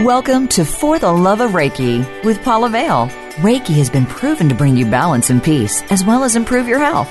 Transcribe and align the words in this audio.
Welcome 0.00 0.48
to 0.48 0.64
For 0.64 0.98
the 0.98 1.12
Love 1.12 1.40
of 1.40 1.52
Reiki 1.52 2.24
with 2.24 2.42
Paula 2.42 2.68
Vale. 2.68 3.06
Reiki 3.36 3.76
has 3.76 3.88
been 3.88 4.06
proven 4.06 4.48
to 4.48 4.54
bring 4.54 4.76
you 4.76 4.84
balance 4.84 5.30
and 5.30 5.40
peace, 5.40 5.82
as 5.82 6.04
well 6.04 6.24
as 6.24 6.34
improve 6.34 6.66
your 6.66 6.80
health. 6.80 7.08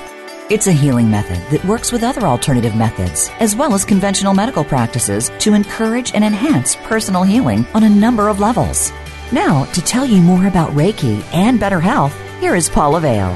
It's 0.50 0.66
a 0.66 0.72
healing 0.72 1.10
method 1.10 1.38
that 1.50 1.64
works 1.64 1.92
with 1.92 2.02
other 2.02 2.26
alternative 2.26 2.76
methods, 2.76 3.30
as 3.40 3.56
well 3.56 3.72
as 3.72 3.86
conventional 3.86 4.34
medical 4.34 4.64
practices, 4.64 5.30
to 5.38 5.54
encourage 5.54 6.12
and 6.12 6.22
enhance 6.22 6.76
personal 6.76 7.22
healing 7.22 7.64
on 7.72 7.84
a 7.84 7.88
number 7.88 8.28
of 8.28 8.38
levels. 8.38 8.92
Now, 9.32 9.64
to 9.72 9.80
tell 9.80 10.04
you 10.04 10.20
more 10.20 10.46
about 10.46 10.72
Reiki 10.72 11.22
and 11.32 11.58
better 11.58 11.80
health, 11.80 12.14
here 12.38 12.54
is 12.54 12.68
Paula 12.68 13.00
Vale. 13.00 13.34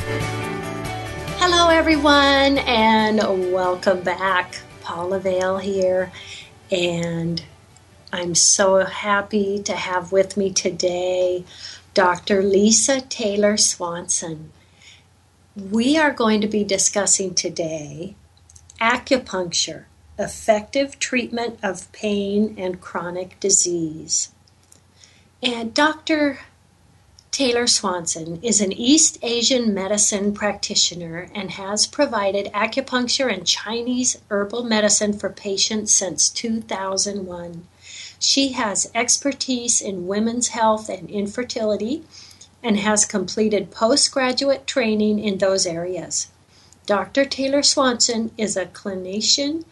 Hello, 1.38 1.70
everyone, 1.70 2.58
and 2.58 3.18
welcome 3.50 4.02
back. 4.02 4.60
Paula 4.82 5.18
Vale 5.20 5.56
here, 5.56 6.12
and 6.70 7.42
I'm 8.10 8.34
so 8.34 8.86
happy 8.86 9.62
to 9.64 9.74
have 9.74 10.12
with 10.12 10.38
me 10.38 10.50
today 10.50 11.44
Dr. 11.92 12.42
Lisa 12.42 13.02
Taylor 13.02 13.58
Swanson. 13.58 14.50
We 15.54 15.98
are 15.98 16.12
going 16.12 16.40
to 16.40 16.48
be 16.48 16.64
discussing 16.64 17.34
today 17.34 18.16
acupuncture, 18.80 19.84
effective 20.18 20.98
treatment 20.98 21.58
of 21.62 21.92
pain 21.92 22.54
and 22.56 22.80
chronic 22.80 23.38
disease. 23.40 24.30
And 25.42 25.74
Dr. 25.74 26.38
Taylor 27.30 27.66
Swanson 27.66 28.42
is 28.42 28.62
an 28.62 28.72
East 28.72 29.18
Asian 29.20 29.74
medicine 29.74 30.32
practitioner 30.32 31.28
and 31.34 31.50
has 31.52 31.86
provided 31.86 32.46
acupuncture 32.54 33.30
and 33.30 33.46
Chinese 33.46 34.18
herbal 34.30 34.64
medicine 34.64 35.12
for 35.12 35.28
patients 35.28 35.92
since 35.92 36.30
2001. 36.30 37.68
She 38.18 38.52
has 38.52 38.90
expertise 38.94 39.80
in 39.80 40.06
women's 40.06 40.48
health 40.48 40.88
and 40.88 41.08
infertility 41.08 42.04
and 42.62 42.78
has 42.78 43.04
completed 43.04 43.70
postgraduate 43.70 44.66
training 44.66 45.18
in 45.18 45.38
those 45.38 45.66
areas. 45.66 46.28
Dr. 46.86 47.24
Taylor 47.24 47.62
Swanson 47.62 48.32
is 48.36 48.56
a 48.56 48.66
clinician, 48.66 49.64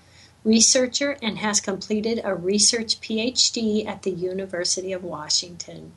researcher, 0.44 1.16
and 1.22 1.38
has 1.38 1.60
completed 1.60 2.20
a 2.22 2.34
research 2.34 3.00
PhD 3.00 3.86
at 3.86 4.02
the 4.02 4.10
University 4.10 4.92
of 4.92 5.02
Washington. 5.02 5.92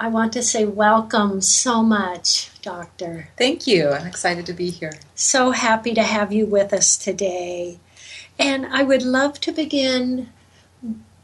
I 0.00 0.08
want 0.08 0.32
to 0.32 0.42
say 0.42 0.64
welcome 0.64 1.40
so 1.40 1.82
much, 1.82 2.50
Doctor. 2.62 3.28
Thank 3.36 3.66
you. 3.66 3.90
I'm 3.90 4.06
excited 4.06 4.46
to 4.46 4.52
be 4.52 4.70
here. 4.70 4.94
So 5.14 5.50
happy 5.50 5.92
to 5.94 6.02
have 6.02 6.32
you 6.32 6.46
with 6.46 6.72
us 6.72 6.96
today. 6.96 7.78
And 8.38 8.66
I 8.66 8.82
would 8.82 9.02
love 9.02 9.40
to 9.42 9.52
begin 9.52 10.30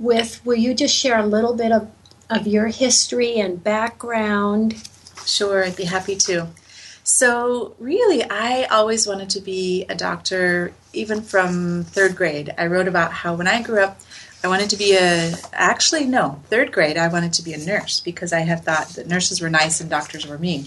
with 0.01 0.45
will 0.45 0.57
you 0.57 0.75
just 0.75 0.97
share 0.97 1.19
a 1.19 1.27
little 1.27 1.55
bit 1.55 1.71
of, 1.71 1.91
of 2.29 2.47
your 2.47 2.69
history 2.69 3.37
and 3.37 3.63
background? 3.63 4.83
Sure, 5.27 5.65
I'd 5.65 5.77
be 5.77 5.85
happy 5.85 6.17
to. 6.17 6.49
So, 7.05 7.75
really, 7.79 8.23
I 8.25 8.65
always 8.65 9.07
wanted 9.07 9.31
to 9.31 9.41
be 9.41 9.85
a 9.89 9.95
doctor, 9.95 10.73
even 10.93 11.23
from 11.23 11.85
third 11.85 12.17
grade. 12.17 12.55
I 12.57 12.67
wrote 12.67 12.89
about 12.89 13.13
how 13.13 13.35
when 13.35 13.49
I 13.49 13.63
grew 13.63 13.83
up, 13.83 14.01
I 14.43 14.49
wanted 14.49 14.71
to 14.71 14.77
be 14.77 14.97
a, 14.97 15.35
actually, 15.53 16.07
no, 16.07 16.43
third 16.49 16.73
grade, 16.73 16.97
I 16.97 17.09
wanted 17.09 17.35
to 17.35 17.43
be 17.43 17.53
a 17.53 17.59
nurse 17.59 18.01
because 18.01 18.33
I 18.33 18.41
had 18.41 18.65
thought 18.65 18.89
that 18.91 19.07
nurses 19.07 19.41
were 19.41 19.51
nice 19.51 19.81
and 19.81 19.91
doctors 19.91 20.27
were 20.27 20.39
mean. 20.39 20.67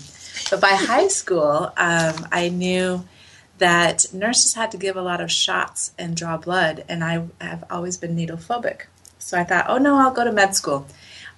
But 0.52 0.62
by 0.62 0.70
high 0.70 1.08
school, 1.08 1.72
um, 1.78 2.28
I 2.32 2.50
knew 2.50 3.04
that 3.58 4.14
nurses 4.14 4.54
had 4.54 4.72
to 4.72 4.78
give 4.78 4.96
a 4.96 5.02
lot 5.02 5.22
of 5.22 5.32
shots 5.32 5.92
and 5.98 6.16
draw 6.16 6.38
blood, 6.38 6.84
and 6.90 7.04
I 7.04 7.26
have 7.40 7.64
always 7.70 7.98
been 7.98 8.16
needle 8.16 8.38
phobic. 8.38 8.82
So 9.24 9.40
I 9.40 9.44
thought, 9.44 9.66
oh 9.70 9.78
no, 9.78 9.96
I'll 9.96 10.12
go 10.12 10.24
to 10.24 10.32
med 10.32 10.56
school. 10.56 10.86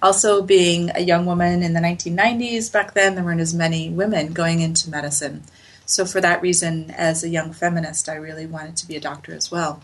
Also, 0.02 0.42
being 0.42 0.90
a 0.94 1.00
young 1.00 1.24
woman 1.24 1.62
in 1.62 1.72
the 1.72 1.80
1990s, 1.80 2.70
back 2.70 2.92
then 2.92 3.14
there 3.14 3.24
weren't 3.24 3.40
as 3.40 3.54
many 3.54 3.88
women 3.88 4.32
going 4.32 4.60
into 4.60 4.90
medicine. 4.90 5.42
So, 5.86 6.04
for 6.04 6.20
that 6.20 6.42
reason, 6.42 6.90
as 6.90 7.24
a 7.24 7.28
young 7.28 7.52
feminist, 7.52 8.08
I 8.08 8.16
really 8.16 8.46
wanted 8.46 8.76
to 8.78 8.88
be 8.88 8.96
a 8.96 9.00
doctor 9.00 9.34
as 9.34 9.50
well. 9.50 9.80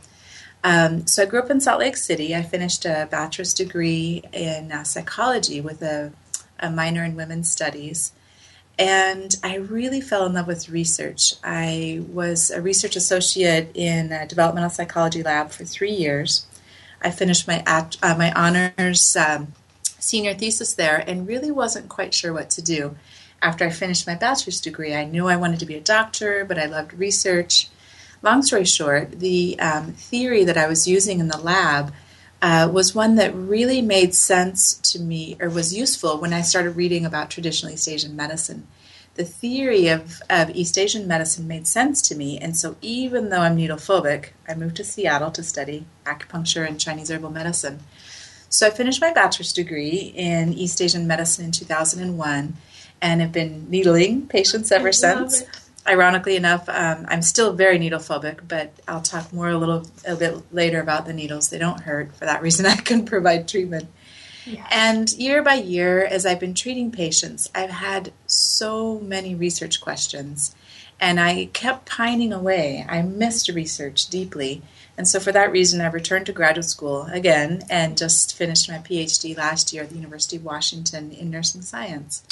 Um, 0.63 1.07
so, 1.07 1.23
I 1.23 1.27
grew 1.27 1.41
up 1.41 1.51
in 1.51 1.61
Salt 1.61 1.81
Lake 1.81 1.97
City. 1.97 2.35
I 2.35 2.43
finished 2.43 2.85
a 2.85 3.09
bachelor's 3.11 3.55
degree 3.55 4.23
in 4.33 4.71
uh, 4.71 4.85
psychology 4.85 5.61
with 5.61 5.81
a, 5.81 6.13
a 6.61 6.71
minor 6.71 7.05
in 7.05 7.17
women's 7.17 7.51
studies. 7.51 8.13
And 8.79 9.35
I 9.43 9.57
really 9.57 10.01
fell 10.01 10.27
in 10.27 10.35
love 10.35 10.47
with 10.47 10.69
research. 10.69 11.35
I 11.45 12.03
was 12.09 12.51
a 12.51 12.61
research 12.61 12.97
associate 12.97 13.71
in 13.75 14.13
a 14.13 14.27
developmental 14.27 14.71
psychology 14.71 15.23
lab 15.23 15.51
for 15.51 15.65
three 15.65 15.93
years. 15.93 16.47
I 17.03 17.11
finished 17.11 17.47
my 17.47 17.63
uh, 17.67 18.15
my 18.17 18.33
honors 18.33 19.17
um, 19.17 19.53
senior 19.99 20.35
thesis 20.35 20.75
there 20.75 21.03
and 21.07 21.29
really 21.29 21.51
wasn't 21.51 21.89
quite 21.89 22.15
sure 22.15 22.33
what 22.33 22.51
to 22.51 22.63
do. 22.63 22.97
After 23.41 23.65
I 23.65 23.71
finished 23.71 24.07
my 24.07 24.15
bachelor's 24.15 24.61
degree, 24.61 24.95
I 24.95 25.05
knew 25.05 25.27
I 25.27 25.37
wanted 25.37 25.61
to 25.61 25.67
be 25.67 25.75
a 25.75 25.81
doctor, 25.81 26.45
but 26.45 26.59
I 26.59 26.67
loved 26.67 26.95
research. 26.95 27.69
Long 28.23 28.43
story 28.43 28.65
short, 28.65 29.19
the 29.19 29.59
um, 29.59 29.93
theory 29.93 30.45
that 30.45 30.57
I 30.57 30.69
was 30.69 30.87
using 30.87 31.19
in 31.19 31.27
the 31.27 31.39
lab 31.39 31.93
uh, 32.41 32.69
was 32.73 32.95
one 32.95 33.17
that 33.17 33.35
really 33.35 33.83
made 33.83 34.15
sense 34.15 34.75
to 34.93 35.01
me 35.01 35.37
or 35.41 35.49
was 35.49 35.75
useful 35.75 36.19
when 36.19 36.33
I 36.33 36.43
started 36.43 36.77
reading 36.77 37.05
about 37.05 37.31
traditional 37.31 37.73
East 37.73 37.89
Asian 37.89 38.15
medicine 38.15 38.67
the 39.15 39.25
theory 39.25 39.89
of, 39.89 40.23
of 40.31 40.51
East 40.51 40.79
Asian 40.79 41.07
medicine 41.07 41.47
made 41.47 41.67
sense 41.67 42.01
to 42.03 42.15
me. 42.15 42.39
And 42.39 42.57
so, 42.57 42.77
even 42.81 43.29
though 43.29 43.41
I'm 43.41 43.57
needle 43.57 43.77
phobic, 43.77 44.31
I 44.49 44.55
moved 44.55 44.77
to 44.77 44.85
Seattle 44.85 45.31
to 45.33 45.43
study 45.43 45.85
acupuncture 46.07 46.67
and 46.67 46.81
Chinese 46.81 47.11
herbal 47.11 47.31
medicine. 47.31 47.81
So, 48.49 48.67
I 48.67 48.71
finished 48.71 49.01
my 49.01 49.13
bachelor's 49.13 49.53
degree 49.53 50.13
in 50.17 50.55
East 50.55 50.81
Asian 50.81 51.07
medicine 51.07 51.45
in 51.45 51.53
2001 51.53 52.55
and 53.03 53.21
have 53.21 53.33
been 53.33 53.69
needling 53.69 54.27
patients 54.29 54.73
ever 54.73 54.93
since. 54.93 55.43
Ironically 55.87 56.37
enough, 56.37 56.69
um, 56.69 57.07
I'm 57.09 57.23
still 57.23 57.53
very 57.53 57.77
needle 57.77 57.99
phobic, 57.99 58.47
but 58.47 58.73
I'll 58.87 59.03
talk 59.03 59.33
more 59.33 59.49
a 59.49 59.59
little 59.59 59.85
a 60.07 60.15
bit 60.15 60.41
later 60.55 60.81
about 60.81 61.07
the 61.07 61.13
needles. 61.13 61.51
They 61.51 61.59
don't 61.59 61.81
hurt. 61.81 62.15
For 62.15 62.25
that 62.25 62.41
reason, 62.41 62.67
I 62.67 62.77
can 62.77 63.05
provide 63.05 63.49
treatment. 63.49 63.89
And 64.71 65.13
year 65.13 65.43
by 65.43 65.55
year, 65.55 66.05
as 66.05 66.27
I've 66.27 66.41
been 66.41 66.55
treating 66.55 66.91
patients, 66.91 67.51
I've 67.55 67.71
had 67.71 68.13
so 68.27 68.99
many 69.01 69.35
research 69.35 69.81
questions. 69.81 70.55
And 71.01 71.19
I 71.19 71.47
kept 71.53 71.87
pining 71.87 72.33
away. 72.33 72.87
I 72.89 73.03
missed 73.03 73.49
research 73.49 74.07
deeply. 74.07 74.63
And 74.97 75.09
so, 75.09 75.19
for 75.19 75.33
that 75.33 75.51
reason, 75.51 75.81
I 75.81 75.87
returned 75.87 76.27
to 76.27 76.33
graduate 76.33 76.67
school 76.67 77.09
again 77.11 77.63
and 77.69 77.97
just 77.97 78.37
finished 78.37 78.69
my 78.69 78.79
PhD 78.79 79.37
last 79.37 79.73
year 79.73 79.83
at 79.83 79.89
the 79.89 79.97
University 79.97 80.37
of 80.37 80.45
Washington 80.45 81.11
in 81.13 81.31
nursing 81.31 81.63
science. 81.63 82.23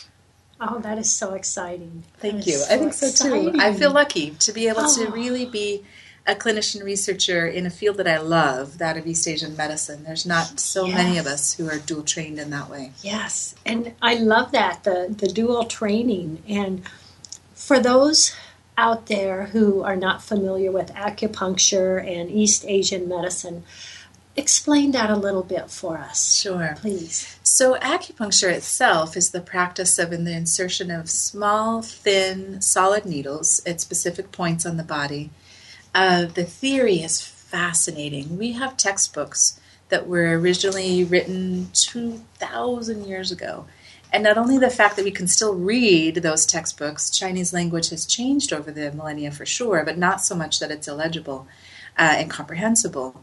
Oh, 0.61 0.79
that 0.81 0.99
is 0.99 1.11
so 1.11 1.35
exciting. 1.35 2.05
Thank 2.19 2.47
you. 2.47 2.59
So 2.59 2.75
I 2.75 2.79
think 2.79 2.93
so 2.93 3.09
exciting. 3.09 3.55
too. 3.55 3.61
I 3.61 3.73
feel 3.73 3.93
lucky 3.93 4.33
to 4.33 4.53
be 4.53 4.69
able 4.69 4.83
oh. 4.83 5.05
to 5.05 5.11
really 5.11 5.47
be 5.47 5.83
a 6.31 6.35
clinician 6.35 6.83
researcher 6.85 7.47
in 7.47 7.67
a 7.67 7.71
field 7.71 7.97
that 7.97 8.07
I 8.07 8.19
love, 8.19 8.79
that 8.79 8.97
of 8.97 9.07
East 9.07 9.27
Asian 9.27 9.57
medicine. 9.57 10.05
There's 10.05 10.25
not 10.25 10.61
so 10.61 10.87
yes. 10.87 10.97
many 10.97 11.19
of 11.19 11.27
us 11.27 11.55
who 11.55 11.69
are 11.69 11.79
dual 11.79 12.03
trained 12.03 12.39
in 12.39 12.51
that 12.51 12.71
way. 12.71 12.93
Yes, 13.03 13.55
and 13.67 13.95
I 14.01 14.15
love 14.15 14.53
that 14.53 14.85
the 14.85 15.15
the 15.17 15.29
dual 15.29 15.65
training. 15.65 16.43
And 16.49 16.83
for 17.55 17.81
those 17.81 18.35
out 18.79 19.07
there 19.07 19.47
who 19.47 19.83
are 19.83 19.97
not 19.97 20.23
familiar 20.23 20.71
with 20.71 20.95
acupuncture 20.95 22.01
and 22.01 22.31
East 22.31 22.65
Asian 22.67 23.09
medicine, 23.09 23.65
explain 24.37 24.93
that 24.93 25.11
a 25.11 25.17
little 25.17 25.43
bit 25.43 25.71
for 25.71 25.99
us. 25.99 26.41
Sure. 26.41 26.77
Please. 26.81 27.39
So, 27.43 27.75
acupuncture 27.75 28.51
itself 28.51 29.17
is 29.17 29.31
the 29.31 29.41
practice 29.41 29.99
of 29.99 30.13
in 30.13 30.25
the 30.25 30.33
insertion 30.33 30.91
of 30.91 31.11
small, 31.11 31.83
thin, 31.83 32.61
solid 32.61 33.05
needles 33.05 33.61
at 33.67 33.81
specific 33.81 34.33
points 34.33 34.65
on 34.65 34.77
the 34.77 34.85
body 34.85 35.31
uh, 35.95 36.27
the 36.27 36.45
theory 36.45 36.97
is 36.97 37.21
fascinating. 37.21 38.39
We 38.39 38.53
have 38.53 38.77
textbooks 38.77 39.61
that 39.89 40.07
were 40.07 40.39
originally 40.39 41.05
written 41.05 41.69
2,000 41.73 43.05
years 43.07 43.33
ago. 43.33 43.67
And 44.13 44.25
not 44.25 44.39
only 44.39 44.59
the 44.59 44.71
fact 44.71 44.97
that 44.97 45.05
we 45.05 45.11
can 45.11 45.29
still 45.29 45.55
read 45.55 46.17
those 46.17 46.47
textbooks, 46.47 47.11
Chinese 47.11 47.53
language 47.53 47.91
has 47.91 48.07
changed 48.07 48.53
over 48.53 48.71
the 48.71 48.93
millennia 48.93 49.31
for 49.31 49.47
sure, 49.47 49.85
but 49.85 49.99
not 49.99 50.21
so 50.21 50.35
much 50.35 50.59
that 50.59 50.71
it's 50.71 50.89
illegible 50.89 51.47
uh, 51.99 52.15
and 52.17 52.31
comprehensible. 52.31 53.23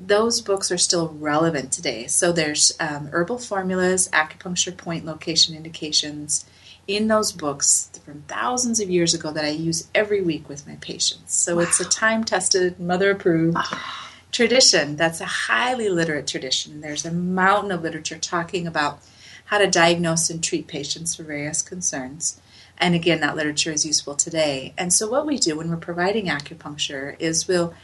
Those 0.00 0.40
books 0.40 0.72
are 0.72 0.78
still 0.78 1.08
relevant 1.08 1.72
today. 1.72 2.08
So 2.08 2.32
there's 2.32 2.72
um, 2.80 3.08
herbal 3.12 3.38
formulas, 3.38 4.08
acupuncture 4.12 4.76
point 4.76 5.04
location 5.04 5.54
indications 5.54 6.44
in 6.86 7.08
those 7.08 7.32
books 7.32 7.90
from 8.04 8.22
thousands 8.28 8.80
of 8.80 8.90
years 8.90 9.14
ago 9.14 9.30
that 9.32 9.44
I 9.44 9.48
use 9.48 9.88
every 9.94 10.20
week 10.20 10.48
with 10.48 10.66
my 10.66 10.76
patients. 10.76 11.34
So 11.34 11.56
wow. 11.56 11.62
it's 11.62 11.80
a 11.80 11.88
time 11.88 12.24
tested, 12.24 12.78
mother 12.78 13.10
approved. 13.10 13.56
Ah. 13.58 14.10
tradition 14.32 14.96
that's 14.96 15.20
a 15.20 15.26
highly 15.26 15.88
literate 15.88 16.26
tradition. 16.26 16.80
There's 16.80 17.04
a 17.04 17.12
mountain 17.12 17.70
of 17.70 17.82
literature 17.82 18.18
talking 18.18 18.66
about 18.66 19.00
how 19.46 19.58
to 19.58 19.70
diagnose 19.70 20.30
and 20.30 20.42
treat 20.42 20.66
patients 20.66 21.14
for 21.14 21.22
various 21.22 21.62
concerns. 21.62 22.40
And 22.78 22.94
again, 22.94 23.20
that 23.20 23.36
literature 23.36 23.72
is 23.72 23.86
useful 23.86 24.16
today. 24.16 24.74
And 24.76 24.92
so, 24.92 25.08
what 25.08 25.26
we 25.26 25.38
do 25.38 25.56
when 25.56 25.70
we're 25.70 25.76
providing 25.76 26.26
acupuncture 26.26 27.14
is 27.20 27.46
we'll 27.46 27.74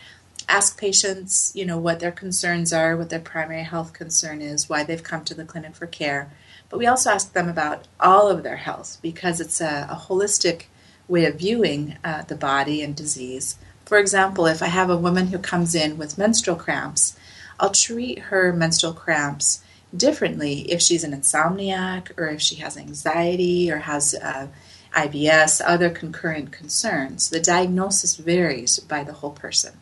ask 0.49 0.79
patients, 0.79 1.53
you 1.55 1.65
know, 1.65 1.79
what 1.79 2.01
their 2.01 2.11
concerns 2.11 2.73
are, 2.73 2.97
what 2.97 3.11
their 3.11 3.21
primary 3.21 3.63
health 3.63 3.93
concern 3.93 4.43
is, 4.43 4.69
why 4.69 4.83
they've 4.83 5.03
come 5.03 5.25
to 5.25 5.35
the 5.35 5.45
clinic 5.45 5.77
for 5.77 5.87
care. 5.87 6.33
But 6.71 6.79
we 6.79 6.87
also 6.87 7.11
ask 7.11 7.33
them 7.33 7.49
about 7.49 7.89
all 7.99 8.29
of 8.29 8.43
their 8.43 8.57
health 8.57 8.99
because 9.03 9.41
it's 9.41 9.61
a, 9.61 9.89
a 9.91 9.97
holistic 10.09 10.65
way 11.09 11.27
of 11.27 11.35
viewing 11.35 11.99
uh, 12.05 12.23
the 12.23 12.37
body 12.37 12.81
and 12.83 12.95
disease. 12.95 13.57
For 13.85 13.99
example, 13.99 14.47
if 14.47 14.63
I 14.63 14.67
have 14.67 14.89
a 14.89 14.97
woman 14.97 15.27
who 15.27 15.39
comes 15.39 15.75
in 15.75 15.99
with 15.99 16.17
menstrual 16.17 16.57
cramps, 16.57 17.19
I'll 17.59 17.73
treat 17.73 18.21
her 18.21 18.53
menstrual 18.53 18.95
cramps 18.95 19.63
differently 19.95 20.61
if 20.71 20.81
she's 20.81 21.03
an 21.03 21.13
insomniac 21.13 22.17
or 22.17 22.29
if 22.29 22.41
she 22.41 22.55
has 22.57 22.77
anxiety 22.77 23.71
or 23.71 23.79
has 23.79 24.15
uh, 24.15 24.47
IBS, 24.95 25.61
other 25.65 25.91
concurrent 25.91 26.53
concerns. 26.53 27.31
The 27.31 27.41
diagnosis 27.41 28.17
varies 28.17 28.79
by 28.79 29.03
the 29.03 29.15
whole 29.15 29.33
person. 29.33 29.75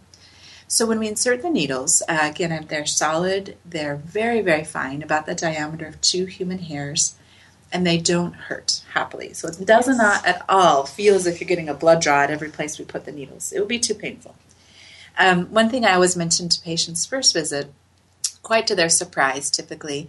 So 0.69 0.87
when 0.87 0.99
we 0.99 1.09
insert 1.09 1.43
the 1.43 1.51
needles, 1.51 2.03
uh, 2.09 2.19
again, 2.23 2.67
they're 2.69 2.87
solid, 2.87 3.57
they're 3.65 3.97
very, 3.97 4.43
very 4.43 4.65
fine, 4.65 5.03
about 5.03 5.27
the 5.27 5.35
diameter 5.35 5.87
of 5.87 6.01
two 6.01 6.27
human 6.27 6.59
hairs, 6.59 7.17
and 7.73 7.87
they 7.87 7.99
don't 7.99 8.35
hurt 8.35 8.83
happily. 8.93 9.33
So 9.33 9.49
it 9.49 9.67
does 9.67 9.89
yes. 9.89 9.97
not 9.97 10.27
at 10.27 10.45
all 10.49 10.85
feel 10.85 11.15
as 11.15 11.27
if 11.27 11.41
you're 11.41 11.49
getting 11.49 11.71
a 11.71 11.75
blood 11.75 12.03
draw 12.03 12.23
at 12.23 12.31
every 12.31 12.51
place 12.51 12.79
we 12.79 12.85
put 12.85 13.07
the 13.07 13.13
needles. 13.13 13.51
It 13.51 13.61
would 13.61 13.69
be 13.69 13.79
too 13.79 13.95
painful. 13.95 14.37
Um, 15.19 15.47
one 15.47 15.69
thing 15.71 15.85
I 15.85 15.95
always 15.95 16.17
mention 16.17 16.49
to 16.51 16.61
patients' 16.61 17.07
first 17.07 17.33
visit 17.33 17.73
quite 18.43 18.67
to 18.67 18.75
their 18.75 18.89
surprise 18.89 19.51
typically, 19.51 20.09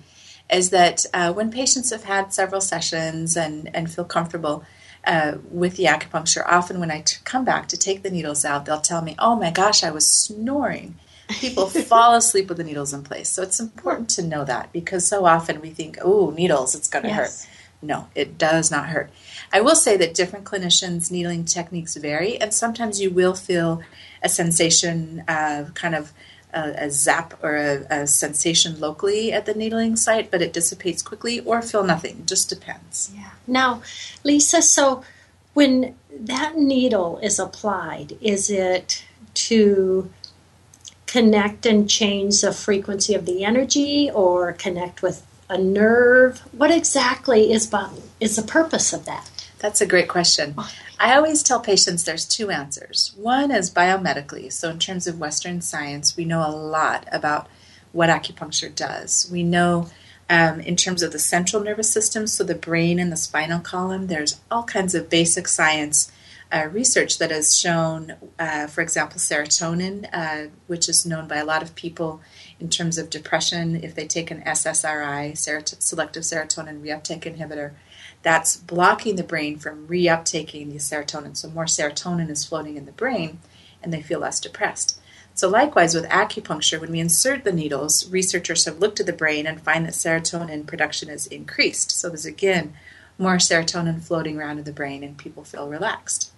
is 0.52 0.70
that 0.70 1.06
uh, 1.14 1.32
when 1.34 1.52
patients 1.52 1.92
have 1.92 2.06
had 2.06 2.34
several 2.34 2.62
sessions 2.62 3.36
and, 3.36 3.70
and 3.76 3.92
feel 3.92 4.06
comfortable 4.06 4.64
uh, 5.06 5.38
with 5.50 5.76
the 5.76 5.86
acupuncture, 5.86 6.44
often 6.46 6.80
when 6.80 6.92
I 6.92 7.02
t- 7.02 7.18
come 7.24 7.46
back 7.46 7.68
to 7.70 7.78
take 7.78 8.04
the 8.04 8.12
needles 8.12 8.44
out, 8.46 8.66
they'll 8.66 8.82
tell 8.82 9.02
me, 9.02 9.16
Oh 9.20 9.36
my 9.36 9.52
gosh, 9.52 9.84
I 9.84 9.92
was 9.92 10.08
snoring. 10.08 10.96
People 11.30 11.68
fall 11.70 12.16
asleep 12.16 12.48
with 12.50 12.58
the 12.58 12.64
needles 12.64 12.94
in 12.94 13.04
place. 13.04 13.30
So 13.30 13.44
it's 13.44 13.60
important 13.60 14.10
to 14.12 14.24
know 14.24 14.44
that 14.46 14.72
because 14.74 15.08
so 15.08 15.26
often 15.26 15.62
we 15.62 15.70
think, 15.70 15.98
Oh, 16.02 16.32
needles, 16.32 16.76
it's 16.76 16.88
going 16.88 17.04
to 17.04 17.10
yes. 17.10 17.46
hurt. 17.46 17.56
No, 17.82 18.08
it 18.14 18.38
does 18.38 18.70
not 18.70 18.90
hurt. 18.90 19.10
I 19.54 19.62
will 19.62 19.76
say 19.76 19.96
that 19.98 20.14
different 20.14 20.44
clinicians' 20.44 21.10
needling 21.10 21.46
techniques 21.46 21.96
vary, 21.96 22.38
and 22.40 22.54
sometimes 22.54 23.00
you 23.00 23.10
will 23.10 23.34
feel 23.36 23.82
a 24.22 24.28
sensation 24.28 25.24
of 25.30 25.74
kind 25.76 25.96
of 25.96 26.12
a, 26.54 26.86
a 26.86 26.92
zap 26.92 27.34
or 27.44 27.56
a, 27.56 27.86
a, 27.90 28.08
sensation 28.08 28.80
locally 28.80 29.32
at 29.32 29.46
the 29.46 29.54
needling 29.54 29.96
site, 29.96 30.32
but 30.32 30.42
it 30.42 30.54
dissipates 30.54 31.02
quickly 31.02 31.40
or 31.42 31.62
feel 31.62 31.84
nothing. 31.84 32.18
It 32.20 32.28
just 32.28 32.50
depends. 32.50 33.12
Yeah. 33.16 33.30
Now, 33.48 33.82
Lisa, 34.24 34.62
so 34.62 35.04
when 35.54 35.96
that 36.12 36.58
needle 36.58 37.20
is 37.20 37.40
applied, 37.40 38.18
is 38.22 38.50
it 38.50 39.04
to 39.34 40.10
connect 41.06 41.66
and 41.66 41.90
change 41.90 42.42
the 42.42 42.52
frequency 42.52 43.14
of 43.14 43.26
the 43.26 43.44
energy 43.44 44.10
or 44.12 44.54
connect 44.54 45.02
with 45.02 45.26
a 45.50 45.58
nerve? 45.58 46.40
What 46.52 46.72
exactly 46.72 47.52
is, 47.52 47.72
is 48.20 48.36
the 48.36 48.44
purpose 48.44 48.94
of 48.94 49.06
that? 49.06 49.30
That's 49.60 49.82
a 49.82 49.86
great 49.86 50.08
question. 50.08 50.56
I 51.00 51.16
always 51.16 51.44
tell 51.44 51.60
patients 51.60 52.04
there's 52.04 52.26
two 52.26 52.50
answers. 52.50 53.14
One 53.18 53.52
is 53.52 53.70
biomedically, 53.70 54.52
so 54.52 54.70
in 54.70 54.80
terms 54.80 55.06
of 55.06 55.20
Western 55.20 55.62
science, 55.62 56.16
we 56.16 56.26
know 56.26 56.48
a 56.48 56.52
lot 56.52 57.08
about 57.12 57.48
what 57.92 58.10
acupuncture 58.10 58.74
does. 58.74 59.30
We 59.32 59.44
know 59.44 59.90
um, 60.30 60.62
in 60.62 60.76
terms 60.76 61.04
of 61.04 61.12
the 61.12 61.20
central 61.20 61.62
nervous 61.62 61.92
system, 61.92 62.26
so 62.26 62.44
the 62.44 62.56
brain 62.56 63.00
and 63.00 63.12
the 63.12 63.18
spinal 63.18 63.60
column, 63.60 64.08
there's 64.08 64.40
all 64.50 64.64
kinds 64.64 64.96
of 64.96 65.10
basic 65.10 65.48
science 65.48 66.12
uh, 66.52 66.68
research 66.72 67.18
that 67.18 67.32
has 67.32 67.58
shown, 67.58 68.16
uh, 68.40 68.68
for 68.68 68.82
example, 68.82 69.20
serotonin, 69.20 70.08
uh, 70.14 70.50
which 70.68 70.88
is 70.88 71.06
known 71.06 71.28
by 71.28 71.38
a 71.38 71.46
lot 71.46 71.62
of 71.62 71.76
people 71.76 72.22
in 72.60 72.70
terms 72.70 72.98
of 72.98 73.10
depression. 73.10 73.76
If 73.84 73.94
they 73.94 74.08
take 74.08 74.32
an 74.32 74.42
SSRI, 74.42 75.38
selective 75.38 76.24
serotonin 76.24 76.82
reuptake 76.82 77.22
inhibitor, 77.22 77.74
that's 78.22 78.58
blocking 78.58 79.16
the 79.16 79.24
brain 79.24 79.58
from 79.58 79.88
reuptaking 79.88 80.72
the 80.72 80.78
serotonin. 80.78 81.38
So 81.38 81.50
more 81.50 81.66
serotonin 81.66 82.30
is 82.30 82.46
floating 82.46 82.76
in 82.76 82.86
the 82.86 82.92
brain 82.92 83.40
and 83.82 83.94
they 83.94 84.02
feel 84.02 84.20
less 84.20 84.40
depressed. 84.40 85.00
So 85.34 85.48
likewise 85.48 85.96
with 85.96 86.10
acupuncture, 86.10 86.82
when 86.82 86.92
we 86.92 87.00
insert 87.00 87.46
the 87.46 87.54
needles, 87.54 88.10
researchers 88.10 88.66
have 88.66 88.80
looked 88.80 89.00
at 89.00 89.06
the 89.06 89.14
brain 89.14 89.48
and 89.48 89.62
find 89.62 89.86
that 89.86 89.94
serotonin 89.94 90.68
production 90.68 91.10
is 91.10 91.28
increased. 91.28 91.92
So 91.92 92.10
there's 92.10 92.26
again 92.26 92.74
more 93.18 93.38
serotonin 93.38 94.02
floating 94.02 94.38
around 94.38 94.58
in 94.58 94.66
the 94.66 94.74
brain 94.74 95.02
and 95.04 95.18
people 95.18 95.46
feel 95.46 95.70
relaxed. 95.70 96.32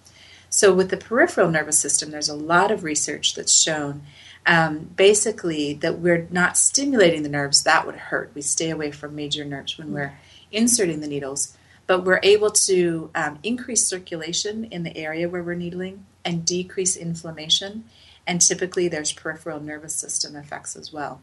So 0.48 0.72
with 0.72 0.90
the 0.90 0.96
peripheral 0.96 1.50
nervous 1.50 1.78
system, 1.78 2.10
there's 2.10 2.28
a 2.28 2.36
lot 2.36 2.70
of 2.70 2.84
research 2.84 3.34
that's 3.34 3.52
shown 3.52 4.02
um, 4.46 4.90
basically 4.96 5.72
that 5.74 5.98
we're 5.98 6.28
not 6.30 6.56
stimulating 6.56 7.22
the 7.22 7.28
nerves, 7.28 7.62
that 7.62 7.86
would 7.86 7.96
hurt. 7.96 8.30
We 8.34 8.42
stay 8.42 8.70
away 8.70 8.90
from 8.90 9.16
major 9.16 9.44
nerves 9.44 9.78
when 9.78 9.92
we're 9.92 10.18
inserting 10.52 11.00
the 11.00 11.08
needles 11.08 11.56
but 11.92 12.06
we're 12.06 12.20
able 12.22 12.50
to 12.50 13.10
um, 13.14 13.38
increase 13.42 13.86
circulation 13.86 14.64
in 14.64 14.82
the 14.82 14.96
area 14.96 15.28
where 15.28 15.42
we're 15.42 15.52
needling 15.52 16.06
and 16.24 16.42
decrease 16.42 16.96
inflammation. 16.96 17.84
And 18.26 18.40
typically, 18.40 18.88
there's 18.88 19.12
peripheral 19.12 19.60
nervous 19.60 19.94
system 19.94 20.34
effects 20.34 20.74
as 20.74 20.90
well. 20.90 21.20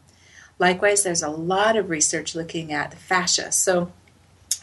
Likewise, 0.60 1.02
there's 1.02 1.24
a 1.24 1.28
lot 1.28 1.74
of 1.74 1.90
research 1.90 2.36
looking 2.36 2.72
at 2.72 2.92
the 2.92 2.96
fascia. 2.96 3.50
So, 3.50 3.90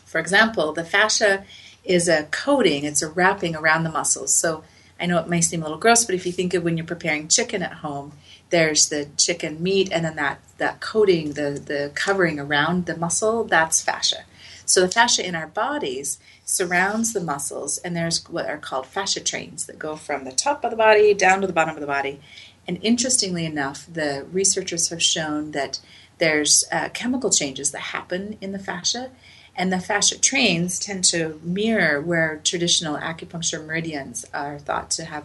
for 0.06 0.20
example, 0.20 0.72
the 0.72 0.86
fascia 0.86 1.44
is 1.84 2.08
a 2.08 2.24
coating, 2.32 2.86
it's 2.86 3.02
a 3.02 3.10
wrapping 3.10 3.58
around 3.58 3.84
the 3.84 3.92
muscles. 3.92 4.34
So, 4.34 4.64
I 4.98 5.08
know 5.08 5.20
it 5.20 5.28
may 5.28 5.42
seem 5.42 5.60
a 5.60 5.66
little 5.66 5.78
gross, 5.78 6.06
but 6.06 6.16
if 6.16 6.26
you 6.26 6.32
think 6.32 6.54
of 6.54 6.64
when 6.64 6.78
you're 6.78 6.88
preparing 6.88 7.28
chicken 7.28 7.62
at 7.62 7.74
home, 7.74 8.14
there's 8.50 8.88
the 8.88 9.10
chicken 9.18 9.62
meat 9.62 9.92
and 9.92 10.06
then 10.06 10.16
that, 10.16 10.40
that 10.58 10.80
coating, 10.80 11.34
the, 11.34 11.62
the 11.66 11.92
covering 11.96 12.40
around 12.40 12.86
the 12.86 12.96
muscle, 12.96 13.44
that's 13.44 13.82
fascia. 13.82 14.24
So 14.68 14.82
the 14.82 14.90
fascia 14.90 15.26
in 15.26 15.34
our 15.34 15.48
bodies 15.48 16.20
surrounds 16.44 17.14
the 17.14 17.22
muscles, 17.22 17.78
and 17.78 17.96
there's 17.96 18.28
what 18.28 18.50
are 18.50 18.58
called 18.58 18.86
fascia 18.86 19.22
trains 19.22 19.66
that 19.66 19.80
go 19.80 19.96
from 19.96 20.26
the 20.26 20.34
top 20.34 20.66
of 20.66 20.72
the 20.72 20.78
body 20.78 21.14
down 21.14 21.40
to 21.40 21.48
the 21.48 21.54
bottom 21.54 21.76
of 21.76 21.80
the 21.80 21.88
body. 21.88 22.20
And 22.68 22.78
interestingly 22.82 23.46
enough, 23.46 23.88
the 23.92 24.28
researchers 24.30 24.90
have 24.90 25.02
shown 25.02 25.52
that 25.52 25.80
there's 26.18 26.66
uh, 26.70 26.90
chemical 26.90 27.30
changes 27.30 27.72
that 27.72 27.80
happen 27.80 28.38
in 28.42 28.52
the 28.52 28.60
fascia, 28.60 29.12
and 29.56 29.72
the 29.72 29.80
fascia 29.80 30.20
trains 30.20 30.80
tend 30.80 31.06
to 31.06 31.40
mirror 31.42 32.02
where 32.02 32.42
traditional 32.44 32.98
acupuncture 32.98 33.66
meridians 33.66 34.26
are 34.34 34.60
thought 34.60 34.92
to 34.92 35.06
have, 35.06 35.24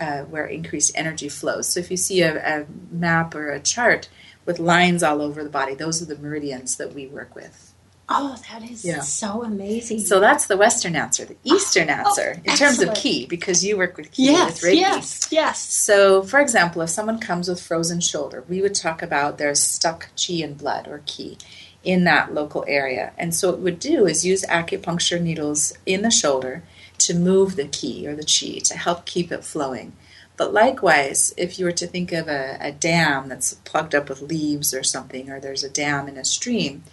uh, 0.00 0.22
where 0.22 0.46
increased 0.46 0.92
energy 0.94 1.28
flows. 1.28 1.68
So 1.68 1.80
if 1.80 1.90
you 1.90 1.98
see 1.98 2.22
a, 2.22 2.62
a 2.62 2.66
map 2.90 3.34
or 3.34 3.50
a 3.50 3.60
chart 3.60 4.08
with 4.46 4.58
lines 4.58 5.02
all 5.02 5.20
over 5.20 5.44
the 5.44 5.50
body, 5.50 5.74
those 5.74 6.00
are 6.00 6.06
the 6.06 6.16
meridians 6.16 6.76
that 6.76 6.94
we 6.94 7.06
work 7.06 7.34
with. 7.34 7.67
Oh, 8.10 8.36
that 8.50 8.62
is 8.62 8.84
yeah. 8.84 9.00
so 9.00 9.42
amazing. 9.42 9.98
So 10.00 10.18
that's 10.18 10.46
the 10.46 10.56
Western 10.56 10.96
answer. 10.96 11.26
The 11.26 11.36
oh, 11.46 11.56
Eastern 11.56 11.90
oh, 11.90 11.94
answer, 11.94 12.36
oh, 12.36 12.50
in 12.50 12.56
terms 12.56 12.80
of 12.80 12.94
ki, 12.94 13.26
because 13.26 13.62
you 13.62 13.76
work 13.76 13.98
with 13.98 14.10
ki 14.12 14.24
yes, 14.24 14.62
with 14.62 14.72
Reiki. 14.72 14.80
Yes, 14.80 15.28
yes. 15.30 15.60
So, 15.60 16.22
for 16.22 16.40
example, 16.40 16.80
if 16.80 16.88
someone 16.88 17.18
comes 17.18 17.48
with 17.48 17.60
frozen 17.60 18.00
shoulder, 18.00 18.44
we 18.48 18.62
would 18.62 18.74
talk 18.74 19.02
about 19.02 19.36
there's 19.36 19.62
stuck 19.62 20.08
chi 20.16 20.34
and 20.34 20.56
blood 20.56 20.88
or 20.88 21.02
ki 21.04 21.36
in 21.84 22.04
that 22.04 22.32
local 22.32 22.64
area. 22.66 23.12
And 23.18 23.34
so, 23.34 23.50
what 23.50 23.58
we 23.58 23.64
would 23.64 23.80
do 23.80 24.06
is 24.06 24.24
use 24.24 24.42
acupuncture 24.46 25.20
needles 25.20 25.74
in 25.84 26.00
the 26.00 26.10
shoulder 26.10 26.62
to 26.98 27.14
move 27.14 27.56
the 27.56 27.66
ki 27.66 28.06
or 28.06 28.16
the 28.16 28.24
chi 28.24 28.58
to 28.60 28.78
help 28.78 29.04
keep 29.04 29.30
it 29.30 29.44
flowing. 29.44 29.92
But 30.38 30.54
likewise, 30.54 31.34
if 31.36 31.58
you 31.58 31.66
were 31.66 31.72
to 31.72 31.86
think 31.86 32.12
of 32.12 32.28
a, 32.28 32.56
a 32.60 32.72
dam 32.72 33.28
that's 33.28 33.54
plugged 33.54 33.94
up 33.94 34.08
with 34.08 34.22
leaves 34.22 34.72
or 34.72 34.84
something, 34.84 35.28
or 35.28 35.40
there's 35.40 35.64
a 35.64 35.68
dam 35.68 36.08
in 36.08 36.16
a 36.16 36.24
stream, 36.24 36.84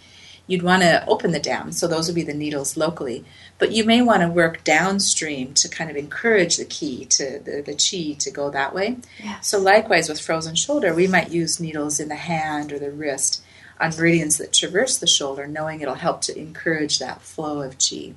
you'd 0.46 0.62
want 0.62 0.82
to 0.82 1.04
open 1.06 1.32
the 1.32 1.40
dam. 1.40 1.72
So 1.72 1.86
those 1.86 2.06
would 2.06 2.14
be 2.14 2.22
the 2.22 2.34
needles 2.34 2.76
locally. 2.76 3.24
But 3.58 3.72
you 3.72 3.84
may 3.84 4.02
want 4.02 4.22
to 4.22 4.28
work 4.28 4.62
downstream 4.64 5.54
to 5.54 5.68
kind 5.68 5.90
of 5.90 5.96
encourage 5.96 6.56
the 6.56 6.64
ki 6.64 7.04
to 7.06 7.38
the, 7.38 7.62
the 7.62 7.74
chi 7.74 8.16
to 8.18 8.30
go 8.30 8.50
that 8.50 8.74
way. 8.74 8.98
Yes. 9.22 9.48
So 9.48 9.58
likewise 9.58 10.08
with 10.08 10.20
frozen 10.20 10.54
shoulder, 10.54 10.94
we 10.94 11.06
might 11.06 11.30
use 11.30 11.60
needles 11.60 11.98
in 11.98 12.08
the 12.08 12.16
hand 12.16 12.72
or 12.72 12.78
the 12.78 12.90
wrist 12.90 13.42
on 13.80 13.90
meridians 13.90 14.38
that 14.38 14.52
traverse 14.52 14.98
the 14.98 15.06
shoulder, 15.06 15.46
knowing 15.46 15.80
it'll 15.80 15.94
help 15.94 16.22
to 16.22 16.38
encourage 16.38 16.98
that 16.98 17.22
flow 17.22 17.60
of 17.60 17.76
chi. 17.78 18.14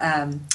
Um, 0.00 0.46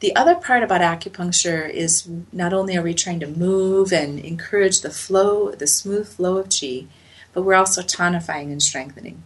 the 0.00 0.14
other 0.14 0.36
part 0.36 0.62
about 0.62 0.80
acupuncture 0.80 1.68
is 1.68 2.08
not 2.32 2.52
only 2.52 2.76
are 2.76 2.82
we 2.82 2.94
trying 2.94 3.18
to 3.20 3.26
move 3.26 3.92
and 3.92 4.20
encourage 4.20 4.80
the 4.80 4.90
flow, 4.90 5.50
the 5.50 5.66
smooth 5.66 6.08
flow 6.08 6.38
of 6.38 6.48
chi, 6.48 6.84
but 7.32 7.42
we're 7.42 7.54
also 7.54 7.82
tonifying 7.82 8.52
and 8.52 8.62
strengthening. 8.62 9.24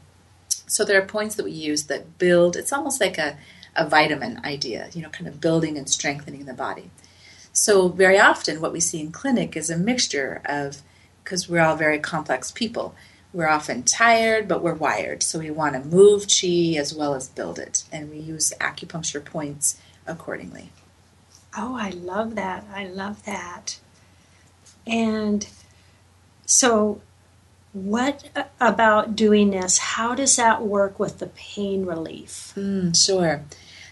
So 0.67 0.85
there 0.85 1.01
are 1.01 1.07
points 1.07 1.35
that 1.35 1.45
we 1.45 1.53
use 1.53 1.85
that 1.85 2.19
build, 2.19 2.57
it's 2.57 2.73
almost 2.73 3.01
like 3.01 3.19
a, 3.19 3.37
a 3.77 3.87
vitamin 3.87 4.41
idea, 4.45 4.89
you 4.93 5.03
know, 5.03 5.11
kind 5.11 5.29
of 5.29 5.41
building 5.41 5.77
and 5.77 5.89
strengthening 5.89 6.47
the 6.47 6.55
body. 6.55 6.91
So 7.53 7.89
very 7.89 8.19
often 8.19 8.61
what 8.61 8.73
we 8.73 8.81
see 8.81 9.01
in 9.01 9.13
clinic 9.13 9.57
is 9.57 9.69
a 9.69 9.77
mixture 9.77 10.41
of, 10.45 10.83
because 11.23 11.49
we're 11.49 11.61
all 11.61 11.77
very 11.77 11.99
complex 11.99 12.51
people, 12.51 12.95
we're 13.33 13.49
often 13.49 13.83
tired, 13.83 14.47
but 14.47 14.63
we're 14.63 14.75
wired. 14.75 15.23
So 15.23 15.39
we 15.39 15.51
want 15.51 15.75
to 15.75 15.89
move 15.89 16.27
chi 16.29 16.77
as 16.79 16.95
well 16.95 17.15
as 17.15 17.29
build 17.29 17.59
it. 17.59 17.85
And 17.91 18.11
we 18.11 18.19
use 18.19 18.53
acupuncture 18.61 19.25
points 19.25 19.81
accordingly. 20.07 20.71
Oh, 21.57 21.77
I 21.77 21.91
love 21.91 22.35
that. 22.35 22.65
I 22.75 22.87
love 22.87 23.25
that. 23.25 23.79
And 24.87 25.47
so, 26.45 27.01
what 27.73 28.51
about 28.61 29.17
doing 29.17 29.51
this? 29.51 29.79
How 29.79 30.15
does 30.15 30.37
that 30.37 30.63
work 30.63 30.99
with 30.99 31.19
the 31.19 31.27
pain 31.29 31.87
relief? 31.87 32.53
Mm, 32.57 32.97
sure. 32.97 33.45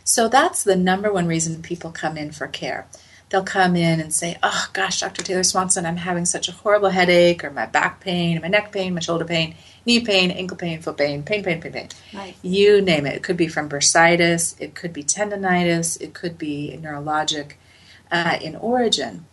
So, 0.05 0.29
that's 0.29 0.65
the 0.65 0.77
number 0.77 1.13
one 1.13 1.27
reason 1.27 1.63
people 1.63 1.91
come 1.91 2.17
in 2.17 2.33
for 2.33 2.47
care 2.47 2.87
they'll 3.31 3.45
come 3.45 3.77
in 3.77 4.01
and 4.01 4.13
say, 4.13 4.37
Oh 4.43 4.69
gosh, 4.73 5.01
Dr. 5.01 5.23
Taylor 5.23 5.43
Swanson, 5.43 5.87
I'm 5.87 5.97
having 5.97 6.27
such 6.27 6.49
a 6.49 6.53
horrible 6.53 6.91
headache, 6.91 7.43
or 7.43 7.51
my 7.51 7.67
back 7.67 8.01
pain, 8.01 8.41
my 8.43 8.49
neck 8.49 8.73
pain, 8.73 8.93
my 8.95 9.01
shoulder 9.01 9.25
pain, 9.25 9.55
knee 9.87 10.01
pain, 10.01 10.31
ankle 10.31 10.57
pain, 10.57 10.83
foot 10.83 10.99
pain, 10.99 11.23
pain, 11.23 11.43
pain, 11.43 11.61
pain, 11.61 11.73
pain. 11.73 11.89
Right. 12.13 12.35
You 12.43 12.83
name 12.83 13.07
it. 13.07 13.17
It 13.17 13.23
could 13.23 13.37
be 13.37 13.49
from 13.49 13.69
bursitis, 13.69 14.61
it 14.61 14.75
could 14.75 14.93
be 14.93 15.03
tendonitis, 15.03 16.01
it 16.01 16.13
could 16.13 16.37
be 16.37 16.79
neurologic 16.81 17.53
uh, 18.11 18.39
in 18.43 18.57
origin. 18.57 19.27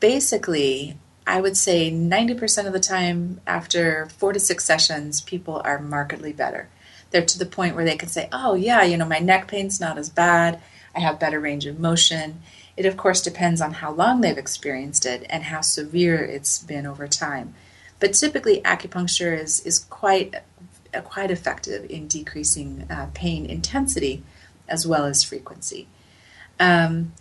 Basically, 0.00 0.98
I 1.26 1.40
would 1.40 1.56
say 1.56 1.90
90% 1.90 2.66
of 2.66 2.72
the 2.72 2.80
time, 2.80 3.40
after 3.46 4.06
four 4.16 4.32
to 4.32 4.40
six 4.40 4.64
sessions, 4.64 5.20
people 5.20 5.60
are 5.64 5.78
markedly 5.78 6.32
better. 6.32 6.68
They're 7.10 7.24
to 7.24 7.38
the 7.38 7.46
point 7.46 7.74
where 7.74 7.84
they 7.84 7.96
can 7.96 8.08
say, 8.08 8.28
Oh, 8.32 8.54
yeah, 8.54 8.82
you 8.82 8.96
know, 8.96 9.06
my 9.06 9.18
neck 9.18 9.48
pain's 9.48 9.80
not 9.80 9.98
as 9.98 10.10
bad. 10.10 10.60
I 10.94 11.00
have 11.00 11.20
better 11.20 11.40
range 11.40 11.66
of 11.66 11.78
motion 11.78 12.42
it, 12.76 12.84
of 12.84 12.96
course, 12.96 13.22
depends 13.22 13.60
on 13.60 13.74
how 13.74 13.90
long 13.90 14.20
they've 14.20 14.36
experienced 14.36 15.06
it 15.06 15.24
and 15.30 15.44
how 15.44 15.62
severe 15.62 16.22
it's 16.22 16.58
been 16.58 16.86
over 16.86 17.08
time. 17.08 17.54
But 17.98 18.12
typically, 18.12 18.60
acupuncture 18.60 19.38
is, 19.38 19.60
is 19.60 19.78
quite, 19.78 20.34
uh, 20.92 21.00
quite 21.00 21.30
effective 21.30 21.90
in 21.90 22.06
decreasing 22.06 22.86
uh, 22.90 23.08
pain 23.14 23.46
intensity 23.46 24.22
as 24.68 24.86
well 24.86 25.06
as 25.06 25.22
frequency. 25.22 25.88
Um, 26.60 27.14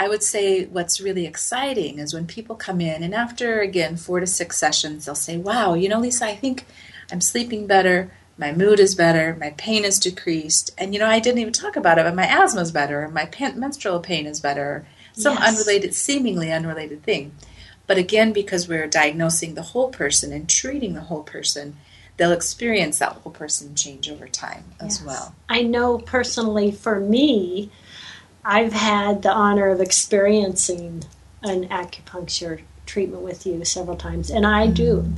I 0.00 0.08
would 0.08 0.24
say 0.24 0.64
what's 0.64 1.00
really 1.00 1.26
exciting 1.26 2.00
is 2.00 2.12
when 2.12 2.26
people 2.26 2.56
come 2.56 2.80
in, 2.80 3.04
and 3.04 3.14
after 3.14 3.60
again 3.60 3.96
four 3.96 4.18
to 4.18 4.26
six 4.26 4.56
sessions, 4.56 5.04
they'll 5.04 5.14
say, 5.14 5.36
Wow, 5.36 5.74
you 5.74 5.88
know, 5.88 6.00
Lisa, 6.00 6.26
I 6.26 6.34
think 6.34 6.66
I'm 7.12 7.20
sleeping 7.20 7.68
better 7.68 8.10
my 8.40 8.52
mood 8.52 8.80
is 8.80 8.94
better, 8.94 9.36
my 9.38 9.50
pain 9.50 9.84
is 9.84 9.98
decreased, 9.98 10.70
and 10.78 10.94
you 10.94 10.98
know, 10.98 11.06
I 11.06 11.20
didn't 11.20 11.40
even 11.40 11.52
talk 11.52 11.76
about 11.76 11.98
it, 11.98 12.04
but 12.04 12.14
my 12.14 12.26
asthma 12.26 12.62
is 12.62 12.72
better, 12.72 13.06
my 13.08 13.28
menstrual 13.54 14.00
pain 14.00 14.26
is 14.26 14.40
better, 14.40 14.86
some 15.12 15.34
yes. 15.34 15.48
unrelated, 15.48 15.94
seemingly 15.94 16.50
unrelated 16.50 17.02
thing. 17.02 17.32
But 17.86 17.98
again, 17.98 18.32
because 18.32 18.66
we're 18.66 18.86
diagnosing 18.86 19.54
the 19.54 19.62
whole 19.62 19.90
person 19.90 20.32
and 20.32 20.48
treating 20.48 20.94
the 20.94 21.02
whole 21.02 21.22
person, 21.22 21.76
they'll 22.16 22.32
experience 22.32 22.98
that 22.98 23.12
whole 23.12 23.32
person 23.32 23.74
change 23.74 24.08
over 24.08 24.26
time 24.26 24.64
as 24.80 24.98
yes. 24.98 25.06
well. 25.06 25.34
I 25.48 25.62
know 25.62 25.98
personally 25.98 26.70
for 26.70 26.98
me, 26.98 27.70
I've 28.44 28.72
had 28.72 29.22
the 29.22 29.32
honor 29.32 29.68
of 29.68 29.80
experiencing 29.80 31.04
an 31.42 31.68
acupuncture 31.68 32.62
treatment 32.86 33.22
with 33.22 33.46
you 33.46 33.64
several 33.64 33.96
times, 33.96 34.30
and 34.30 34.46
I 34.46 34.66
mm-hmm. 34.66 34.74
do 34.74 35.14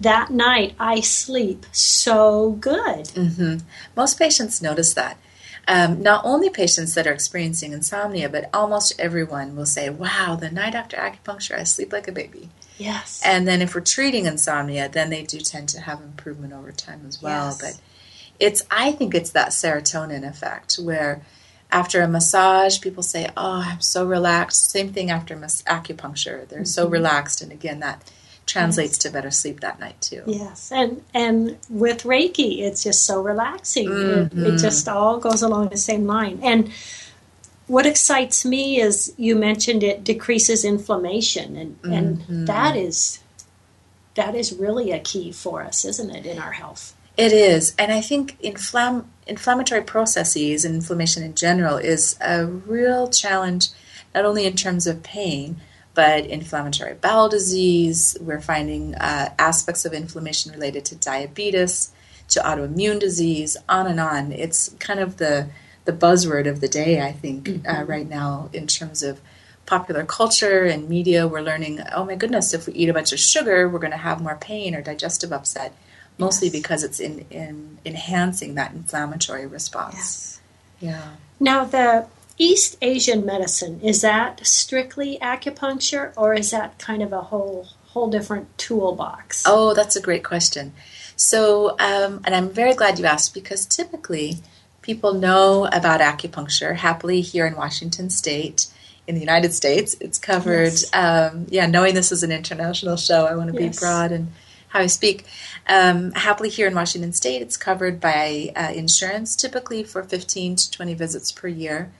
that 0.00 0.30
night 0.30 0.74
I 0.78 1.00
sleep 1.00 1.64
so 1.72 2.52
good. 2.52 3.06
Mm-hmm. 3.06 3.58
Most 3.96 4.18
patients 4.18 4.60
notice 4.60 4.94
that. 4.94 5.16
Um, 5.68 6.02
not 6.02 6.24
only 6.24 6.50
patients 6.50 6.94
that 6.94 7.06
are 7.06 7.12
experiencing 7.12 7.72
insomnia, 7.72 8.28
but 8.28 8.50
almost 8.52 8.98
everyone 8.98 9.54
will 9.54 9.66
say, 9.66 9.88
Wow, 9.90 10.36
the 10.40 10.50
night 10.50 10.74
after 10.74 10.96
acupuncture, 10.96 11.56
I 11.56 11.62
sleep 11.62 11.92
like 11.92 12.08
a 12.08 12.12
baby. 12.12 12.50
Yes. 12.78 13.22
And 13.24 13.46
then 13.46 13.62
if 13.62 13.74
we're 13.74 13.82
treating 13.82 14.26
insomnia, 14.26 14.88
then 14.88 15.10
they 15.10 15.22
do 15.22 15.38
tend 15.38 15.68
to 15.70 15.80
have 15.80 16.00
improvement 16.00 16.52
over 16.52 16.72
time 16.72 17.04
as 17.06 17.22
well. 17.22 17.46
Yes. 17.46 17.60
But 17.60 17.80
it's, 18.40 18.64
I 18.72 18.90
think 18.90 19.14
it's 19.14 19.30
that 19.30 19.50
serotonin 19.50 20.28
effect 20.28 20.74
where 20.82 21.22
after 21.72 22.02
a 22.02 22.08
massage, 22.08 22.80
people 22.80 23.02
say, 23.02 23.28
Oh, 23.36 23.64
I'm 23.66 23.80
so 23.80 24.06
relaxed. 24.06 24.70
Same 24.70 24.92
thing 24.92 25.10
after 25.10 25.34
mas- 25.34 25.62
acupuncture. 25.64 26.46
They're 26.46 26.60
mm-hmm. 26.60 26.64
so 26.64 26.86
relaxed. 26.86 27.40
And 27.40 27.50
again, 27.50 27.80
that 27.80 28.08
translates 28.46 28.94
yes. 28.94 28.98
to 28.98 29.10
better 29.10 29.30
sleep 29.30 29.60
that 29.60 29.80
night 29.80 30.00
too. 30.00 30.22
Yes, 30.26 30.70
and 30.72 31.02
and 31.14 31.58
with 31.70 32.02
Reiki, 32.02 32.60
it's 32.60 32.82
just 32.82 33.04
so 33.06 33.22
relaxing. 33.22 33.88
Mm-hmm. 33.88 34.44
It, 34.44 34.54
it, 34.54 34.58
just 34.58 34.88
all 34.88 35.18
goes 35.18 35.42
along 35.42 35.68
the 35.68 35.76
same 35.76 36.06
line. 36.06 36.40
And 36.42 36.70
what 37.66 37.86
excites 37.86 38.44
me 38.44 38.80
is 38.80 39.14
you 39.16 39.36
mentioned 39.36 39.82
it 39.82 40.04
decreases 40.04 40.64
inflammation, 40.64 41.56
and 41.56 41.78
mm-hmm. 41.78 41.92
and 41.92 42.46
that 42.48 42.76
is 42.76 43.20
that 44.14 44.34
is 44.34 44.52
really 44.52 44.90
a 44.90 45.00
key 45.00 45.32
for 45.32 45.62
us, 45.62 45.84
isn't 45.84 46.10
it, 46.10 46.26
in 46.26 46.38
our 46.38 46.52
health? 46.52 46.94
It 47.16 47.32
is, 47.32 47.74
and 47.78 47.92
I 47.92 48.00
think 48.00 48.40
inflam- 48.40 49.04
inflammatory 49.26 49.82
processes 49.82 50.64
and 50.64 50.74
inflammation 50.74 51.22
in 51.22 51.34
general 51.34 51.76
is 51.76 52.16
a 52.20 52.46
real 52.46 53.08
challenge, 53.08 53.68
not 54.14 54.24
only 54.24 54.46
in 54.46 54.56
terms 54.56 54.86
of 54.86 55.02
pain 55.02 55.60
but 55.94 56.24
inflammatory 56.24 56.94
bowel 56.94 57.28
disease, 57.28 58.16
we're 58.20 58.40
finding 58.40 58.94
uh, 58.94 59.28
aspects 59.38 59.84
of 59.84 59.92
inflammation 59.92 60.50
related 60.50 60.86
to 60.86 60.96
diabetes, 60.96 61.92
to 62.28 62.40
autoimmune 62.40 62.98
disease, 62.98 63.58
on 63.68 63.86
and 63.86 64.00
on. 64.00 64.32
It's 64.32 64.70
kind 64.78 65.00
of 65.00 65.18
the 65.18 65.50
the 65.84 65.92
buzzword 65.92 66.48
of 66.48 66.60
the 66.60 66.68
day, 66.68 67.00
I 67.00 67.12
think, 67.12 67.48
uh, 67.48 67.52
mm-hmm. 67.52 67.66
uh, 67.66 67.84
right 67.84 68.08
now 68.08 68.48
in 68.52 68.66
terms 68.68 69.02
of 69.02 69.20
popular 69.66 70.04
culture 70.04 70.64
and 70.64 70.88
media. 70.88 71.26
We're 71.26 71.42
learning, 71.42 71.80
oh 71.92 72.04
my 72.04 72.14
goodness, 72.14 72.54
if 72.54 72.66
we 72.66 72.72
eat 72.74 72.88
a 72.88 72.94
bunch 72.94 73.12
of 73.12 73.18
sugar, 73.18 73.68
we're 73.68 73.80
going 73.80 73.90
to 73.90 73.96
have 73.96 74.22
more 74.22 74.36
pain 74.36 74.74
or 74.74 74.80
digestive 74.82 75.32
upset, 75.32 75.74
mostly 76.18 76.48
yes. 76.48 76.52
because 76.52 76.84
it's 76.84 77.00
in, 77.00 77.26
in 77.30 77.78
enhancing 77.84 78.54
that 78.54 78.72
inflammatory 78.72 79.46
response. 79.46 79.94
Yes. 79.94 80.40
Yeah. 80.80 81.08
Now 81.40 81.64
the 81.64 82.06
East 82.38 82.76
Asian 82.82 83.24
medicine 83.24 83.80
is 83.80 84.00
that 84.02 84.44
strictly 84.46 85.18
acupuncture, 85.20 86.12
or 86.16 86.34
is 86.34 86.50
that 86.50 86.78
kind 86.78 87.02
of 87.02 87.12
a 87.12 87.20
whole 87.20 87.68
whole 87.88 88.10
different 88.10 88.56
toolbox? 88.58 89.44
Oh, 89.46 89.74
that's 89.74 89.96
a 89.96 90.00
great 90.00 90.24
question. 90.24 90.72
So, 91.14 91.76
um, 91.78 92.22
and 92.24 92.34
I'm 92.34 92.50
very 92.50 92.74
glad 92.74 92.98
you 92.98 93.04
asked 93.04 93.34
because 93.34 93.66
typically 93.66 94.38
people 94.80 95.12
know 95.14 95.66
about 95.66 96.00
acupuncture. 96.00 96.76
Happily, 96.76 97.20
here 97.20 97.46
in 97.46 97.54
Washington 97.54 98.10
State, 98.10 98.66
in 99.06 99.14
the 99.14 99.20
United 99.20 99.52
States, 99.52 99.96
it's 100.00 100.18
covered. 100.18 100.72
Yes. 100.72 100.90
Um, 100.94 101.46
yeah, 101.50 101.66
knowing 101.66 101.94
this 101.94 102.12
is 102.12 102.22
an 102.22 102.32
international 102.32 102.96
show, 102.96 103.26
I 103.26 103.34
want 103.34 103.54
to 103.54 103.60
yes. 103.60 103.76
be 103.76 103.80
broad 103.80 104.12
and 104.12 104.32
how 104.72 104.80
I 104.80 104.86
speak. 104.86 105.26
Um, 105.68 106.12
happily, 106.12 106.48
here 106.48 106.66
in 106.66 106.74
Washington 106.74 107.12
State, 107.12 107.42
it's 107.42 107.58
covered 107.58 108.00
by 108.00 108.52
uh, 108.56 108.72
insurance, 108.74 109.36
typically 109.36 109.84
for 109.84 110.02
15 110.02 110.56
to 110.56 110.70
20 110.70 110.94
visits 110.94 111.30
per 111.30 111.46
year. 111.46 111.92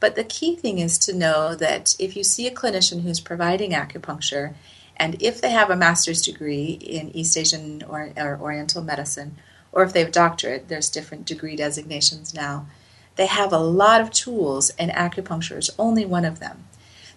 But 0.00 0.16
the 0.16 0.24
key 0.24 0.56
thing 0.56 0.78
is 0.78 0.98
to 0.98 1.14
know 1.14 1.54
that 1.54 1.94
if 2.00 2.16
you 2.16 2.24
see 2.24 2.46
a 2.46 2.54
clinician 2.54 3.02
who's 3.02 3.20
providing 3.20 3.70
acupuncture, 3.70 4.54
and 4.96 5.22
if 5.22 5.40
they 5.40 5.50
have 5.50 5.70
a 5.70 5.76
master's 5.76 6.20
degree 6.20 6.72
in 6.80 7.14
East 7.14 7.36
Asian 7.36 7.84
or, 7.84 8.12
or 8.16 8.38
Oriental 8.40 8.82
medicine, 8.82 9.36
or 9.70 9.84
if 9.84 9.92
they 9.92 10.00
have 10.00 10.08
a 10.08 10.12
doctorate, 10.12 10.68
there's 10.68 10.90
different 10.90 11.26
degree 11.26 11.54
designations 11.54 12.34
now, 12.34 12.66
they 13.14 13.26
have 13.26 13.52
a 13.52 13.58
lot 13.58 14.00
of 14.00 14.10
tools, 14.10 14.70
and 14.78 14.90
acupuncture 14.90 15.58
is 15.58 15.70
only 15.78 16.04
one 16.04 16.24
of 16.24 16.40
them. 16.40 16.64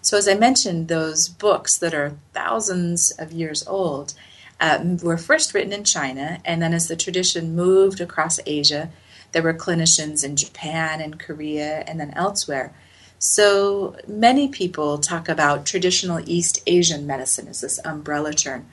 So, 0.01 0.17
as 0.17 0.27
I 0.29 0.35
mentioned, 0.35 0.87
those 0.87 1.27
books 1.27 1.77
that 1.79 1.93
are 1.93 2.17
thousands 2.33 3.11
of 3.11 3.33
years 3.33 3.67
old 3.67 4.13
um, 4.59 4.97
were 4.97 5.17
first 5.17 5.53
written 5.53 5.73
in 5.73 5.83
China, 5.83 6.39
and 6.43 6.61
then 6.61 6.73
as 6.73 6.87
the 6.87 6.95
tradition 6.95 7.55
moved 7.55 8.01
across 8.01 8.39
Asia, 8.45 8.89
there 9.31 9.43
were 9.43 9.53
clinicians 9.53 10.23
in 10.23 10.35
Japan 10.35 11.01
and 11.01 11.19
Korea 11.19 11.83
and 11.87 11.99
then 11.99 12.11
elsewhere. 12.15 12.73
So 13.19 13.95
many 14.07 14.47
people 14.47 14.97
talk 14.97 15.27
about 15.27 15.65
traditional 15.65 16.21
East 16.25 16.61
Asian 16.67 17.05
medicine 17.05 17.47
as 17.47 17.61
this 17.61 17.79
umbrella 17.85 18.33
term, 18.33 18.67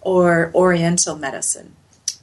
or 0.00 0.50
Oriental 0.54 1.16
medicine. 1.16 1.76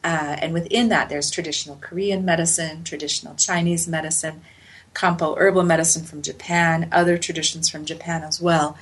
Uh, 0.03 0.37
and 0.41 0.53
within 0.53 0.89
that, 0.89 1.09
there's 1.09 1.29
traditional 1.29 1.77
Korean 1.77 2.23
medicine, 2.25 2.83
traditional 2.83 3.35
Chinese 3.35 3.87
medicine, 3.87 4.41
Kampo 4.93 5.37
herbal 5.37 5.63
medicine 5.63 6.03
from 6.03 6.21
Japan, 6.21 6.89
other 6.91 7.17
traditions 7.17 7.69
from 7.69 7.85
Japan 7.85 8.23
as 8.23 8.41
well. 8.41 8.77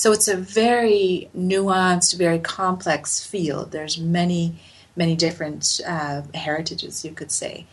So 0.00 0.12
it's 0.12 0.28
a 0.28 0.36
very 0.38 1.28
nuanced, 1.36 2.16
very 2.16 2.38
complex 2.38 3.22
field. 3.22 3.70
There's 3.70 3.98
many 3.98 4.58
many 4.96 5.14
different 5.14 5.78
uh, 5.86 6.22
heritages, 6.32 7.04
you 7.04 7.12
could 7.12 7.30
say. 7.30 7.66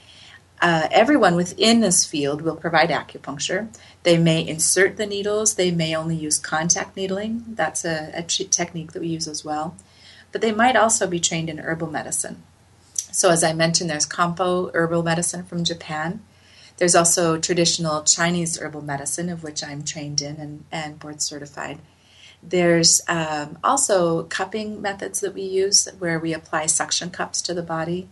Uh, 0.61 0.89
everyone 0.91 1.35
within 1.35 1.79
this 1.79 2.03
field 2.03 2.41
will 2.41 2.57
provide 2.57 2.89
acupuncture. 2.89 3.69
They 4.03 4.17
may 4.17 4.45
insert 4.45 4.97
the 4.97 5.05
needles, 5.05 5.53
they 5.53 5.71
may 5.71 5.95
only 5.95 6.17
use 6.17 6.37
contact 6.37 6.97
needling. 6.97 7.45
That's 7.47 7.85
a, 7.85 8.11
a 8.13 8.23
technique 8.23 8.91
that 8.91 9.01
we 9.01 9.07
use 9.07 9.29
as 9.29 9.45
well. 9.45 9.77
But 10.33 10.41
they 10.41 10.51
might 10.51 10.75
also 10.75 11.07
be 11.07 11.21
trained 11.21 11.49
in 11.49 11.59
herbal 11.59 11.91
medicine. 11.91 12.43
So, 12.93 13.29
as 13.29 13.41
I 13.41 13.53
mentioned, 13.53 13.89
there's 13.89 14.05
Kampo 14.05 14.69
herbal 14.73 15.03
medicine 15.03 15.45
from 15.45 15.63
Japan. 15.63 16.19
There's 16.75 16.93
also 16.93 17.37
traditional 17.37 18.03
Chinese 18.03 18.57
herbal 18.59 18.81
medicine, 18.81 19.29
of 19.29 19.43
which 19.43 19.63
I'm 19.63 19.81
trained 19.81 20.21
in 20.21 20.35
and, 20.35 20.65
and 20.73 20.99
board 20.99 21.21
certified. 21.21 21.79
There's 22.43 23.01
um, 23.07 23.57
also 23.63 24.23
cupping 24.23 24.81
methods 24.81 25.19
that 25.21 25.33
we 25.33 25.41
use 25.41 25.87
where 25.99 26.19
we 26.19 26.33
apply 26.33 26.67
suction 26.67 27.09
cups 27.09 27.41
to 27.43 27.53
the 27.53 27.63
body. 27.63 28.07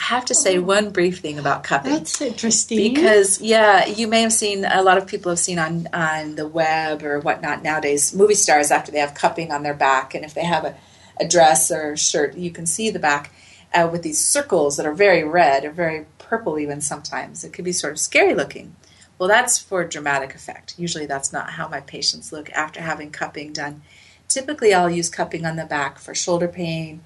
I 0.00 0.04
have 0.04 0.24
to 0.26 0.34
say 0.34 0.58
oh. 0.58 0.62
one 0.62 0.90
brief 0.90 1.20
thing 1.20 1.38
about 1.38 1.64
cupping. 1.64 1.92
That's 1.92 2.20
interesting. 2.20 2.94
Because 2.94 3.40
yeah, 3.40 3.86
you 3.86 4.08
may 4.08 4.22
have 4.22 4.32
seen 4.32 4.64
a 4.64 4.82
lot 4.82 4.98
of 4.98 5.06
people 5.06 5.30
have 5.30 5.38
seen 5.38 5.58
on 5.58 5.88
on 5.92 6.34
the 6.34 6.46
web 6.46 7.02
or 7.02 7.20
whatnot 7.20 7.62
nowadays. 7.62 8.14
Movie 8.14 8.34
stars 8.34 8.70
after 8.70 8.90
they 8.90 8.98
have 8.98 9.14
cupping 9.14 9.52
on 9.52 9.62
their 9.62 9.74
back, 9.74 10.14
and 10.14 10.24
if 10.24 10.34
they 10.34 10.44
have 10.44 10.64
a, 10.64 10.76
a 11.20 11.26
dress 11.26 11.70
or 11.70 11.96
shirt, 11.96 12.36
you 12.36 12.50
can 12.50 12.66
see 12.66 12.90
the 12.90 12.98
back 12.98 13.32
uh, 13.72 13.88
with 13.90 14.02
these 14.02 14.24
circles 14.24 14.76
that 14.76 14.86
are 14.86 14.94
very 14.94 15.24
red 15.24 15.64
or 15.64 15.70
very 15.70 16.06
purple 16.18 16.58
even 16.58 16.80
sometimes. 16.80 17.44
It 17.44 17.52
could 17.52 17.64
be 17.64 17.72
sort 17.72 17.92
of 17.92 17.98
scary 17.98 18.34
looking. 18.34 18.74
Well, 19.18 19.28
that's 19.28 19.58
for 19.58 19.84
dramatic 19.84 20.34
effect. 20.34 20.74
Usually, 20.78 21.06
that's 21.06 21.32
not 21.32 21.50
how 21.50 21.68
my 21.68 21.80
patients 21.80 22.32
look 22.32 22.50
after 22.50 22.80
having 22.80 23.10
cupping 23.10 23.52
done. 23.52 23.82
Typically, 24.28 24.74
I'll 24.74 24.90
use 24.90 25.08
cupping 25.08 25.46
on 25.46 25.56
the 25.56 25.64
back 25.64 25.98
for 25.98 26.14
shoulder 26.14 26.48
pain 26.48 27.02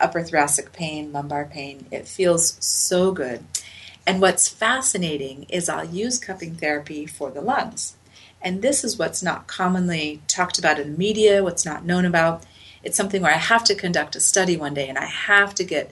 upper 0.00 0.22
thoracic 0.22 0.72
pain, 0.72 1.12
lumbar 1.12 1.44
pain. 1.44 1.86
It 1.90 2.08
feels 2.08 2.56
so 2.64 3.12
good. 3.12 3.44
And 4.06 4.20
what's 4.20 4.48
fascinating 4.48 5.44
is 5.48 5.68
I'll 5.68 5.84
use 5.84 6.18
cupping 6.18 6.54
therapy 6.54 7.06
for 7.06 7.30
the 7.30 7.42
lungs. 7.42 7.96
And 8.42 8.62
this 8.62 8.82
is 8.82 8.98
what's 8.98 9.22
not 9.22 9.46
commonly 9.46 10.22
talked 10.26 10.58
about 10.58 10.78
in 10.78 10.92
the 10.92 10.98
media, 10.98 11.44
what's 11.44 11.66
not 11.66 11.84
known 11.84 12.06
about. 12.06 12.44
It's 12.82 12.96
something 12.96 13.20
where 13.20 13.34
I 13.34 13.38
have 13.38 13.64
to 13.64 13.74
conduct 13.74 14.16
a 14.16 14.20
study 14.20 14.56
one 14.56 14.72
day 14.72 14.88
and 14.88 14.96
I 14.96 15.04
have 15.04 15.54
to 15.56 15.64
get 15.64 15.90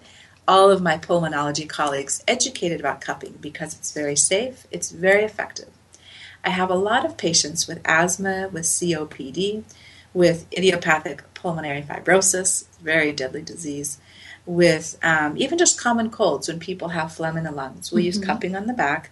all 0.48 0.70
of 0.70 0.82
my 0.82 0.96
pulmonology 0.96 1.68
colleagues 1.68 2.24
educated 2.26 2.80
about 2.80 3.02
cupping 3.02 3.36
because 3.40 3.74
it's 3.74 3.92
very 3.92 4.16
safe, 4.16 4.66
it's 4.70 4.90
very 4.90 5.22
effective. 5.22 5.68
I 6.42 6.50
have 6.50 6.70
a 6.70 6.74
lot 6.74 7.04
of 7.04 7.18
patients 7.18 7.68
with 7.68 7.82
asthma, 7.84 8.48
with 8.50 8.64
COPD, 8.64 9.64
with 10.14 10.46
idiopathic 10.56 11.22
pulmonary 11.34 11.82
fibrosis, 11.82 12.64
very 12.80 13.12
deadly 13.12 13.42
disease, 13.42 13.98
with 14.46 14.98
um, 15.02 15.36
even 15.36 15.58
just 15.58 15.78
common 15.78 16.10
colds 16.10 16.48
when 16.48 16.58
people 16.58 16.88
have 16.88 17.12
phlegm 17.12 17.36
in 17.36 17.44
the 17.44 17.52
lungs. 17.52 17.92
We'll 17.92 18.00
mm-hmm. 18.00 18.06
use 18.06 18.18
cupping 18.18 18.56
on 18.56 18.66
the 18.66 18.72
back, 18.72 19.10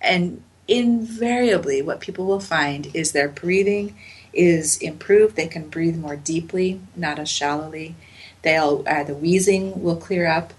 and 0.00 0.42
invariably, 0.66 1.82
what 1.82 2.00
people 2.00 2.24
will 2.24 2.40
find 2.40 2.94
is 2.94 3.12
their 3.12 3.28
breathing 3.28 3.96
is 4.32 4.78
improved. 4.78 5.36
They 5.36 5.48
can 5.48 5.68
breathe 5.68 5.96
more 5.96 6.16
deeply, 6.16 6.80
not 6.96 7.18
as 7.18 7.28
shallowly. 7.28 7.94
They'll 8.42 8.84
uh, 8.86 9.04
the 9.04 9.14
wheezing 9.14 9.82
will 9.82 9.96
clear 9.96 10.26
up. 10.26 10.52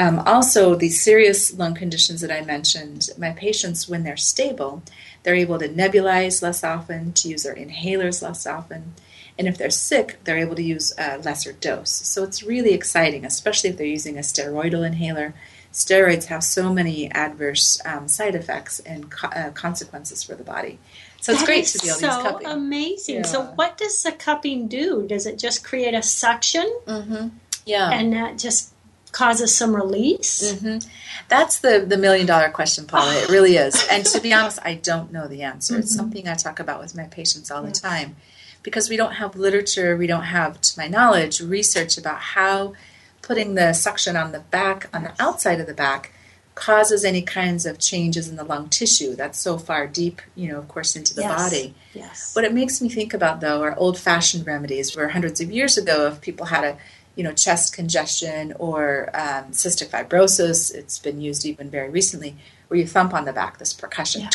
Um, 0.00 0.20
also, 0.20 0.74
the 0.74 0.88
serious 0.88 1.52
lung 1.52 1.74
conditions 1.74 2.22
that 2.22 2.32
I 2.32 2.40
mentioned, 2.40 3.10
my 3.18 3.32
patients, 3.32 3.86
when 3.86 4.02
they're 4.02 4.16
stable, 4.16 4.82
they're 5.22 5.34
able 5.34 5.58
to 5.58 5.68
nebulize 5.68 6.40
less 6.40 6.64
often, 6.64 7.12
to 7.12 7.28
use 7.28 7.42
their 7.42 7.54
inhalers 7.54 8.22
less 8.22 8.46
often. 8.46 8.94
And 9.38 9.46
if 9.46 9.58
they're 9.58 9.68
sick, 9.68 10.18
they're 10.24 10.38
able 10.38 10.56
to 10.56 10.62
use 10.62 10.94
a 10.96 11.18
lesser 11.18 11.52
dose. 11.52 11.90
So 11.90 12.24
it's 12.24 12.42
really 12.42 12.72
exciting, 12.72 13.26
especially 13.26 13.68
if 13.68 13.76
they're 13.76 13.86
using 13.86 14.16
a 14.16 14.22
steroidal 14.22 14.86
inhaler. 14.86 15.34
Steroids 15.70 16.24
have 16.24 16.42
so 16.42 16.72
many 16.72 17.10
adverse 17.12 17.78
um, 17.84 18.08
side 18.08 18.34
effects 18.34 18.80
and 18.80 19.10
co- 19.10 19.28
uh, 19.28 19.50
consequences 19.50 20.22
for 20.22 20.34
the 20.34 20.44
body. 20.44 20.78
So 21.20 21.32
it's 21.32 21.42
that 21.42 21.46
great 21.46 21.66
to 21.66 21.78
be 21.78 21.88
able 21.88 21.98
so 21.98 22.08
to 22.08 22.14
use 22.14 22.22
cupping. 22.22 22.46
amazing. 22.46 23.16
Yeah. 23.16 23.22
So 23.22 23.42
what 23.42 23.76
does 23.76 24.02
the 24.02 24.12
cupping 24.12 24.66
do? 24.66 25.06
Does 25.06 25.26
it 25.26 25.38
just 25.38 25.62
create 25.62 25.92
a 25.92 26.02
suction? 26.02 26.72
Mm-hmm. 26.86 27.28
Yeah. 27.66 27.90
And 27.90 28.14
that 28.14 28.38
just 28.38 28.72
causes 29.12 29.56
some 29.56 29.74
release? 29.74 30.52
Mm-hmm. 30.52 30.88
That's 31.28 31.60
the, 31.60 31.84
the 31.86 31.96
million 31.96 32.26
dollar 32.26 32.50
question, 32.50 32.86
Paula. 32.86 33.14
it 33.14 33.28
really 33.28 33.56
is. 33.56 33.86
And 33.90 34.04
to 34.06 34.20
be 34.20 34.32
honest, 34.32 34.58
I 34.64 34.74
don't 34.74 35.12
know 35.12 35.28
the 35.28 35.42
answer. 35.42 35.74
Mm-hmm. 35.74 35.82
It's 35.82 35.94
something 35.94 36.28
I 36.28 36.34
talk 36.34 36.60
about 36.60 36.80
with 36.80 36.96
my 36.96 37.04
patients 37.04 37.50
all 37.50 37.62
the 37.62 37.72
time 37.72 38.16
because 38.62 38.88
we 38.90 38.96
don't 38.96 39.14
have 39.14 39.36
literature, 39.36 39.96
we 39.96 40.06
don't 40.06 40.24
have, 40.24 40.60
to 40.60 40.78
my 40.78 40.88
knowledge, 40.88 41.40
research 41.40 41.96
about 41.96 42.18
how 42.18 42.74
putting 43.22 43.54
the 43.54 43.72
suction 43.72 44.16
on 44.16 44.32
the 44.32 44.40
back, 44.40 44.88
on 44.92 45.04
the 45.04 45.12
outside 45.18 45.60
of 45.60 45.66
the 45.66 45.74
back, 45.74 46.12
causes 46.54 47.04
any 47.04 47.22
kinds 47.22 47.64
of 47.64 47.78
changes 47.78 48.28
in 48.28 48.36
the 48.36 48.44
lung 48.44 48.68
tissue. 48.68 49.14
That's 49.14 49.38
so 49.38 49.56
far 49.56 49.86
deep, 49.86 50.20
you 50.34 50.48
know, 50.48 50.58
of 50.58 50.68
course, 50.68 50.94
into 50.94 51.14
the 51.14 51.22
yes. 51.22 51.42
body. 51.42 51.74
Yes. 51.94 52.34
What 52.34 52.44
it 52.44 52.52
makes 52.52 52.82
me 52.82 52.88
think 52.88 53.14
about, 53.14 53.40
though, 53.40 53.62
are 53.62 53.74
old-fashioned 53.76 54.46
remedies, 54.46 54.94
where 54.94 55.08
hundreds 55.08 55.40
of 55.40 55.50
years 55.50 55.78
ago, 55.78 56.08
if 56.08 56.20
people 56.20 56.46
had 56.46 56.64
a 56.64 56.76
you 57.16 57.24
know, 57.24 57.32
chest 57.32 57.74
congestion 57.74 58.54
or 58.58 59.10
um, 59.14 59.52
cystic 59.52 59.88
fibrosis. 59.88 60.74
It's 60.74 60.98
been 60.98 61.20
used 61.20 61.44
even 61.44 61.70
very 61.70 61.90
recently, 61.90 62.36
where 62.68 62.78
you 62.78 62.86
thump 62.86 63.14
on 63.14 63.24
the 63.24 63.32
back, 63.32 63.58
this 63.58 63.72
percussion. 63.72 64.22
Yeah 64.22 64.30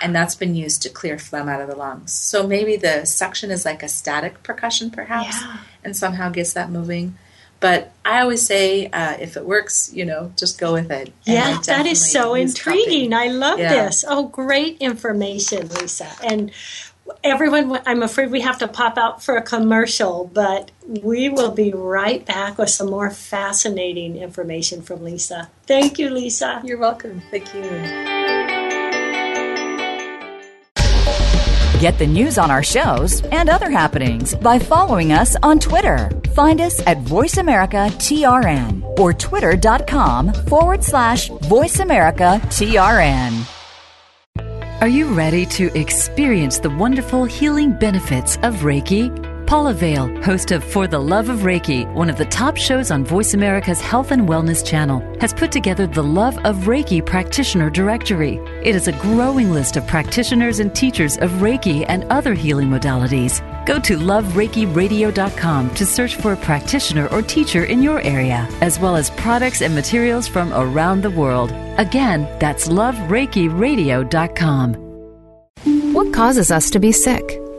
and 0.00 0.14
that's 0.14 0.34
been 0.34 0.54
used 0.54 0.82
to 0.82 0.88
clear 0.88 1.18
phlegm 1.18 1.48
out 1.48 1.60
of 1.60 1.68
the 1.68 1.76
lungs. 1.76 2.12
So 2.12 2.46
maybe 2.46 2.76
the 2.76 3.04
suction 3.04 3.50
is 3.50 3.64
like 3.64 3.82
a 3.82 3.88
static 3.88 4.42
percussion, 4.42 4.90
perhaps, 4.90 5.40
yeah. 5.40 5.58
and 5.84 5.96
somehow 5.96 6.30
gets 6.30 6.52
that 6.54 6.70
moving. 6.70 7.16
But 7.60 7.92
I 8.06 8.22
always 8.22 8.44
say, 8.46 8.86
uh, 8.86 9.18
if 9.20 9.36
it 9.36 9.44
works, 9.44 9.92
you 9.92 10.06
know, 10.06 10.32
just 10.34 10.58
go 10.58 10.72
with 10.72 10.90
it. 10.90 11.12
Yeah, 11.24 11.60
that 11.66 11.84
is 11.84 12.10
so 12.10 12.34
intriguing. 12.34 13.10
Cupping. 13.10 13.14
I 13.14 13.32
love 13.32 13.58
yeah. 13.58 13.84
this. 13.84 14.02
Oh, 14.08 14.28
great 14.28 14.78
information, 14.78 15.68
Lisa. 15.68 16.10
And 16.24 16.52
everyone, 17.22 17.80
I'm 17.86 18.02
afraid 18.02 18.30
we 18.30 18.40
have 18.40 18.58
to 18.58 18.68
pop 18.68 18.98
out 18.98 19.22
for 19.22 19.36
a 19.36 19.42
commercial, 19.42 20.30
but 20.32 20.70
we 20.86 21.28
will 21.28 21.50
be 21.50 21.72
right 21.72 22.24
back 22.24 22.58
with 22.58 22.70
some 22.70 22.90
more 22.90 23.10
fascinating 23.10 24.16
information 24.16 24.82
from 24.82 25.04
Lisa. 25.04 25.50
Thank 25.66 25.98
you, 25.98 26.10
Lisa. 26.10 26.62
You're 26.64 26.78
welcome. 26.78 27.22
Thank 27.30 27.54
you. 27.54 28.30
Get 31.80 31.98
the 31.98 32.06
news 32.06 32.36
on 32.36 32.50
our 32.50 32.62
shows 32.62 33.22
and 33.26 33.48
other 33.48 33.70
happenings 33.70 34.34
by 34.34 34.58
following 34.58 35.12
us 35.12 35.34
on 35.42 35.58
Twitter. 35.58 36.10
Find 36.34 36.60
us 36.60 36.86
at 36.86 36.98
VoiceAmericaTRN 36.98 38.98
or 38.98 39.14
twitter.com 39.14 40.34
forward 40.34 40.84
slash 40.84 41.30
VoiceAmericaTRN. 41.30 43.59
Are 44.80 44.88
you 44.88 45.12
ready 45.12 45.44
to 45.60 45.66
experience 45.78 46.58
the 46.58 46.70
wonderful 46.70 47.26
healing 47.26 47.72
benefits 47.72 48.36
of 48.36 48.62
Reiki? 48.64 49.29
Paula 49.50 49.74
Vale, 49.74 50.08
host 50.22 50.52
of 50.52 50.62
For 50.62 50.86
the 50.86 51.00
Love 51.00 51.28
of 51.28 51.40
Reiki, 51.40 51.84
one 51.92 52.08
of 52.08 52.16
the 52.16 52.24
top 52.24 52.56
shows 52.56 52.92
on 52.92 53.04
Voice 53.04 53.34
America's 53.34 53.80
Health 53.80 54.12
and 54.12 54.28
Wellness 54.28 54.64
channel, 54.64 55.00
has 55.20 55.34
put 55.34 55.50
together 55.50 55.88
the 55.88 56.04
Love 56.04 56.38
of 56.44 56.68
Reiki 56.68 57.04
Practitioner 57.04 57.68
Directory. 57.68 58.36
It 58.62 58.76
is 58.76 58.86
a 58.86 58.92
growing 58.92 59.50
list 59.50 59.76
of 59.76 59.88
practitioners 59.88 60.60
and 60.60 60.72
teachers 60.72 61.18
of 61.18 61.32
Reiki 61.42 61.84
and 61.88 62.04
other 62.12 62.32
healing 62.32 62.68
modalities. 62.68 63.40
Go 63.66 63.80
to 63.80 63.98
lovereikiradio.com 63.98 65.74
to 65.74 65.84
search 65.84 66.14
for 66.14 66.34
a 66.34 66.36
practitioner 66.36 67.08
or 67.08 67.20
teacher 67.20 67.64
in 67.64 67.82
your 67.82 68.00
area, 68.02 68.46
as 68.60 68.78
well 68.78 68.94
as 68.94 69.10
products 69.10 69.62
and 69.62 69.74
materials 69.74 70.28
from 70.28 70.52
around 70.52 71.02
the 71.02 71.10
world. 71.10 71.50
Again, 71.76 72.22
that's 72.38 72.68
lovereikiradio.com. 72.68 74.74
What 75.92 76.12
causes 76.12 76.52
us 76.52 76.70
to 76.70 76.78
be 76.78 76.92
sick? 76.92 77.40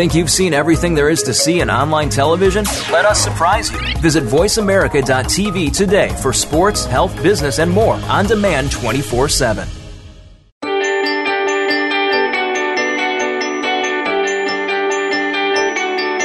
Think 0.00 0.14
you've 0.14 0.30
seen 0.30 0.54
everything 0.54 0.94
there 0.94 1.10
is 1.10 1.22
to 1.24 1.34
see 1.34 1.60
in 1.60 1.68
online 1.68 2.08
television? 2.08 2.64
Let 2.90 3.04
us 3.04 3.22
surprise 3.22 3.70
you. 3.70 3.78
Visit 3.98 4.24
VoiceAmerica.tv 4.24 5.76
today 5.76 6.08
for 6.22 6.32
sports, 6.32 6.86
health, 6.86 7.14
business, 7.22 7.58
and 7.58 7.70
more 7.70 7.96
on 8.08 8.24
demand 8.24 8.72
24 8.72 9.28
7. 9.28 9.68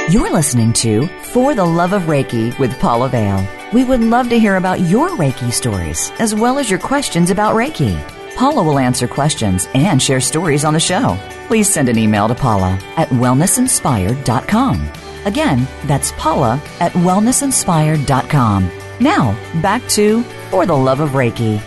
You're 0.09 0.31
listening 0.31 0.71
to 0.71 1.07
For 1.33 1.53
the 1.53 1.65
Love 1.65 1.91
of 1.91 2.03
Reiki 2.03 2.57
with 2.57 2.79
Paula 2.79 3.09
Vale. 3.09 3.45
We 3.73 3.83
would 3.83 3.99
love 3.99 4.29
to 4.29 4.39
hear 4.39 4.55
about 4.55 4.79
your 4.79 5.09
Reiki 5.09 5.51
stories 5.51 6.13
as 6.19 6.33
well 6.33 6.59
as 6.59 6.69
your 6.69 6.79
questions 6.79 7.29
about 7.29 7.55
Reiki. 7.55 8.14
Paula 8.35 8.61
will 8.61 8.79
answer 8.79 9.07
questions 9.07 9.67
and 9.73 10.01
share 10.01 10.19
stories 10.19 10.65
on 10.65 10.73
the 10.73 10.79
show. 10.79 11.17
Please 11.47 11.69
send 11.69 11.87
an 11.87 11.97
email 11.97 12.27
to 12.27 12.35
Paula 12.35 12.77
at 12.97 13.07
wellnessinspired.com. 13.09 14.91
Again, 15.23 15.67
that's 15.85 16.11
Paula 16.13 16.61
at 16.81 16.91
wellnessinspired.com. 16.91 18.71
Now, 18.99 19.61
back 19.61 19.87
to 19.89 20.23
For 20.51 20.65
the 20.65 20.75
Love 20.75 20.99
of 20.99 21.11
Reiki. 21.11 21.59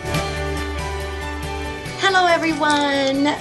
Hello, 1.99 2.27
everyone. 2.27 3.35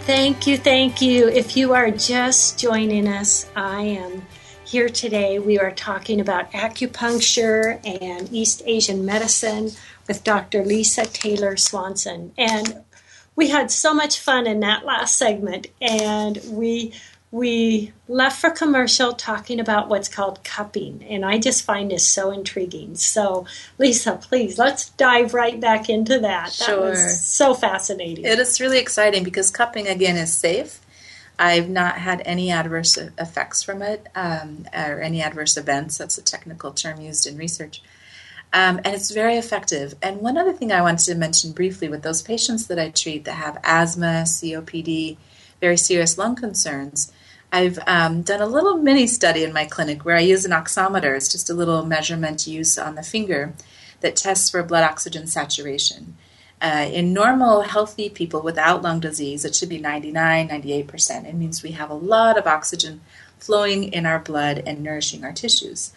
Thank 0.00 0.46
you, 0.46 0.56
thank 0.56 1.00
you. 1.02 1.28
If 1.28 1.56
you 1.56 1.74
are 1.74 1.90
just 1.90 2.58
joining 2.58 3.06
us, 3.06 3.46
I 3.54 3.82
am 3.82 4.26
here 4.64 4.88
today. 4.88 5.38
We 5.38 5.58
are 5.58 5.70
talking 5.70 6.20
about 6.20 6.50
acupuncture 6.52 7.78
and 7.86 8.32
East 8.32 8.62
Asian 8.64 9.04
medicine 9.04 9.70
with 10.08 10.24
Dr. 10.24 10.64
Lisa 10.64 11.06
Taylor 11.06 11.56
Swanson. 11.56 12.32
And 12.36 12.84
we 13.36 13.48
had 13.48 13.70
so 13.70 13.94
much 13.94 14.18
fun 14.18 14.46
in 14.46 14.60
that 14.60 14.84
last 14.84 15.16
segment, 15.16 15.68
and 15.80 16.38
we 16.48 16.92
we 17.30 17.92
left 18.08 18.42
for 18.42 18.50
commercial 18.50 19.14
talking 19.14 19.58
about 19.58 19.88
what's 19.88 20.08
called 20.08 20.44
cupping, 20.44 21.02
and 21.08 21.24
I 21.24 21.38
just 21.38 21.64
find 21.64 21.90
this 21.90 22.06
so 22.06 22.30
intriguing. 22.30 22.94
So, 22.94 23.46
Lisa, 23.78 24.16
please 24.16 24.58
let's 24.58 24.90
dive 24.90 25.32
right 25.32 25.58
back 25.58 25.88
into 25.88 26.18
that. 26.18 26.52
That 26.58 26.66
sure. 26.66 26.90
was 26.90 27.24
so 27.24 27.54
fascinating. 27.54 28.26
It 28.26 28.38
is 28.38 28.60
really 28.60 28.78
exciting 28.78 29.24
because 29.24 29.50
cupping 29.50 29.88
again 29.88 30.18
is 30.18 30.34
safe. 30.34 30.80
I've 31.38 31.70
not 31.70 31.96
had 31.96 32.20
any 32.26 32.50
adverse 32.50 32.98
effects 32.98 33.62
from 33.62 33.80
it 33.80 34.06
um, 34.14 34.66
or 34.74 35.00
any 35.00 35.22
adverse 35.22 35.56
events. 35.56 35.96
That's 35.96 36.18
a 36.18 36.22
technical 36.22 36.72
term 36.72 37.00
used 37.00 37.26
in 37.26 37.38
research. 37.38 37.82
Um, 38.52 38.80
and 38.84 38.94
it's 38.94 39.10
very 39.10 39.36
effective. 39.36 39.94
And 40.02 40.20
one 40.20 40.36
other 40.36 40.52
thing 40.52 40.72
I 40.72 40.82
wanted 40.82 41.04
to 41.06 41.14
mention 41.14 41.52
briefly 41.52 41.88
with 41.88 42.02
those 42.02 42.22
patients 42.22 42.66
that 42.66 42.78
I 42.78 42.90
treat 42.90 43.24
that 43.24 43.36
have 43.36 43.58
asthma, 43.64 44.24
COPD, 44.26 45.16
very 45.60 45.76
serious 45.76 46.18
lung 46.18 46.36
concerns, 46.36 47.12
I've 47.50 47.78
um, 47.86 48.22
done 48.22 48.40
a 48.40 48.46
little 48.46 48.76
mini 48.76 49.06
study 49.06 49.44
in 49.44 49.52
my 49.52 49.66
clinic 49.66 50.04
where 50.04 50.16
I 50.16 50.20
use 50.20 50.44
an 50.44 50.52
oximeter. 50.52 51.16
It's 51.16 51.30
just 51.30 51.50
a 51.50 51.54
little 51.54 51.84
measurement 51.84 52.46
used 52.46 52.78
on 52.78 52.94
the 52.94 53.02
finger 53.02 53.54
that 54.00 54.16
tests 54.16 54.50
for 54.50 54.62
blood 54.62 54.84
oxygen 54.84 55.26
saturation. 55.26 56.16
Uh, 56.60 56.88
in 56.92 57.12
normal, 57.12 57.62
healthy 57.62 58.08
people 58.08 58.40
without 58.40 58.82
lung 58.82 59.00
disease, 59.00 59.44
it 59.44 59.54
should 59.54 59.68
be 59.68 59.78
99, 59.78 60.48
98%. 60.48 61.26
It 61.26 61.34
means 61.34 61.62
we 61.62 61.72
have 61.72 61.90
a 61.90 61.94
lot 61.94 62.38
of 62.38 62.46
oxygen 62.46 63.00
flowing 63.38 63.92
in 63.92 64.06
our 64.06 64.20
blood 64.20 64.62
and 64.64 64.82
nourishing 64.82 65.24
our 65.24 65.32
tissues. 65.32 65.92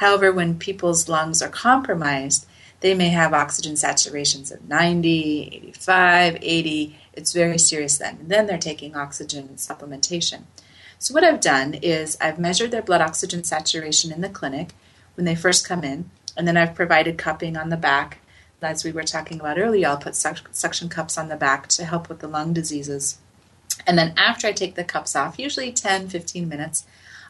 However, 0.00 0.32
when 0.32 0.58
people's 0.58 1.10
lungs 1.10 1.42
are 1.42 1.50
compromised, 1.50 2.46
they 2.80 2.94
may 2.94 3.10
have 3.10 3.34
oxygen 3.34 3.74
saturations 3.74 4.50
of 4.50 4.66
90, 4.66 5.50
85, 5.52 6.38
80. 6.40 6.98
It's 7.12 7.34
very 7.34 7.58
serious 7.58 7.98
then. 7.98 8.16
And 8.20 8.30
then 8.30 8.46
they're 8.46 8.56
taking 8.56 8.96
oxygen 8.96 9.50
supplementation. 9.56 10.44
So, 10.98 11.12
what 11.12 11.22
I've 11.22 11.42
done 11.42 11.74
is 11.74 12.16
I've 12.18 12.38
measured 12.38 12.70
their 12.70 12.80
blood 12.80 13.02
oxygen 13.02 13.44
saturation 13.44 14.10
in 14.10 14.22
the 14.22 14.30
clinic 14.30 14.70
when 15.16 15.26
they 15.26 15.34
first 15.34 15.68
come 15.68 15.84
in, 15.84 16.10
and 16.34 16.48
then 16.48 16.56
I've 16.56 16.74
provided 16.74 17.18
cupping 17.18 17.58
on 17.58 17.68
the 17.68 17.76
back. 17.76 18.20
As 18.62 18.84
we 18.84 18.92
were 18.92 19.02
talking 19.02 19.38
about 19.38 19.58
earlier, 19.58 19.88
I'll 19.88 19.98
put 19.98 20.16
suction 20.16 20.88
cups 20.88 21.18
on 21.18 21.28
the 21.28 21.36
back 21.36 21.68
to 21.68 21.84
help 21.84 22.08
with 22.08 22.20
the 22.20 22.28
lung 22.28 22.54
diseases. 22.54 23.18
And 23.86 23.98
then 23.98 24.14
after 24.16 24.46
I 24.46 24.52
take 24.52 24.76
the 24.76 24.84
cups 24.84 25.14
off, 25.14 25.38
usually 25.38 25.72
10, 25.72 26.08
15 26.08 26.48
minutes, 26.48 26.86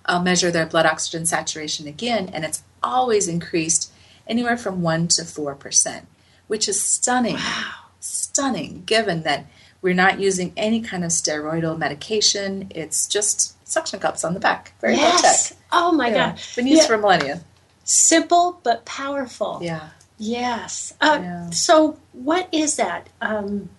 I'll 0.06 0.22
measure 0.22 0.50
their 0.50 0.66
blood 0.66 0.86
oxygen 0.86 1.26
saturation 1.26 1.86
again, 1.86 2.30
and 2.32 2.44
it's 2.44 2.62
always 2.82 3.28
increased 3.28 3.92
anywhere 4.26 4.56
from 4.56 4.82
1 4.82 5.08
to 5.08 5.22
4%, 5.22 6.02
which 6.46 6.68
is 6.68 6.80
stunning. 6.82 7.34
Wow. 7.36 7.72
Stunning, 8.00 8.82
given 8.86 9.22
that 9.22 9.46
we're 9.82 9.94
not 9.94 10.20
using 10.20 10.52
any 10.56 10.80
kind 10.80 11.04
of 11.04 11.10
steroidal 11.10 11.78
medication. 11.78 12.66
It's 12.70 13.06
just 13.06 13.56
suction 13.66 13.98
cups 14.00 14.24
on 14.24 14.34
the 14.34 14.40
back. 14.40 14.74
Very 14.80 14.94
yes. 14.96 15.22
low 15.22 15.56
tech. 15.56 15.58
Oh 15.72 15.92
my 15.92 16.08
yeah. 16.08 16.30
God. 16.32 16.40
Been 16.56 16.66
used 16.66 16.82
Yeah. 16.82 16.86
for 16.88 16.98
millennia. 16.98 17.40
Simple 17.84 18.60
but 18.62 18.84
powerful. 18.84 19.60
Yeah. 19.62 19.90
Yes. 20.18 20.94
Uh, 21.00 21.18
Yeah. 21.22 21.50
So, 21.50 21.98
what 22.12 22.48
is 22.52 22.76
that? 22.76 23.08
Um, 23.20 23.70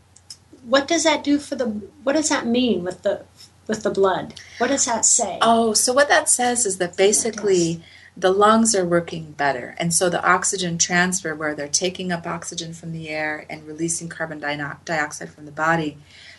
what 0.65 0.87
does 0.87 1.03
that 1.03 1.23
do 1.23 1.37
for 1.37 1.55
the? 1.55 1.65
What 2.03 2.13
does 2.13 2.29
that 2.29 2.45
mean 2.45 2.83
with 2.83 3.03
the 3.03 3.23
with 3.67 3.83
the 3.83 3.89
blood? 3.91 4.33
What 4.57 4.67
does 4.67 4.85
that 4.85 5.05
say? 5.05 5.39
Oh, 5.41 5.73
so 5.73 5.93
what 5.93 6.09
that 6.09 6.29
says 6.29 6.65
is 6.65 6.77
that 6.77 6.97
basically 6.97 7.81
the 8.17 8.31
lungs 8.31 8.75
are 8.75 8.85
working 8.85 9.31
better. 9.31 9.75
And 9.77 9.93
so 9.93 10.09
the 10.09 10.23
oxygen 10.23 10.77
transfer, 10.77 11.33
where 11.33 11.55
they're 11.55 11.67
taking 11.67 12.11
up 12.11 12.27
oxygen 12.27 12.73
from 12.73 12.91
the 12.91 13.09
air 13.09 13.45
and 13.49 13.65
releasing 13.65 14.09
carbon 14.09 14.39
dioxide 14.39 15.29
from 15.29 15.45
the 15.45 15.51
body, 15.51 15.97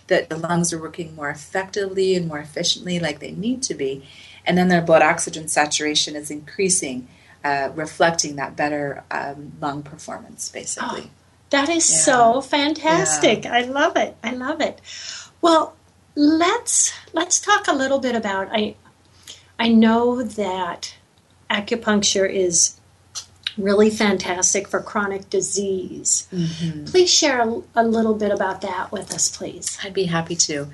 that 0.09 0.29
the 0.29 0.37
lungs 0.37 0.73
are 0.73 0.81
working 0.81 1.15
more 1.15 1.31
effectively 1.31 2.15
and 2.15 2.29
more 2.29 2.39
efficiently 2.39 2.99
like 2.99 3.21
they 3.21 3.31
need 3.31 3.63
to 3.63 3.75
be. 3.75 4.07
And 4.45 4.59
then 4.59 4.69
their 4.69 4.83
blood 4.83 5.03
oxygen 5.03 5.49
saturation 5.49 6.17
is 6.17 6.31
increasing, 6.31 7.09
uh, 7.45 7.71
reflecting 7.75 8.37
that 8.37 8.57
better 8.57 9.05
um, 9.11 9.53
lung 9.61 9.83
performance, 9.83 10.49
basically. 10.51 11.11
That 11.51 11.69
is 11.69 11.89
Yeah. 11.91 11.99
so 11.99 12.41
fantastic. 12.41 13.47
I 13.47 13.63
love 13.63 13.97
it. 13.97 14.17
I 14.23 14.33
love 14.33 14.61
it. 14.61 14.81
Well, 15.41 15.75
let's 16.15 16.93
let's 17.13 17.41
talk 17.41 17.69
a 17.69 17.73
little 17.73 17.99
bit 17.99 18.15
about 18.15 18.49
I 18.53 18.77
I 19.59 19.69
know 19.69 20.23
that 20.23 20.95
acupuncture 21.51 22.29
is 22.29 22.79
really 23.59 23.91
fantastic 23.91 24.67
for 24.67 24.81
chronic 24.81 25.29
disease. 25.29 26.27
Mm-hmm. 26.33 26.87
Please 26.87 27.13
share 27.13 27.41
a, 27.41 27.63
a 27.77 27.85
little 27.85 28.15
bit 28.15 28.33
about 28.33 28.63
that 28.63 28.91
with 28.91 29.13
us, 29.13 29.35
please. 29.35 29.79
I'd 29.85 29.93
be 29.93 30.05
happy 30.05 30.37
to. 30.37 30.69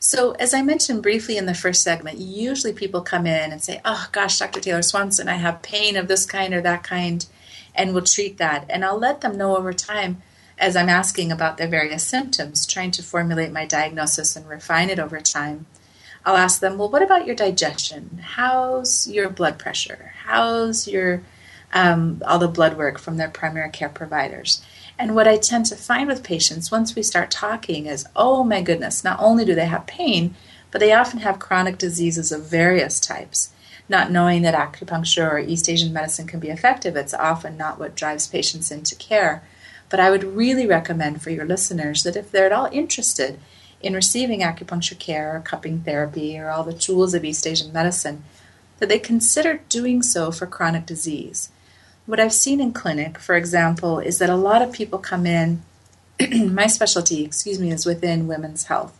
So, 0.00 0.32
as 0.32 0.52
I 0.52 0.60
mentioned 0.60 1.02
briefly 1.02 1.36
in 1.38 1.46
the 1.46 1.54
first 1.54 1.82
segment, 1.82 2.18
usually 2.18 2.72
people 2.72 3.00
come 3.00 3.26
in 3.26 3.52
and 3.52 3.62
say, 3.62 3.80
Oh 3.84 4.08
gosh, 4.12 4.38
Dr. 4.38 4.60
Taylor 4.60 4.82
Swanson, 4.82 5.28
I 5.28 5.36
have 5.36 5.62
pain 5.62 5.96
of 5.96 6.08
this 6.08 6.26
kind 6.26 6.52
or 6.52 6.60
that 6.60 6.82
kind, 6.82 7.24
and 7.74 7.94
we'll 7.94 8.04
treat 8.04 8.36
that. 8.38 8.66
And 8.68 8.84
I'll 8.84 8.98
let 8.98 9.22
them 9.22 9.38
know 9.38 9.56
over 9.56 9.72
time 9.72 10.22
as 10.58 10.76
I'm 10.76 10.88
asking 10.88 11.32
about 11.32 11.56
their 11.56 11.68
various 11.68 12.04
symptoms, 12.04 12.66
trying 12.66 12.90
to 12.92 13.02
formulate 13.02 13.52
my 13.52 13.66
diagnosis 13.66 14.36
and 14.36 14.48
refine 14.48 14.90
it 14.90 14.98
over 14.98 15.20
time. 15.20 15.66
I'll 16.24 16.36
ask 16.36 16.60
them, 16.60 16.78
Well, 16.78 16.90
what 16.90 17.02
about 17.02 17.26
your 17.26 17.36
digestion? 17.36 18.20
How's 18.22 19.08
your 19.08 19.28
blood 19.28 19.58
pressure? 19.58 20.14
How's 20.24 20.88
your 20.88 21.22
um, 21.72 22.22
all 22.24 22.38
the 22.38 22.48
blood 22.48 22.76
work 22.76 22.98
from 22.98 23.16
their 23.16 23.28
primary 23.28 23.70
care 23.70 23.88
providers? 23.88 24.64
And 24.98 25.14
what 25.14 25.26
I 25.26 25.36
tend 25.36 25.66
to 25.66 25.76
find 25.76 26.08
with 26.08 26.22
patients 26.22 26.70
once 26.70 26.94
we 26.94 27.02
start 27.02 27.30
talking 27.30 27.86
is, 27.86 28.06
oh 28.14 28.44
my 28.44 28.62
goodness, 28.62 29.02
not 29.02 29.18
only 29.20 29.44
do 29.44 29.54
they 29.54 29.66
have 29.66 29.86
pain, 29.86 30.34
but 30.70 30.80
they 30.80 30.92
often 30.92 31.20
have 31.20 31.38
chronic 31.38 31.78
diseases 31.78 32.30
of 32.32 32.46
various 32.46 33.00
types. 33.00 33.50
Not 33.88 34.10
knowing 34.10 34.42
that 34.42 34.54
acupuncture 34.54 35.30
or 35.30 35.38
East 35.38 35.68
Asian 35.68 35.92
medicine 35.92 36.26
can 36.26 36.40
be 36.40 36.48
effective, 36.48 36.96
it's 36.96 37.12
often 37.12 37.56
not 37.56 37.78
what 37.78 37.94
drives 37.94 38.26
patients 38.26 38.70
into 38.70 38.94
care. 38.94 39.42
But 39.90 40.00
I 40.00 40.10
would 40.10 40.24
really 40.24 40.66
recommend 40.66 41.22
for 41.22 41.30
your 41.30 41.44
listeners 41.44 42.02
that 42.02 42.16
if 42.16 42.30
they're 42.30 42.46
at 42.46 42.52
all 42.52 42.68
interested 42.72 43.38
in 43.80 43.94
receiving 43.94 44.40
acupuncture 44.40 44.98
care 44.98 45.36
or 45.36 45.40
cupping 45.40 45.80
therapy 45.80 46.38
or 46.38 46.50
all 46.50 46.64
the 46.64 46.72
tools 46.72 47.14
of 47.14 47.24
East 47.24 47.46
Asian 47.46 47.72
medicine, 47.72 48.24
that 48.78 48.88
they 48.88 48.98
consider 48.98 49.60
doing 49.68 50.02
so 50.02 50.30
for 50.30 50.46
chronic 50.46 50.86
disease. 50.86 51.50
What 52.06 52.20
I've 52.20 52.32
seen 52.32 52.60
in 52.60 52.72
clinic, 52.72 53.18
for 53.18 53.34
example, 53.34 53.98
is 53.98 54.18
that 54.18 54.30
a 54.30 54.36
lot 54.36 54.62
of 54.62 54.72
people 54.72 54.98
come 54.98 55.26
in, 55.26 55.62
my 56.30 56.66
specialty, 56.66 57.24
excuse 57.24 57.58
me, 57.58 57.70
is 57.70 57.86
within 57.86 58.26
women's 58.26 58.64
health. 58.64 58.98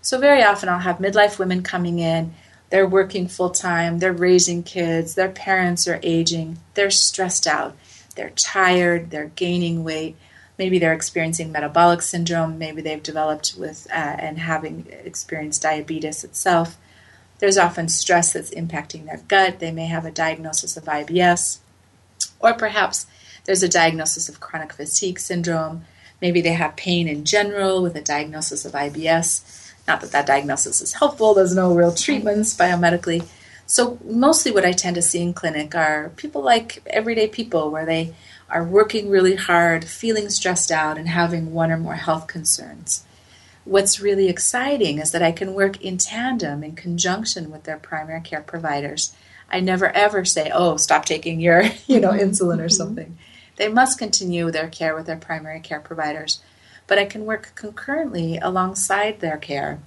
So 0.00 0.18
very 0.18 0.42
often 0.42 0.68
I'll 0.68 0.80
have 0.80 0.98
midlife 0.98 1.38
women 1.38 1.62
coming 1.62 1.98
in, 1.98 2.34
they're 2.70 2.88
working 2.88 3.28
full 3.28 3.50
time, 3.50 3.98
they're 3.98 4.12
raising 4.12 4.62
kids, 4.62 5.14
their 5.14 5.30
parents 5.30 5.86
are 5.86 6.00
aging, 6.02 6.58
they're 6.74 6.90
stressed 6.90 7.46
out, 7.46 7.76
they're 8.12 8.30
tired, 8.30 9.10
they're 9.10 9.32
gaining 9.36 9.84
weight, 9.84 10.16
maybe 10.58 10.78
they're 10.78 10.92
experiencing 10.92 11.50
metabolic 11.50 12.02
syndrome, 12.02 12.58
maybe 12.58 12.82
they've 12.82 13.02
developed 13.02 13.54
with 13.58 13.86
uh, 13.90 13.94
and 13.94 14.38
having 14.38 14.86
experienced 15.04 15.62
diabetes 15.62 16.24
itself. 16.24 16.78
There's 17.38 17.58
often 17.58 17.88
stress 17.88 18.32
that's 18.32 18.52
impacting 18.52 19.06
their 19.06 19.20
gut. 19.26 19.58
They 19.58 19.72
may 19.72 19.86
have 19.86 20.04
a 20.04 20.12
diagnosis 20.12 20.76
of 20.76 20.84
IBS, 20.84 21.58
or 22.38 22.54
perhaps 22.54 23.06
there's 23.44 23.62
a 23.62 23.68
diagnosis 23.68 24.28
of 24.28 24.40
chronic 24.40 24.72
fatigue 24.72 25.18
syndrome. 25.18 25.84
Maybe 26.20 26.40
they 26.40 26.52
have 26.52 26.76
pain 26.76 27.08
in 27.08 27.24
general 27.24 27.82
with 27.82 27.96
a 27.96 28.00
diagnosis 28.00 28.64
of 28.64 28.72
IBS. 28.72 29.72
Not 29.88 30.00
that 30.00 30.12
that 30.12 30.26
diagnosis 30.26 30.80
is 30.80 30.92
helpful, 30.94 31.34
there's 31.34 31.56
no 31.56 31.74
real 31.74 31.92
treatments 31.92 32.56
biomedically. 32.56 33.26
So, 33.72 33.98
mostly 34.04 34.52
what 34.52 34.66
I 34.66 34.72
tend 34.72 34.96
to 34.96 35.00
see 35.00 35.22
in 35.22 35.32
clinic 35.32 35.74
are 35.74 36.10
people 36.16 36.42
like 36.42 36.82
everyday 36.88 37.26
people 37.26 37.70
where 37.70 37.86
they 37.86 38.12
are 38.50 38.62
working 38.62 39.08
really 39.08 39.34
hard, 39.34 39.86
feeling 39.86 40.28
stressed 40.28 40.70
out, 40.70 40.98
and 40.98 41.08
having 41.08 41.54
one 41.54 41.72
or 41.72 41.78
more 41.78 41.94
health 41.94 42.26
concerns. 42.26 43.06
What's 43.64 43.98
really 43.98 44.28
exciting 44.28 44.98
is 44.98 45.10
that 45.12 45.22
I 45.22 45.32
can 45.32 45.54
work 45.54 45.80
in 45.80 45.96
tandem, 45.96 46.62
in 46.62 46.76
conjunction 46.76 47.50
with 47.50 47.64
their 47.64 47.78
primary 47.78 48.20
care 48.20 48.42
providers. 48.42 49.14
I 49.50 49.60
never 49.60 49.88
ever 49.88 50.26
say, 50.26 50.50
"Oh, 50.52 50.76
stop 50.76 51.06
taking 51.06 51.40
your, 51.40 51.62
you 51.86 51.98
know, 51.98 52.10
insulin 52.10 52.58
or 52.58 52.64
mm-hmm. 52.64 52.68
something." 52.68 53.16
They 53.56 53.68
must 53.68 53.98
continue 53.98 54.50
their 54.50 54.68
care 54.68 54.94
with 54.94 55.06
their 55.06 55.16
primary 55.16 55.60
care 55.60 55.80
providers, 55.80 56.42
but 56.86 56.98
I 56.98 57.06
can 57.06 57.24
work 57.24 57.52
concurrently 57.54 58.36
alongside 58.36 59.20
their 59.20 59.38
care 59.38 59.80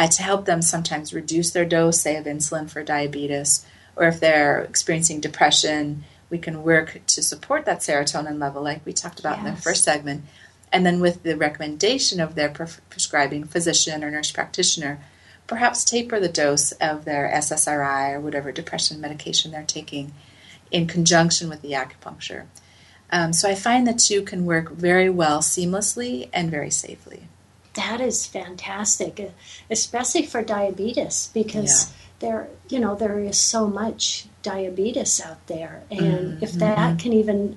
uh, 0.00 0.06
to 0.06 0.22
help 0.22 0.46
them 0.46 0.62
sometimes 0.62 1.12
reduce 1.12 1.50
their 1.50 1.66
dose, 1.66 2.00
say, 2.00 2.16
of 2.16 2.24
insulin 2.24 2.70
for 2.70 2.82
diabetes, 2.82 3.66
or 3.96 4.06
if 4.06 4.18
they're 4.18 4.62
experiencing 4.62 5.20
depression, 5.20 6.04
we 6.30 6.38
can 6.38 6.62
work 6.62 7.02
to 7.06 7.22
support 7.22 7.66
that 7.66 7.80
serotonin 7.80 8.40
level, 8.40 8.62
like 8.62 8.80
we 8.86 8.94
talked 8.94 9.20
about 9.20 9.36
yes. 9.36 9.46
in 9.46 9.54
the 9.54 9.60
first 9.60 9.84
segment. 9.84 10.24
And 10.72 10.86
then, 10.86 11.00
with 11.00 11.22
the 11.22 11.36
recommendation 11.36 12.18
of 12.18 12.34
their 12.34 12.48
pre- 12.48 12.66
prescribing 12.88 13.44
physician 13.44 14.02
or 14.02 14.10
nurse 14.10 14.30
practitioner, 14.30 15.00
perhaps 15.46 15.84
taper 15.84 16.18
the 16.18 16.30
dose 16.30 16.72
of 16.72 17.04
their 17.04 17.30
SSRI 17.34 18.14
or 18.14 18.20
whatever 18.20 18.52
depression 18.52 19.02
medication 19.02 19.50
they're 19.50 19.64
taking 19.64 20.14
in 20.70 20.86
conjunction 20.86 21.50
with 21.50 21.60
the 21.60 21.72
acupuncture. 21.72 22.46
Um, 23.12 23.34
so 23.34 23.50
I 23.50 23.54
find 23.54 23.86
the 23.86 23.92
two 23.92 24.22
can 24.22 24.46
work 24.46 24.70
very 24.70 25.10
well 25.10 25.40
seamlessly 25.40 26.30
and 26.32 26.50
very 26.50 26.70
safely. 26.70 27.24
That 27.74 28.00
is 28.00 28.26
fantastic, 28.26 29.32
especially 29.70 30.26
for 30.26 30.42
diabetes, 30.42 31.30
because 31.32 31.86
yeah. 31.86 31.96
there, 32.18 32.48
you 32.68 32.80
know, 32.80 32.94
there 32.94 33.20
is 33.20 33.38
so 33.38 33.68
much 33.68 34.26
diabetes 34.42 35.20
out 35.20 35.46
there, 35.46 35.82
and 35.90 36.00
mm-hmm. 36.00 36.44
if 36.44 36.52
that 36.54 36.98
can 36.98 37.12
even 37.12 37.56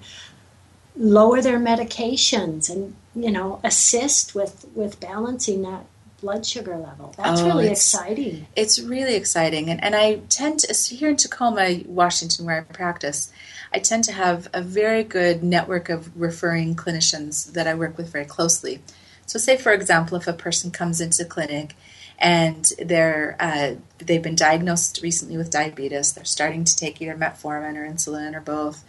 lower 0.95 1.41
their 1.41 1.59
medications 1.59 2.69
and 2.69 2.93
you 3.15 3.31
know 3.31 3.59
assist 3.63 4.35
with 4.35 4.67
with 4.75 4.99
balancing 4.99 5.63
that 5.63 5.85
blood 6.23 6.45
sugar 6.45 6.77
level. 6.77 7.13
That's 7.17 7.41
oh, 7.41 7.47
really 7.47 7.67
it's, 7.67 7.81
exciting. 7.81 8.47
It's 8.55 8.79
really 8.79 9.15
exciting. 9.15 9.69
And, 9.69 9.83
and 9.83 9.93
I 9.93 10.21
tend 10.29 10.59
to, 10.59 10.95
here 10.95 11.09
in 11.09 11.17
Tacoma, 11.17 11.81
Washington, 11.85 12.45
where 12.45 12.59
I 12.59 12.61
practice, 12.61 13.29
I 13.73 13.79
tend 13.79 14.05
to 14.05 14.13
have 14.13 14.47
a 14.53 14.61
very 14.61 15.03
good 15.03 15.43
network 15.43 15.89
of 15.89 16.09
referring 16.19 16.75
clinicians 16.75 17.51
that 17.51 17.67
I 17.67 17.73
work 17.75 17.97
with 17.97 18.09
very 18.09 18.23
closely. 18.23 18.81
So, 19.25 19.39
say, 19.39 19.57
for 19.57 19.71
example, 19.71 20.17
if 20.17 20.27
a 20.27 20.33
person 20.33 20.71
comes 20.71 21.01
into 21.01 21.25
clinic 21.25 21.75
and 22.19 22.71
they're 22.79 23.35
uh, 23.39 23.75
they've 23.99 24.21
been 24.21 24.35
diagnosed 24.35 25.01
recently 25.01 25.37
with 25.37 25.49
diabetes, 25.49 26.13
they're 26.13 26.25
starting 26.25 26.63
to 26.63 26.75
take 26.75 27.01
either 27.01 27.15
metformin 27.15 27.77
or 27.77 27.87
insulin 27.87 28.35
or 28.35 28.41
both. 28.41 28.83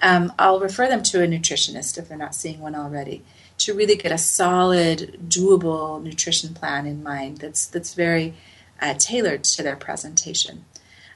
Um, 0.00 0.32
I'll 0.38 0.60
refer 0.60 0.88
them 0.88 1.02
to 1.04 1.22
a 1.22 1.26
nutritionist 1.26 1.98
if 1.98 2.08
they're 2.08 2.16
not 2.16 2.34
seeing 2.34 2.60
one 2.60 2.76
already 2.76 3.24
to 3.58 3.74
really 3.74 3.96
get 3.96 4.12
a 4.12 4.18
solid, 4.18 5.18
doable 5.28 6.02
nutrition 6.02 6.54
plan 6.54 6.86
in 6.86 7.02
mind 7.02 7.38
that's 7.38 7.66
that's 7.66 7.94
very 7.94 8.34
uh, 8.80 8.94
tailored 8.94 9.44
to 9.44 9.62
their 9.62 9.76
presentation. 9.76 10.64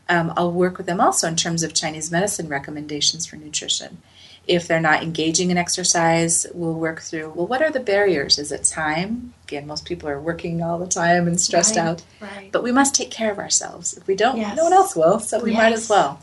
Um, 0.08 0.32
I'll 0.36 0.52
work 0.52 0.78
with 0.78 0.86
them 0.86 1.00
also 1.00 1.28
in 1.28 1.36
terms 1.36 1.62
of 1.62 1.74
Chinese 1.74 2.10
medicine 2.10 2.48
recommendations 2.48 3.24
for 3.24 3.36
nutrition. 3.36 4.02
If 4.48 4.66
they're 4.66 4.80
not 4.80 5.02
engaging 5.02 5.50
in 5.50 5.56
exercise, 5.56 6.46
we'll 6.52 6.74
work 6.74 7.00
through 7.00 7.30
well, 7.30 7.46
what 7.46 7.62
are 7.62 7.70
the 7.70 7.80
barriers? 7.80 8.38
Is 8.38 8.50
it 8.50 8.64
time? 8.64 9.34
Again, 9.44 9.66
most 9.66 9.84
people 9.84 10.08
are 10.08 10.20
working 10.20 10.62
all 10.62 10.78
the 10.78 10.86
time 10.86 11.28
and 11.28 11.40
stressed 11.40 11.76
right, 11.76 11.86
out. 11.86 12.02
Right. 12.20 12.50
But 12.50 12.62
we 12.62 12.72
must 12.72 12.94
take 12.94 13.10
care 13.10 13.30
of 13.30 13.38
ourselves. 13.38 13.96
If 13.96 14.06
we 14.06 14.16
don't, 14.16 14.38
yes. 14.38 14.56
no 14.56 14.64
one 14.64 14.72
else 14.72 14.96
will, 14.96 15.20
so 15.20 15.42
we 15.42 15.52
yes. 15.52 15.58
might 15.58 15.72
as 15.72 15.88
well. 15.88 16.20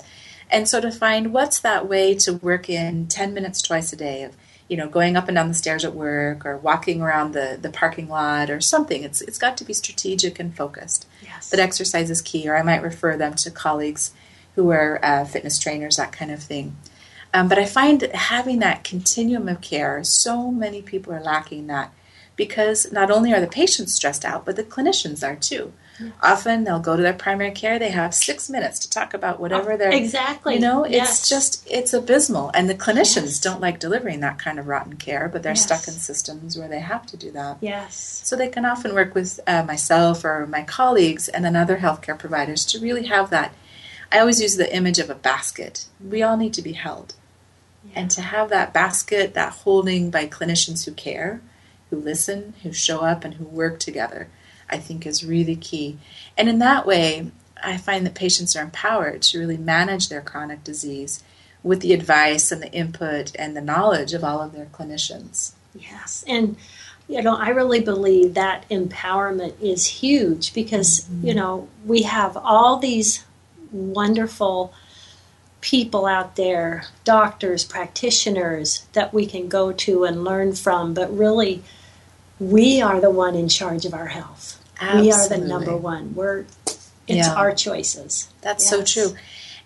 And 0.52 0.68
so 0.68 0.82
to 0.82 0.92
find 0.92 1.32
what's 1.32 1.60
that 1.60 1.88
way 1.88 2.16
to 2.16 2.34
work 2.34 2.70
in 2.70 3.08
10 3.08 3.34
minutes 3.34 3.62
twice 3.62 3.94
a 3.94 3.96
day 3.96 4.24
of 4.24 4.36
you 4.70 4.78
know, 4.78 4.88
going 4.88 5.18
up 5.18 5.28
and 5.28 5.36
down 5.36 5.48
the 5.48 5.54
stairs 5.56 5.84
at 5.84 5.96
work 5.96 6.46
or 6.46 6.56
walking 6.56 7.02
around 7.02 7.34
the, 7.34 7.58
the 7.60 7.72
parking 7.72 8.08
lot 8.08 8.52
or 8.52 8.62
something. 8.62 9.04
It's 9.04 9.20
it's 9.20 9.40
got 9.40 9.58
to 9.58 9.66
be 9.66 9.74
strategic 9.74 10.40
and 10.40 10.56
focused. 10.56 11.08
Yes. 11.24 11.50
But 11.50 11.60
exercise 11.60 12.10
is 12.12 12.22
key, 12.22 12.48
or 12.48 12.56
I 12.56 12.62
might 12.62 12.84
refer 12.84 13.18
them 13.18 13.34
to 13.36 13.52
colleagues 13.52 14.14
who 14.56 14.70
are 14.70 15.00
uh, 15.04 15.26
fitness 15.26 15.58
trainers, 15.58 15.98
that 15.98 16.12
kind 16.12 16.32
of 16.32 16.42
thing. 16.42 16.78
Um, 17.34 17.48
but 17.48 17.60
I 17.60 17.66
find 17.66 18.02
having 18.02 18.60
that 18.60 18.84
continuum 18.84 19.48
of 19.48 19.62
care, 19.62 20.04
so 20.04 20.52
many 20.52 20.82
people 20.82 21.14
are 21.14 21.22
lacking 21.22 21.68
that 21.68 21.94
because 22.36 22.92
not 22.92 23.12
only 23.12 23.34
are 23.34 23.42
the 23.42 23.48
patients 23.48 23.94
stressed 23.94 24.24
out, 24.24 24.46
but 24.46 24.56
the 24.56 24.64
clinicians 24.64 25.28
are 25.28 25.36
too. 25.36 25.74
Yes. 26.00 26.14
Often 26.24 26.64
they'll 26.64 26.80
go 26.80 26.96
to 26.96 27.04
their 27.04 27.14
primary 27.14 27.52
care. 27.52 27.78
They 27.78 27.90
have 27.90 28.16
six 28.16 28.50
minutes 28.50 28.80
to 28.80 28.90
talk 28.90 29.14
about 29.14 29.40
whatever 29.40 29.76
they're 29.76 29.92
exactly. 29.92 30.56
You 30.56 30.62
know, 30.62 30.86
yes. 30.86 31.20
it's 31.20 31.30
just 31.30 31.68
it's 31.70 31.94
abysmal, 31.94 32.52
and 32.54 32.70
the 32.70 32.76
clinicians 32.76 33.26
yes. 33.26 33.40
don't 33.42 33.60
like 33.60 33.80
delivering 33.80 34.22
that 34.22 34.40
kind 34.40 34.58
of 34.58 34.68
rotten 34.68 34.96
care, 34.96 35.28
but 35.28 35.44
they're 35.44 35.56
stuck 35.56 35.88
in 35.90 35.94
systems 35.94 36.58
where 36.58 36.70
they 36.70 36.80
have 36.80 37.06
to 37.08 37.18
do 37.18 37.32
that. 37.32 37.58
Yes. 37.60 38.22
So 38.24 38.38
they 38.38 38.48
can 38.48 38.64
often 38.64 38.94
work 38.94 39.14
with 39.14 39.42
uh, 39.46 39.64
myself 39.64 40.24
or 40.24 40.48
my 40.48 40.64
colleagues 40.64 41.28
and 41.28 41.44
then 41.44 41.58
other 41.58 41.78
healthcare 41.78 42.18
providers 42.18 42.66
to 42.68 42.80
really 42.80 43.08
have 43.08 43.30
that. 43.32 43.54
I 44.12 44.20
always 44.20 44.42
use 44.42 44.56
the 44.56 44.74
image 44.74 44.98
of 44.98 45.10
a 45.10 45.16
basket. 45.16 45.86
We 46.00 46.24
all 46.24 46.38
need 46.38 46.54
to 46.54 46.62
be 46.62 46.74
held. 46.74 47.16
And 47.96 48.10
to 48.12 48.22
have 48.22 48.50
that 48.50 48.74
basket, 48.74 49.34
that 49.34 49.54
holding 49.54 50.10
by 50.10 50.28
clinicians 50.28 50.86
who 50.86 50.92
care, 50.92 51.42
who 51.90 51.98
listen, 51.98 52.54
who 52.64 52.72
show 52.72 53.02
up, 53.02 53.24
and 53.24 53.36
who 53.36 53.46
work 53.46 53.80
together 53.80 54.30
I 54.70 54.78
think 54.78 55.06
is 55.06 55.26
really 55.26 55.56
key. 55.56 55.98
And 56.38 56.48
in 56.48 56.60
that 56.60 56.86
way, 56.86 57.32
I 57.62 57.78
find 57.78 58.06
that 58.06 58.16
patients 58.16 58.56
are 58.56 58.64
empowered 58.64 59.22
to 59.24 59.40
really 59.40 59.58
manage 59.58 60.10
their 60.10 60.22
chronic 60.22 60.64
disease 60.64 61.24
with 61.64 61.82
the 61.82 61.94
advice 61.94 62.52
and 62.52 62.62
the 62.62 62.72
input 62.72 63.34
and 63.36 63.56
the 63.56 63.62
knowledge 63.62 64.14
of 64.14 64.24
all 64.24 64.42
of 64.42 64.54
their 64.54 64.68
clinicians. 64.68 65.54
Yes. 65.74 66.24
And 66.28 66.56
you 67.08 67.24
know, 67.24 67.36
I 67.36 67.50
really 67.50 67.80
believe 67.80 68.36
that 68.36 68.70
empowerment 68.70 69.60
is 69.60 69.88
huge 69.88 70.54
because, 70.54 71.02
mm-hmm. 71.02 71.28
you 71.28 71.34
know, 71.34 71.68
we 71.84 72.04
have 72.04 72.38
all 72.38 72.78
these 72.78 73.26
wonderful 73.72 74.72
people 75.62 76.06
out 76.06 76.36
there, 76.36 76.86
doctors, 77.04 77.64
practitioners 77.64 78.86
that 78.94 79.14
we 79.14 79.26
can 79.26 79.50
go 79.50 79.72
to 79.72 80.06
and 80.06 80.24
learn 80.24 80.54
from, 80.54 80.94
but 80.94 81.16
really 81.16 81.64
we 82.40 82.82
are 82.82 83.02
the 83.02 83.10
one 83.10 83.36
in 83.36 83.50
charge 83.50 83.86
of 83.86 83.94
our 83.94 84.08
health. 84.08 84.64
Absolutely. 84.80 85.08
We 85.08 85.12
are 85.12 85.30
the 85.30 85.38
number 85.48 85.76
one. 85.76 86.16
We're 86.16 86.46
it's 87.10 87.28
yeah. 87.28 87.34
our 87.34 87.54
choices. 87.54 88.30
That's 88.42 88.64
yes. 88.64 88.70
so 88.70 88.84
true. 88.84 89.18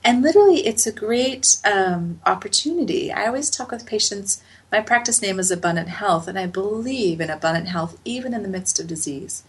And 0.04 0.22
literally, 0.22 0.66
it's 0.66 0.88
a 0.88 0.92
great 0.92 1.58
um, 1.66 2.20
opportunity. 2.26 3.12
I 3.12 3.28
always 3.28 3.50
talk 3.50 3.70
with 3.70 3.86
patients. 3.86 4.42
My 4.72 4.80
practice 4.80 5.22
name 5.22 5.40
is 5.40 5.52
Abundant 5.52 5.90
Health, 5.90 6.28
and 6.28 6.40
I 6.40 6.48
believe 6.48 7.22
in 7.22 7.30
abundant 7.30 7.68
health 7.68 7.98
even 8.06 8.34
in 8.34 8.44
the 8.44 8.50
midst 8.50 8.80
of 8.80 8.88
disease. 8.88 9.44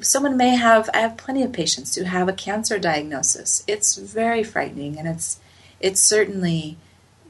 Someone 0.00 0.36
may 0.36 0.56
have, 0.56 0.88
I 0.94 0.98
have 0.98 1.16
plenty 1.16 1.42
of 1.42 1.52
patients 1.52 1.94
who 1.94 2.04
have 2.04 2.28
a 2.28 2.32
cancer 2.32 2.78
diagnosis. 2.78 3.64
It's 3.66 3.96
very 3.96 4.44
frightening, 4.44 4.98
and 4.98 5.08
it's, 5.08 5.39
it's 5.80 6.00
certainly 6.00 6.76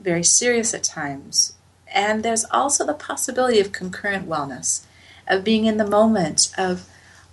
very 0.01 0.25
serious 0.25 0.75
at 0.75 0.83
times. 0.83 1.55
And 1.93 2.23
there's 2.23 2.45
also 2.51 2.87
the 2.87 2.95
possibility 2.95 3.61
of 3.61 3.73
concurrent 3.73 4.29
wellness, 4.29 4.85
of 5.27 5.45
being 5.45 5.65
in 5.65 5.77
the 5.77 5.87
moment, 5.87 6.53
of 6.57 6.89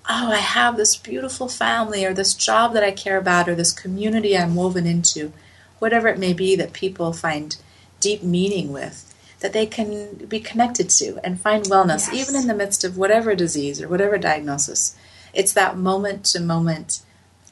oh, 0.10 0.32
I 0.32 0.38
have 0.38 0.77
this 0.77 0.95
beautiful 0.95 1.47
family 1.47 2.06
or 2.06 2.13
this 2.13 2.34
job 2.34 2.73
that 2.73 2.84
I 2.84 2.91
care 2.91 3.17
about 3.17 3.49
or 3.49 3.56
this 3.56 3.73
community 3.73 4.38
I'm 4.38 4.56
woven 4.56 4.88
into, 4.88 5.34
whatever 5.80 6.08
it 6.08 6.19
may 6.19 6.34
be 6.34 6.56
that 6.56 6.73
people 6.73 7.13
find 7.13 7.58
deep 7.99 8.23
meaning 8.23 8.71
with, 8.71 9.13
that 9.39 9.53
they 9.53 9.65
can 9.65 10.15
be 10.27 10.39
connected 10.39 10.89
to 10.91 11.19
and 11.23 11.39
find 11.39 11.65
wellness, 11.65 12.12
yes. 12.12 12.13
even 12.13 12.36
in 12.36 12.47
the 12.47 12.56
midst 12.56 12.84
of 12.84 12.97
whatever 12.97 13.36
disease 13.36 13.82
or 13.82 13.88
whatever 13.88 14.17
diagnosis. 14.17 14.95
It's 15.34 15.53
that 15.53 15.77
moment 15.77 16.25
to 16.25 16.39
moment 16.39 17.01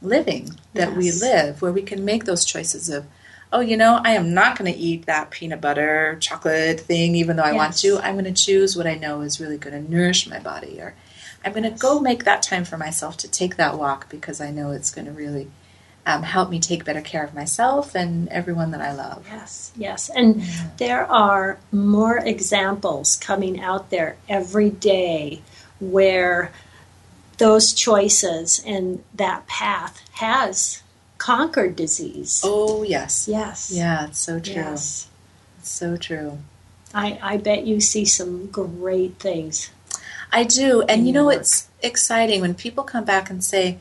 living 0.01 0.55
that 0.73 0.89
yes. 0.89 0.97
we 0.97 1.11
live 1.11 1.61
where 1.61 1.73
we 1.73 1.81
can 1.81 2.05
make 2.05 2.23
those 2.23 2.45
choices 2.45 2.89
of, 2.89 3.05
oh, 3.55 3.61
you 3.61 3.77
know, 3.77 4.01
I 4.03 4.11
am 4.11 4.33
not 4.33 4.57
going 4.57 4.71
to 4.71 4.77
eat 4.77 5.05
that 5.05 5.31
peanut 5.31 5.61
butter 5.61 6.17
chocolate 6.19 6.81
thing, 6.81 7.15
even 7.15 7.37
though 7.37 7.43
I 7.43 7.53
yes. 7.53 7.57
want 7.57 7.77
to. 7.77 7.99
I'm 7.99 8.15
going 8.15 8.25
to 8.25 8.33
choose 8.33 8.75
what 8.75 8.85
I 8.85 8.95
know 8.95 9.21
is 9.21 9.39
really 9.39 9.57
going 9.57 9.81
to 9.81 9.91
nourish 9.91 10.27
my 10.27 10.39
body 10.39 10.81
or 10.81 10.93
I'm 11.45 11.53
going 11.53 11.63
to 11.63 11.69
go 11.69 12.01
make 12.01 12.25
that 12.25 12.41
time 12.41 12.65
for 12.65 12.77
myself 12.77 13.15
to 13.17 13.31
take 13.31 13.55
that 13.55 13.77
walk 13.77 14.09
because 14.09 14.41
I 14.41 14.51
know 14.51 14.71
it's 14.71 14.91
going 14.91 15.05
to 15.05 15.13
really 15.13 15.49
um, 16.05 16.23
help 16.23 16.49
me 16.49 16.59
take 16.59 16.83
better 16.83 17.01
care 17.01 17.23
of 17.23 17.33
myself 17.33 17.95
and 17.95 18.27
everyone 18.27 18.71
that 18.71 18.81
I 18.81 18.93
love. 18.93 19.25
Yes, 19.31 19.71
yes. 19.77 20.09
And 20.09 20.41
yeah. 20.41 20.69
there 20.77 21.05
are 21.09 21.57
more 21.71 22.17
examples 22.17 23.15
coming 23.15 23.61
out 23.61 23.89
there 23.89 24.17
every 24.27 24.69
day 24.69 25.41
where 25.79 26.51
those 27.37 27.73
choices 27.73 28.61
and 28.65 29.01
that 29.13 29.47
path 29.47 30.01
has 30.13 30.81
conquered 31.25 31.75
disease. 31.75 32.41
Oh, 32.43 32.83
yes. 32.83 33.27
Yes. 33.27 33.71
Yeah, 33.73 34.05
it's 34.05 34.19
so 34.19 34.39
true. 34.39 34.53
Yes. 34.53 35.07
It's 35.57 35.71
so 35.71 35.97
true. 35.97 36.37
I, 36.93 37.17
I 37.19 37.37
bet 37.37 37.65
you 37.65 37.81
see 37.81 38.05
some 38.05 38.45
great 38.45 39.17
things 39.17 39.71
I 40.31 40.43
do. 40.43 40.83
And 40.83 41.07
you 41.07 41.13
know, 41.13 41.25
work. 41.25 41.37
it's 41.37 41.67
exciting 41.81 42.41
when 42.41 42.53
people 42.53 42.83
come 42.83 43.05
back 43.05 43.31
and 43.31 43.43
say, 43.43 43.79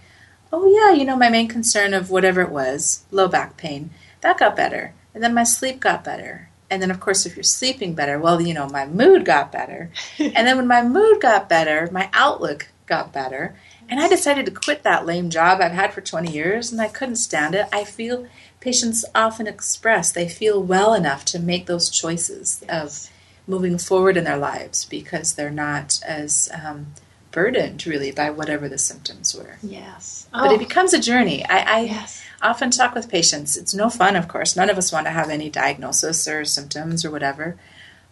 oh, 0.52 0.66
yeah, 0.66 0.96
you 0.96 1.04
know, 1.04 1.16
my 1.16 1.28
main 1.28 1.48
concern 1.48 1.92
of 1.92 2.11
whatever 2.11 2.40
it 2.40 2.50
was, 2.50 3.04
low 3.11 3.28
back 3.28 3.59
pain, 3.59 3.90
that 4.22 4.38
got 4.38 4.57
better. 4.57 4.94
And 5.12 5.22
then 5.22 5.35
my 5.35 5.44
sleep 5.44 5.80
got 5.80 6.02
better. 6.02 6.48
And 6.70 6.80
then, 6.80 6.90
of 6.90 6.98
course, 6.98 7.26
if 7.26 7.37
you're 7.37 7.42
sleeping 7.42 7.94
better, 7.94 8.18
well, 8.18 8.40
you 8.40 8.54
know, 8.54 8.68
my 8.68 8.87
mood 8.87 9.26
got 9.26 9.52
better. 9.52 9.90
and 10.18 10.46
then 10.46 10.57
when 10.57 10.66
my 10.66 10.83
mood 10.83 11.20
got 11.20 11.48
better, 11.48 11.90
my 11.92 12.09
outlook 12.14 12.68
got 12.87 13.12
better. 13.12 13.54
And 13.88 14.01
I 14.01 14.09
decided 14.09 14.47
to 14.47 14.53
quit 14.53 14.83
that 14.83 15.07
lame 15.07 15.31
job 15.31 15.61
I've 15.61 15.73
had 15.73 15.92
for 15.92 16.01
20 16.01 16.31
years 16.33 16.73
and 16.73 16.81
I 16.81 16.88
couldn't 16.88 17.16
stand 17.16 17.55
it. 17.55 17.66
I 17.73 17.85
feel 17.85 18.27
patients 18.61 19.05
often 19.14 19.47
express 19.47 20.11
they 20.11 20.29
feel 20.29 20.62
well 20.62 20.94
enough 20.94 21.25
to 21.27 21.38
make 21.38 21.66
those 21.66 21.90
choices 21.90 22.64
of 22.68 23.09
moving 23.47 23.77
forward 23.77 24.16
in 24.16 24.25
their 24.25 24.38
lives 24.38 24.85
because 24.87 25.35
they're 25.35 25.51
not 25.51 26.01
as 26.07 26.49
um, 26.64 26.87
burdened 27.31 27.87
really 27.87 28.11
by 28.11 28.31
whatever 28.31 28.68
the 28.68 28.79
symptoms 28.79 29.35
were. 29.35 29.59
Yes. 29.62 30.27
But 30.33 30.53
it 30.53 30.59
becomes 30.59 30.94
a 30.94 31.01
journey. 31.01 31.44
I, 31.44 31.59
I 31.59 31.81
Yes. 31.83 32.23
often 32.40 32.70
talk 32.70 32.94
with 32.94 33.11
patients. 33.11 33.57
It's 33.57 33.75
no 33.75 33.90
fun, 33.90 34.16
of 34.16 34.29
course. 34.29 34.57
None 34.57 34.70
of 34.70 34.79
us 34.79 34.92
want 34.92 35.07
to 35.07 35.11
have 35.11 35.29
any 35.29 35.51
diagnosis 35.51 36.27
or 36.27 36.44
symptoms 36.44 37.05
or 37.05 37.11
whatever, 37.11 37.57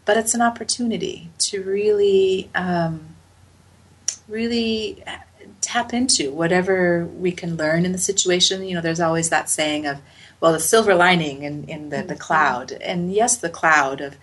but 0.05 0.17
it's 0.19 0.35
an 0.35 0.43
opportunity 0.43 1.31
to 1.39 1.63
really, 1.63 2.51
um, 2.55 3.15
really 4.29 5.03
tap 5.73 5.95
into 5.95 6.31
whatever 6.31 7.07
we 7.07 7.33
can 7.33 7.57
learn 7.57 7.87
in 7.87 7.93
the 7.93 7.99
situation. 7.99 8.63
You 8.63 8.75
know, 8.75 8.83
there's 8.83 9.01
always 9.01 9.31
that 9.31 9.49
saying 9.49 9.87
of, 9.87 10.03
well, 10.39 10.53
the 10.53 10.61
silver 10.61 10.95
lining 10.95 11.45
in, 11.45 11.65
in 11.65 11.89
the, 11.89 12.03
the 12.03 12.03
mm-hmm. 12.03 12.19
cloud. 12.19 12.73
And 12.73 13.11
yes, 13.11 13.39
the 13.39 13.49
cloud 13.49 14.03
of, 14.03 14.17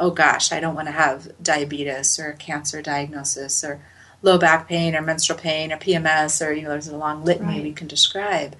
oh 0.00 0.10
gosh, 0.10 0.50
I 0.50 0.58
don't 0.58 0.74
want 0.74 0.88
to 0.88 0.92
have 0.92 1.30
diabetes 1.40 2.18
or 2.18 2.32
cancer 2.32 2.82
diagnosis 2.82 3.62
or 3.62 3.80
low 4.20 4.36
back 4.36 4.66
pain 4.68 4.96
or 4.96 5.00
menstrual 5.00 5.38
pain 5.38 5.72
or 5.72 5.76
PMS 5.76 6.44
or, 6.44 6.52
you 6.52 6.62
know, 6.62 6.70
there's 6.70 6.88
a 6.88 6.96
long 6.96 7.24
litany 7.24 7.54
Right. 7.54 7.62
we 7.62 7.72
can 7.72 7.86
describe. 7.86 8.56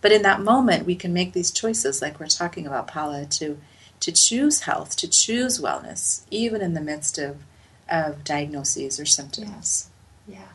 But 0.00 0.12
in 0.12 0.22
that 0.22 0.40
moment, 0.40 0.86
we 0.86 0.94
can 0.94 1.12
make 1.12 1.32
these 1.32 1.50
choices, 1.50 2.00
like 2.00 2.20
we're 2.20 2.26
talking 2.28 2.66
about, 2.66 2.86
Paula, 2.86 3.26
to 3.26 3.58
to 3.98 4.12
choose 4.12 4.60
health, 4.60 4.96
to 4.96 5.06
choose 5.06 5.60
wellness, 5.60 6.22
even 6.30 6.62
in 6.62 6.72
the 6.72 6.80
midst 6.80 7.18
of 7.18 7.42
of 7.90 8.24
diagnoses 8.24 8.98
or 8.98 9.04
symptoms. 9.04 9.50
Yes. 9.50 9.89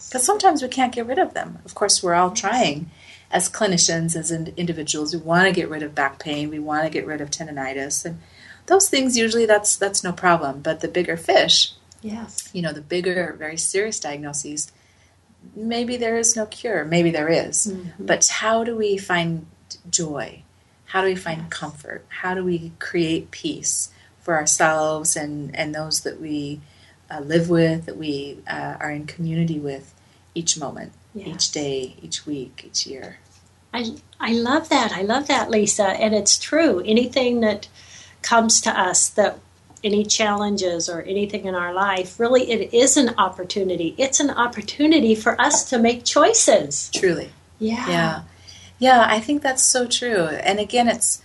Because 0.07 0.25
sometimes 0.25 0.61
we 0.61 0.67
can't 0.67 0.93
get 0.93 1.05
rid 1.07 1.17
of 1.19 1.33
them. 1.33 1.59
Of 1.65 1.75
course, 1.75 2.01
we're 2.03 2.13
all 2.13 2.31
trying, 2.31 2.89
as 3.31 3.49
clinicians, 3.49 4.15
as 4.15 4.31
in 4.31 4.53
individuals, 4.57 5.13
we 5.13 5.21
want 5.21 5.47
to 5.47 5.53
get 5.53 5.69
rid 5.69 5.83
of 5.83 5.95
back 5.95 6.19
pain, 6.19 6.49
we 6.49 6.59
want 6.59 6.83
to 6.83 6.89
get 6.89 7.05
rid 7.05 7.21
of 7.21 7.29
tendonitis, 7.31 8.05
and 8.05 8.19
those 8.67 8.89
things 8.89 9.17
usually 9.17 9.45
that's 9.45 9.75
that's 9.75 10.03
no 10.03 10.11
problem. 10.11 10.61
But 10.61 10.79
the 10.81 10.87
bigger 10.87 11.17
fish, 11.17 11.73
Yes. 12.01 12.49
you 12.53 12.61
know, 12.61 12.73
the 12.73 12.81
bigger, 12.81 13.35
very 13.37 13.57
serious 13.57 13.99
diagnoses, 13.99 14.71
maybe 15.55 15.97
there 15.97 16.17
is 16.17 16.35
no 16.35 16.45
cure. 16.45 16.85
Maybe 16.85 17.11
there 17.11 17.29
is. 17.29 17.67
Mm-hmm. 17.67 18.05
But 18.05 18.27
how 18.27 18.63
do 18.63 18.75
we 18.75 18.97
find 18.97 19.45
joy? 19.89 20.43
How 20.85 21.01
do 21.01 21.07
we 21.07 21.15
find 21.15 21.49
comfort? 21.49 22.05
How 22.09 22.33
do 22.35 22.43
we 22.43 22.71
create 22.79 23.31
peace 23.31 23.91
for 24.21 24.35
ourselves 24.35 25.15
and, 25.15 25.55
and 25.55 25.73
those 25.75 26.01
that 26.01 26.21
we 26.21 26.61
uh, 27.09 27.19
live 27.21 27.49
with, 27.49 27.85
that 27.85 27.97
we 27.97 28.39
uh, 28.47 28.75
are 28.79 28.91
in 28.91 29.05
community 29.05 29.59
with 29.59 29.93
each 30.33 30.57
moment, 30.57 30.91
Yes. 31.13 31.27
each 31.27 31.51
day, 31.51 31.95
each 32.01 32.25
week, 32.25 32.63
each 32.67 32.85
year? 32.85 33.17
I 33.73 33.95
I 34.19 34.33
love 34.33 34.69
that. 34.69 34.91
I 34.93 35.01
love 35.01 35.27
that, 35.27 35.49
Lisa, 35.49 35.83
and 35.87 36.13
it's 36.15 36.37
true. 36.39 36.81
Anything 36.85 37.41
that 37.41 37.67
comes 38.21 38.61
to 38.61 38.71
us 38.71 39.09
that 39.09 39.37
any 39.83 40.03
challenges 40.03 40.89
or 40.89 41.01
anything 41.03 41.45
in 41.45 41.53
our 41.53 41.73
life, 41.73 42.19
really 42.19 42.49
it 42.51 42.73
is 42.73 42.97
an 42.97 43.13
opportunity. 43.17 43.93
It's 43.97 44.19
an 44.19 44.31
opportunity 44.31 45.13
for 45.13 45.39
us 45.39 45.69
to 45.69 45.77
make 45.77 46.03
choices. 46.03 46.89
Truly. 46.93 47.29
Yeah. 47.59 47.87
Yeah. 47.89 48.21
Yeah, 48.79 49.05
I 49.07 49.19
think 49.19 49.41
that's 49.41 49.63
so 49.63 49.85
true. 49.87 50.25
And 50.25 50.59
again, 50.59 50.87
it's 50.89 51.21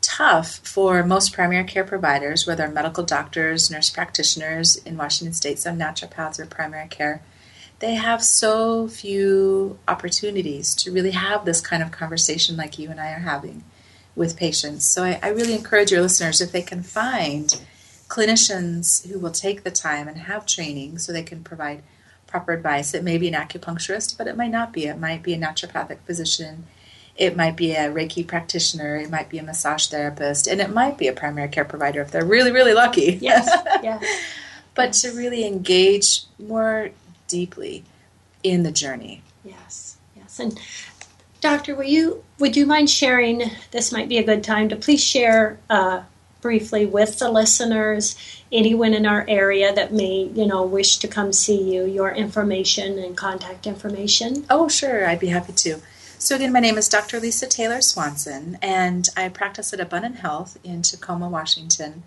tough 0.00 0.58
for 0.58 1.02
most 1.04 1.32
primary 1.32 1.64
care 1.64 1.84
providers, 1.84 2.46
whether 2.46 2.68
medical 2.68 3.04
doctors, 3.04 3.70
nurse 3.70 3.90
practitioners 3.90 4.76
in 4.76 4.96
Washington 4.96 5.34
state, 5.34 5.58
some 5.58 5.78
naturopaths 5.78 6.38
or 6.38 6.46
primary 6.46 6.88
care. 6.88 7.22
They 7.80 7.94
have 7.94 8.22
so 8.22 8.88
few 8.88 9.78
opportunities 9.86 10.74
to 10.76 10.90
really 10.90 11.12
have 11.12 11.44
this 11.44 11.60
kind 11.60 11.82
of 11.82 11.92
conversation 11.92 12.56
like 12.56 12.78
you 12.78 12.90
and 12.90 13.00
I 13.00 13.12
are 13.12 13.20
having 13.20 13.64
with 14.16 14.36
patients. 14.36 14.84
So 14.84 15.04
I, 15.04 15.20
I 15.22 15.28
really 15.28 15.54
encourage 15.54 15.92
your 15.92 16.02
listeners 16.02 16.40
if 16.40 16.50
they 16.50 16.62
can 16.62 16.82
find 16.82 17.60
clinicians 18.08 19.06
who 19.06 19.18
will 19.18 19.30
take 19.30 19.62
the 19.62 19.70
time 19.70 20.08
and 20.08 20.18
have 20.18 20.44
training 20.46 20.98
so 20.98 21.12
they 21.12 21.22
can 21.22 21.44
provide 21.44 21.82
proper 22.26 22.52
advice. 22.52 22.94
It 22.94 23.04
may 23.04 23.18
be 23.18 23.28
an 23.28 23.34
acupuncturist, 23.34 24.18
but 24.18 24.26
it 24.26 24.36
might 24.36 24.50
not 24.50 24.72
be. 24.72 24.86
It 24.86 24.98
might 24.98 25.22
be 25.22 25.34
a 25.34 25.38
naturopathic 25.38 25.98
physician. 26.04 26.66
It 27.18 27.36
might 27.36 27.56
be 27.56 27.72
a 27.72 27.90
Reiki 27.90 28.24
practitioner. 28.24 28.96
It 28.96 29.10
might 29.10 29.28
be 29.28 29.38
a 29.38 29.42
massage 29.42 29.88
therapist. 29.88 30.46
And 30.46 30.60
it 30.60 30.70
might 30.70 30.96
be 30.96 31.08
a 31.08 31.12
primary 31.12 31.48
care 31.48 31.64
provider 31.64 32.00
if 32.00 32.12
they're 32.12 32.24
really, 32.24 32.52
really 32.52 32.74
lucky. 32.74 33.18
Yes. 33.20 33.50
yes. 33.82 34.04
but 34.74 34.92
to 34.94 35.10
really 35.10 35.44
engage 35.44 36.22
more 36.38 36.90
deeply 37.26 37.84
in 38.44 38.62
the 38.62 38.70
journey. 38.70 39.22
Yes. 39.44 39.96
Yes. 40.16 40.38
And 40.38 40.58
Doctor, 41.40 41.74
will 41.74 41.84
you 41.84 42.24
would 42.38 42.56
you 42.56 42.66
mind 42.66 42.90
sharing? 42.90 43.42
This 43.70 43.92
might 43.92 44.08
be 44.08 44.18
a 44.18 44.24
good 44.24 44.42
time 44.42 44.68
to 44.70 44.76
please 44.76 45.02
share 45.02 45.58
uh, 45.70 46.02
briefly 46.40 46.86
with 46.86 47.18
the 47.18 47.30
listeners, 47.30 48.16
anyone 48.50 48.94
in 48.94 49.06
our 49.06 49.24
area 49.28 49.72
that 49.72 49.92
may 49.92 50.30
you 50.34 50.46
know 50.46 50.64
wish 50.64 50.98
to 50.98 51.08
come 51.08 51.32
see 51.32 51.74
you, 51.74 51.84
your 51.84 52.10
information 52.10 52.98
and 52.98 53.16
contact 53.16 53.66
information. 53.66 54.46
Oh, 54.50 54.68
sure, 54.68 55.06
I'd 55.06 55.20
be 55.20 55.28
happy 55.28 55.52
to. 55.52 55.80
So, 56.20 56.34
again, 56.34 56.52
my 56.52 56.58
name 56.58 56.76
is 56.76 56.88
Dr. 56.88 57.20
Lisa 57.20 57.46
Taylor 57.46 57.80
Swanson, 57.80 58.58
and 58.60 59.08
I 59.16 59.28
practice 59.28 59.72
at 59.72 59.78
Abundant 59.78 60.16
Health 60.16 60.58
in 60.64 60.82
Tacoma, 60.82 61.28
Washington. 61.28 62.02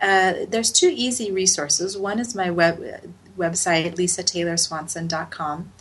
Uh, 0.00 0.34
there's 0.48 0.70
two 0.70 0.88
easy 0.94 1.32
resources. 1.32 1.98
One 1.98 2.20
is 2.20 2.32
my 2.32 2.48
web 2.48 2.78
website, 3.36 3.96
lisataylorswanson.com, 3.96 5.72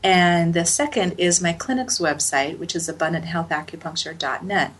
and 0.00 0.54
the 0.54 0.64
second 0.64 1.18
is 1.18 1.42
my 1.42 1.52
clinic's 1.52 1.98
website, 1.98 2.56
which 2.56 2.76
is 2.76 2.88
abundanthealthacupuncture.net. 2.88 4.72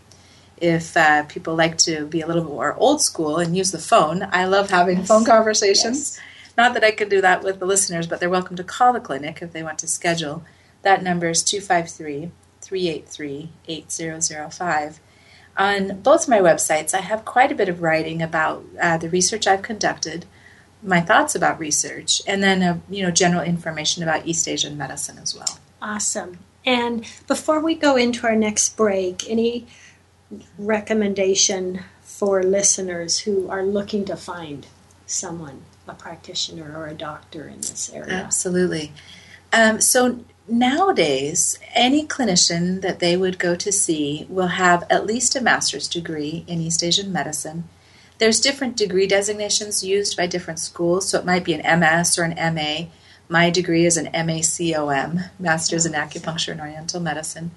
If 0.61 0.95
uh, 0.95 1.23
people 1.23 1.55
like 1.55 1.77
to 1.79 2.05
be 2.05 2.21
a 2.21 2.27
little 2.27 2.45
more 2.45 2.73
old 2.75 3.01
school 3.01 3.39
and 3.39 3.57
use 3.57 3.71
the 3.71 3.79
phone, 3.79 4.25
I 4.31 4.45
love 4.45 4.69
having 4.69 5.03
phone 5.03 5.25
conversations. 5.25 6.17
Not 6.57 6.73
that 6.73 6.85
I 6.85 6.91
could 6.91 7.09
do 7.09 7.19
that 7.19 7.43
with 7.43 7.59
the 7.59 7.65
listeners, 7.65 8.07
but 8.07 8.21
they're 8.21 8.29
welcome 8.29 8.55
to 8.55 8.63
call 8.63 8.93
the 8.93 9.01
clinic 9.01 9.41
if 9.41 9.51
they 9.51 9.61
want 9.61 9.79
to 9.79 9.87
schedule. 9.87 10.45
That 10.81 11.03
number 11.03 11.29
is 11.29 11.43
253 11.43 12.31
383 12.61 13.49
8005. 13.67 14.99
On 15.57 15.99
both 16.01 16.29
my 16.29 16.39
websites, 16.39 16.93
I 16.93 17.01
have 17.01 17.25
quite 17.25 17.51
a 17.51 17.55
bit 17.55 17.69
of 17.69 17.81
writing 17.81 18.21
about 18.21 18.63
uh, 18.81 18.97
the 18.97 19.09
research 19.09 19.45
I've 19.45 19.61
conducted, 19.61 20.25
my 20.81 21.01
thoughts 21.01 21.35
about 21.35 21.59
research, 21.59 22.21
and 22.25 22.41
then 22.41 22.63
uh, 22.63 22.79
you 22.89 23.03
know 23.03 23.11
general 23.11 23.43
information 23.43 24.03
about 24.03 24.25
East 24.25 24.47
Asian 24.47 24.77
medicine 24.77 25.17
as 25.17 25.35
well. 25.35 25.59
Awesome. 25.81 26.39
And 26.65 27.05
before 27.27 27.59
we 27.59 27.75
go 27.75 27.95
into 27.95 28.27
our 28.27 28.35
next 28.35 28.77
break, 28.77 29.29
any 29.29 29.67
recommendation 30.57 31.83
for 32.01 32.43
listeners 32.43 33.19
who 33.19 33.49
are 33.49 33.63
looking 33.63 34.05
to 34.05 34.15
find 34.15 34.67
someone, 35.05 35.63
a 35.87 35.93
practitioner 35.93 36.77
or 36.77 36.87
a 36.87 36.93
doctor 36.93 37.47
in 37.47 37.57
this 37.57 37.91
area? 37.91 38.13
Absolutely. 38.13 38.91
Um, 39.51 39.81
so 39.81 40.23
nowadays, 40.49 41.59
any 41.73 42.05
clinician 42.05 42.81
that 42.81 42.99
they 42.99 43.15
would 43.15 43.39
go 43.39 43.55
to 43.55 43.71
see 43.71 44.25
will 44.29 44.47
have 44.47 44.83
at 44.89 45.05
least 45.05 45.35
a 45.35 45.41
master's 45.41 45.87
degree 45.87 46.43
in 46.47 46.61
East 46.61 46.83
Asian 46.83 47.11
medicine. 47.11 47.69
There's 48.17 48.41
different 48.41 48.75
degree 48.75 49.07
designations 49.07 49.83
used 49.83 50.17
by 50.17 50.27
different 50.27 50.59
schools, 50.59 51.09
so 51.09 51.19
it 51.19 51.25
might 51.25 51.45
be 51.45 51.53
an 51.53 51.79
MS 51.79 52.17
or 52.17 52.23
an 52.23 52.55
MA. 52.55 52.87
My 53.29 53.49
degree 53.49 53.85
is 53.85 53.95
an 53.95 54.07
MACOM, 54.07 55.29
Master's 55.39 55.85
in 55.85 55.93
Acupuncture 55.93 56.51
and 56.51 56.61
Oriental 56.61 56.99
Medicine. 56.99 57.51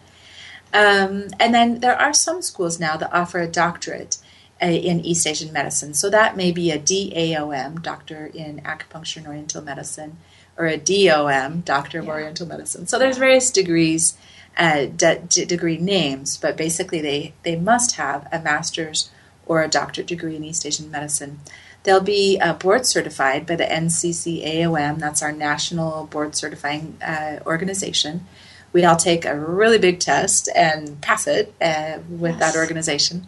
Um, 0.73 1.29
and 1.41 1.53
then 1.53 1.81
there 1.81 1.99
are 1.99 2.13
some 2.13 2.43
schools 2.43 2.79
now 2.79 2.97
that 2.97 3.13
offer 3.13 3.41
a 3.41 3.49
doctorate 3.49 4.19
uh, 4.63 4.67
in 4.67 5.01
East 5.01 5.27
Asian 5.27 5.53
medicine. 5.53 5.95
So 5.95 6.09
that 6.11 6.37
may 6.37 6.53
be 6.53 6.71
a 6.71 6.79
DAOM, 6.79 7.83
Doctor 7.83 8.27
in 8.27 8.61
Acupuncture 8.61 9.17
and 9.19 9.27
Oriental 9.27 9.63
Medicine, 9.63 10.19
or 10.57 10.67
a 10.67 10.77
DOM, 10.77 11.61
Doctor 11.61 11.99
of 11.99 12.05
Yeah. 12.07 12.12
Oriental 12.12 12.47
Medicine. 12.47 12.87
So 12.87 12.99
there's 12.99 13.19
various 13.19 13.51
degrees, 13.51 14.15
uh, 14.57 14.87
de- 14.87 15.21
de- 15.21 15.47
degree 15.47 15.79
names, 15.79 16.37
but 16.37 16.57
basically 16.57 17.01
they, 17.01 17.33
they 17.43 17.57
must 17.57 17.97
have 17.97 18.29
a 18.33 18.38
master's 18.41 19.11
or 19.47 19.62
a 19.62 19.69
doctorate 19.69 20.07
degree 20.07 20.37
in 20.37 20.45
East 20.45 20.65
Asian 20.67 20.91
medicine. 20.91 21.41
They'll 21.83 22.01
be 22.01 22.38
uh, 22.41 22.55
board 22.55 22.87
certified 22.87 23.47
by 23.47 23.57
the 23.57 23.65
NCCAOM, 23.65 24.99
that's 24.99 25.23
our 25.23 25.33
national 25.33 26.07
board 26.07 26.37
certifying 26.37 26.96
uh, 27.03 27.40
organization. 27.44 28.27
We 28.73 28.85
all 28.85 28.96
take 28.96 29.25
a 29.25 29.38
really 29.38 29.79
big 29.79 29.98
test 30.00 30.48
and 30.55 31.00
pass 31.00 31.27
it 31.27 31.53
uh, 31.61 31.98
with 32.09 32.38
that 32.38 32.57
organization. 32.57 33.27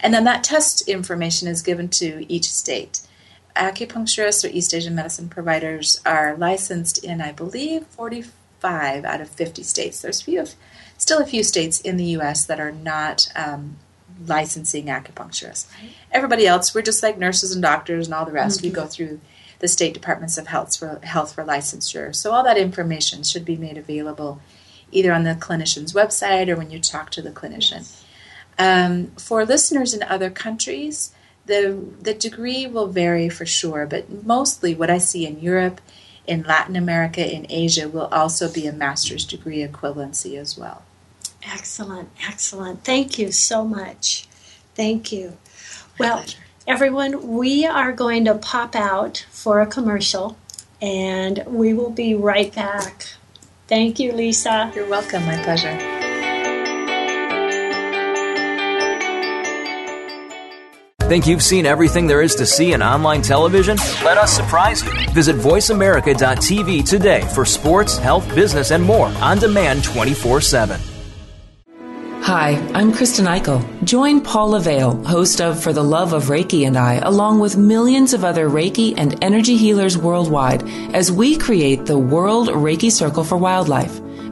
And 0.00 0.14
then 0.14 0.24
that 0.24 0.44
test 0.44 0.88
information 0.88 1.48
is 1.48 1.62
given 1.62 1.88
to 1.88 2.24
each 2.32 2.50
state. 2.50 3.00
Acupuncturists 3.56 4.44
or 4.44 4.52
East 4.52 4.74
Asian 4.74 4.94
medicine 4.94 5.28
providers 5.28 6.00
are 6.06 6.36
licensed 6.36 7.02
in, 7.02 7.20
I 7.20 7.32
believe, 7.32 7.86
45 7.86 9.04
out 9.04 9.20
of 9.20 9.28
50 9.28 9.62
states. 9.62 10.00
There's 10.00 10.20
few, 10.20 10.46
still 10.98 11.18
a 11.18 11.26
few 11.26 11.42
states 11.42 11.80
in 11.80 11.96
the 11.96 12.04
U.S. 12.04 12.44
that 12.46 12.60
are 12.60 12.72
not 12.72 13.28
um, 13.34 13.76
licensing 14.24 14.86
acupuncturists. 14.86 15.66
Everybody 16.12 16.46
else, 16.46 16.74
we're 16.74 16.82
just 16.82 17.02
like 17.02 17.18
nurses 17.18 17.52
and 17.52 17.62
doctors 17.62 18.06
and 18.06 18.14
all 18.14 18.24
the 18.24 18.32
rest. 18.32 18.62
We 18.62 18.70
go 18.70 18.86
through 18.86 19.20
the 19.58 19.68
state 19.68 19.94
departments 19.94 20.36
of 20.38 20.46
health 20.46 20.76
for 20.76 21.00
health 21.02 21.34
for 21.34 21.44
licensure. 21.44 22.14
So 22.14 22.32
all 22.32 22.44
that 22.44 22.58
information 22.58 23.22
should 23.22 23.44
be 23.44 23.56
made 23.56 23.78
available 23.78 24.40
either 24.92 25.12
on 25.12 25.24
the 25.24 25.34
clinician's 25.34 25.92
website 25.92 26.48
or 26.48 26.56
when 26.56 26.70
you 26.70 26.78
talk 26.78 27.10
to 27.10 27.22
the 27.22 27.30
clinician. 27.30 27.90
Um, 28.58 29.08
for 29.18 29.44
listeners 29.44 29.92
in 29.92 30.02
other 30.02 30.30
countries, 30.30 31.12
the 31.46 31.78
the 32.00 32.14
degree 32.14 32.66
will 32.66 32.88
vary 32.88 33.28
for 33.28 33.46
sure, 33.46 33.86
but 33.86 34.24
mostly 34.24 34.74
what 34.74 34.90
I 34.90 34.98
see 34.98 35.26
in 35.26 35.40
Europe, 35.40 35.80
in 36.26 36.42
Latin 36.42 36.76
America, 36.76 37.34
in 37.34 37.46
Asia 37.48 37.88
will 37.88 38.08
also 38.12 38.52
be 38.52 38.66
a 38.66 38.72
master's 38.72 39.24
degree 39.24 39.66
equivalency 39.66 40.38
as 40.38 40.58
well. 40.58 40.82
Excellent, 41.42 42.10
excellent. 42.26 42.84
Thank 42.84 43.18
you 43.18 43.30
so 43.30 43.64
much. 43.64 44.26
Thank 44.74 45.12
you. 45.12 45.36
My 45.98 46.06
well, 46.06 46.16
pleasure. 46.18 46.38
everyone, 46.66 47.36
we 47.36 47.64
are 47.64 47.92
going 47.92 48.24
to 48.24 48.34
pop 48.34 48.74
out 48.74 49.24
for 49.30 49.60
a 49.60 49.66
commercial 49.66 50.36
and 50.82 51.42
we 51.46 51.72
will 51.72 51.90
be 51.90 52.14
right 52.14 52.54
back. 52.54 53.06
Thank 53.68 53.98
you, 53.98 54.12
Lisa. 54.12 54.72
You're 54.74 54.88
welcome. 54.88 55.24
My 55.24 55.42
pleasure. 55.42 55.95
Think 61.06 61.28
you've 61.28 61.42
seen 61.42 61.66
everything 61.66 62.08
there 62.08 62.20
is 62.20 62.34
to 62.34 62.44
see 62.44 62.72
in 62.72 62.82
online 62.82 63.22
television? 63.22 63.76
Let 64.02 64.18
us 64.18 64.32
surprise 64.32 64.84
you. 64.84 64.90
Visit 65.12 65.36
VoiceAmerica.tv 65.36 66.84
today 66.84 67.20
for 67.32 67.44
sports, 67.44 67.96
health, 67.96 68.28
business, 68.34 68.72
and 68.72 68.82
more 68.82 69.06
on 69.22 69.38
demand 69.38 69.84
24 69.84 70.40
7. 70.40 70.80
Hi, 72.22 72.56
I'm 72.74 72.92
Kristen 72.92 73.26
Eichel. 73.26 73.62
Join 73.84 74.20
Paula 74.20 74.58
Vale, 74.58 75.00
host 75.04 75.40
of 75.40 75.62
For 75.62 75.72
the 75.72 75.84
Love 75.84 76.12
of 76.12 76.24
Reiki 76.24 76.66
and 76.66 76.76
I, 76.76 76.94
along 76.94 77.38
with 77.38 77.56
millions 77.56 78.12
of 78.12 78.24
other 78.24 78.50
Reiki 78.50 78.94
and 78.96 79.22
energy 79.22 79.56
healers 79.56 79.96
worldwide, 79.96 80.68
as 80.92 81.12
we 81.12 81.36
create 81.36 81.86
the 81.86 81.96
World 81.96 82.48
Reiki 82.48 82.90
Circle 82.90 83.22
for 83.22 83.36
Wildlife 83.36 84.00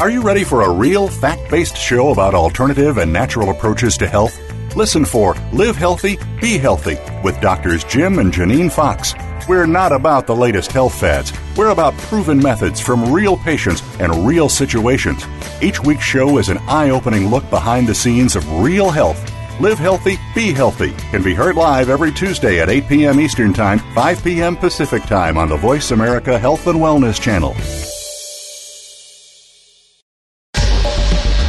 Are 0.00 0.10
you 0.10 0.22
ready 0.22 0.44
for 0.44 0.62
a 0.62 0.70
real 0.70 1.08
fact 1.08 1.50
based 1.50 1.76
show 1.76 2.10
about 2.10 2.32
alternative 2.32 2.98
and 2.98 3.12
natural 3.12 3.50
approaches 3.50 3.96
to 3.96 4.06
health? 4.06 4.38
Listen 4.76 5.04
for 5.04 5.34
Live 5.52 5.74
Healthy, 5.74 6.20
Be 6.40 6.56
Healthy 6.56 6.98
with 7.24 7.40
Doctors 7.40 7.82
Jim 7.82 8.20
and 8.20 8.32
Janine 8.32 8.70
Fox. 8.70 9.12
We're 9.48 9.66
not 9.66 9.90
about 9.90 10.28
the 10.28 10.36
latest 10.36 10.70
health 10.70 10.94
fads. 10.94 11.32
We're 11.56 11.70
about 11.70 11.98
proven 11.98 12.38
methods 12.38 12.78
from 12.78 13.12
real 13.12 13.36
patients 13.38 13.82
and 13.98 14.24
real 14.24 14.48
situations. 14.48 15.24
Each 15.60 15.82
week's 15.82 16.04
show 16.04 16.38
is 16.38 16.48
an 16.48 16.58
eye 16.68 16.90
opening 16.90 17.26
look 17.26 17.50
behind 17.50 17.88
the 17.88 17.94
scenes 17.94 18.36
of 18.36 18.60
real 18.60 18.90
health. 18.90 19.20
Live 19.60 19.80
Healthy, 19.80 20.16
Be 20.32 20.52
Healthy 20.52 20.92
can 21.10 21.24
be 21.24 21.34
heard 21.34 21.56
live 21.56 21.90
every 21.90 22.12
Tuesday 22.12 22.60
at 22.60 22.70
8 22.70 22.86
p.m. 22.86 23.18
Eastern 23.18 23.52
Time, 23.52 23.80
5 23.96 24.22
p.m. 24.22 24.56
Pacific 24.56 25.02
Time 25.02 25.36
on 25.36 25.48
the 25.48 25.56
Voice 25.56 25.90
America 25.90 26.38
Health 26.38 26.68
and 26.68 26.78
Wellness 26.78 27.20
Channel. 27.20 27.56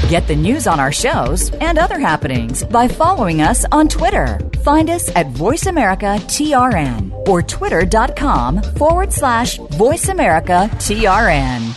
Get 0.09 0.27
the 0.27 0.35
news 0.35 0.65
on 0.65 0.79
our 0.79 0.91
shows 0.91 1.51
and 1.61 1.77
other 1.77 1.99
happenings 1.99 2.63
by 2.63 2.87
following 2.87 3.43
us 3.43 3.63
on 3.71 3.87
Twitter. 3.87 4.39
Find 4.63 4.89
us 4.89 5.15
at 5.15 5.27
VoiceAmericaTRN 5.27 7.27
or 7.27 7.43
twitter.com 7.43 8.63
forward 8.63 9.13
slash 9.13 9.59
VoiceAmericaTRN. 9.59 11.75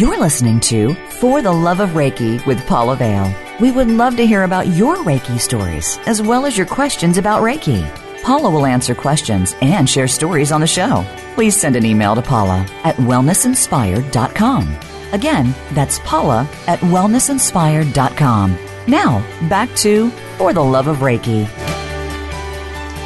You're 0.00 0.18
listening 0.18 0.60
to 0.60 0.94
For 1.20 1.42
the 1.42 1.52
Love 1.52 1.80
of 1.80 1.90
Reiki 1.90 2.46
with 2.46 2.66
Paula 2.66 2.96
Vale. 2.96 3.30
We 3.60 3.72
would 3.72 3.88
love 3.88 4.16
to 4.16 4.26
hear 4.26 4.44
about 4.44 4.68
your 4.68 4.96
Reiki 4.98 5.38
stories 5.38 5.98
as 6.06 6.22
well 6.22 6.46
as 6.46 6.56
your 6.56 6.66
questions 6.66 7.18
about 7.18 7.42
Reiki. 7.42 8.07
Paula 8.28 8.50
will 8.50 8.66
answer 8.66 8.94
questions 8.94 9.56
and 9.62 9.88
share 9.88 10.06
stories 10.06 10.52
on 10.52 10.60
the 10.60 10.66
show. 10.66 11.02
Please 11.34 11.56
send 11.56 11.76
an 11.76 11.86
email 11.86 12.14
to 12.14 12.20
Paula 12.20 12.66
at 12.84 12.94
wellnessinspired.com. 12.96 14.78
Again, 15.12 15.54
that's 15.72 15.98
Paula 16.00 16.46
at 16.66 16.78
wellnessinspired.com. 16.80 18.58
Now, 18.86 19.48
back 19.48 19.74
to 19.76 20.10
For 20.36 20.52
the 20.52 20.62
Love 20.62 20.88
of 20.88 20.98
Reiki. 20.98 21.46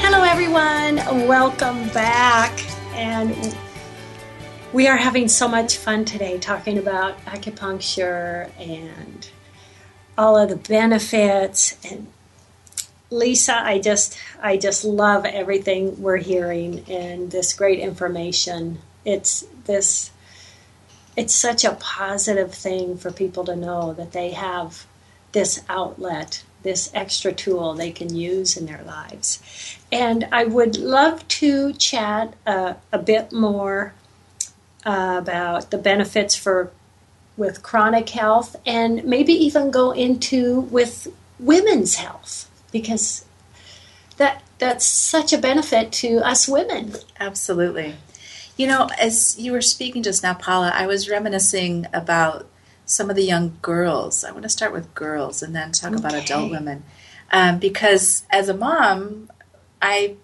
Hello, 0.00 0.24
everyone. 0.24 0.96
Welcome 1.28 1.88
back. 1.90 2.60
And 2.96 3.56
we 4.72 4.88
are 4.88 4.96
having 4.96 5.28
so 5.28 5.46
much 5.46 5.76
fun 5.76 6.04
today 6.04 6.36
talking 6.38 6.78
about 6.78 7.16
acupuncture 7.26 8.50
and 8.58 9.28
all 10.18 10.36
of 10.36 10.48
the 10.48 10.56
benefits 10.56 11.78
and 11.88 12.08
Lisa, 13.12 13.62
I 13.62 13.78
just 13.78 14.18
I 14.40 14.56
just 14.56 14.84
love 14.84 15.24
everything 15.24 16.00
we're 16.00 16.16
hearing 16.16 16.84
and 16.88 17.30
this 17.30 17.52
great 17.52 17.78
information. 17.78 18.78
It's 19.04 19.44
this 19.64 20.10
it's 21.16 21.34
such 21.34 21.64
a 21.64 21.72
positive 21.72 22.54
thing 22.54 22.96
for 22.96 23.12
people 23.12 23.44
to 23.44 23.54
know 23.54 23.92
that 23.92 24.12
they 24.12 24.30
have 24.30 24.86
this 25.32 25.62
outlet, 25.68 26.42
this 26.62 26.90
extra 26.94 27.32
tool 27.32 27.74
they 27.74 27.92
can 27.92 28.14
use 28.14 28.56
in 28.56 28.66
their 28.66 28.82
lives. 28.84 29.76
And 29.90 30.26
I 30.32 30.44
would 30.44 30.78
love 30.78 31.26
to 31.28 31.74
chat 31.74 32.34
uh, 32.46 32.74
a 32.92 32.98
bit 32.98 33.32
more 33.32 33.92
uh, 34.86 35.16
about 35.18 35.70
the 35.70 35.78
benefits 35.78 36.34
for 36.34 36.70
with 37.36 37.62
chronic 37.62 38.08
health 38.10 38.56
and 38.66 39.04
maybe 39.04 39.32
even 39.32 39.70
go 39.70 39.90
into 39.90 40.60
with 40.60 41.08
women's 41.38 41.96
health 41.96 42.48
because 42.72 43.24
that 44.16 44.42
that's 44.58 44.84
such 44.84 45.32
a 45.32 45.38
benefit 45.38 45.92
to 45.92 46.18
us 46.18 46.48
women. 46.48 46.94
Absolutely. 47.18 47.96
You 48.56 48.66
know, 48.66 48.88
as 48.98 49.38
you 49.38 49.52
were 49.52 49.60
speaking 49.60 50.02
just 50.02 50.22
now, 50.22 50.34
Paula, 50.34 50.70
I 50.74 50.86
was 50.86 51.08
reminiscing 51.08 51.86
about 51.92 52.46
some 52.84 53.10
of 53.10 53.16
the 53.16 53.24
young 53.24 53.58
girls. 53.62 54.24
I 54.24 54.30
want 54.30 54.42
to 54.44 54.48
start 54.48 54.72
with 54.72 54.94
girls 54.94 55.42
and 55.42 55.54
then 55.54 55.72
talk 55.72 55.92
okay. 55.92 55.98
about 55.98 56.14
adult 56.14 56.50
women. 56.50 56.84
Um, 57.32 57.58
because 57.58 58.24
as 58.30 58.48
a 58.48 58.54
mom, 58.54 59.30
I, 59.80 60.16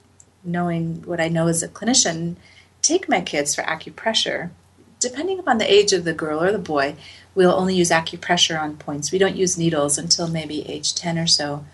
knowing 0.45 1.03
what 1.03 1.21
I 1.21 1.29
know 1.29 1.49
as 1.49 1.63
a 1.63 1.69
clinician, 1.69 2.37
take 2.83 3.09
my 3.09 3.21
kids 3.21 3.55
for 3.55 3.63
acupressure. 3.63 4.51
Depending 5.01 5.39
upon 5.39 5.59
the 5.59 5.73
age 5.73 5.93
of 5.93 6.05
the 6.05 6.13
girl 6.13 6.43
or 6.43 6.53
the 6.53 6.59
boy, 6.59 6.97
we'll 7.35 7.53
only 7.53 7.75
use 7.75 7.91
acupressure 7.91 8.61
on 8.61 8.77
points. 8.77 9.11
We 9.11 9.19
don't 9.19 9.37
use 9.37 9.57
needles 9.57 9.97
until 9.97 10.29
maybe 10.29 10.69
age 10.69 10.95
10 10.95 11.19
or 11.19 11.27
so 11.27 11.65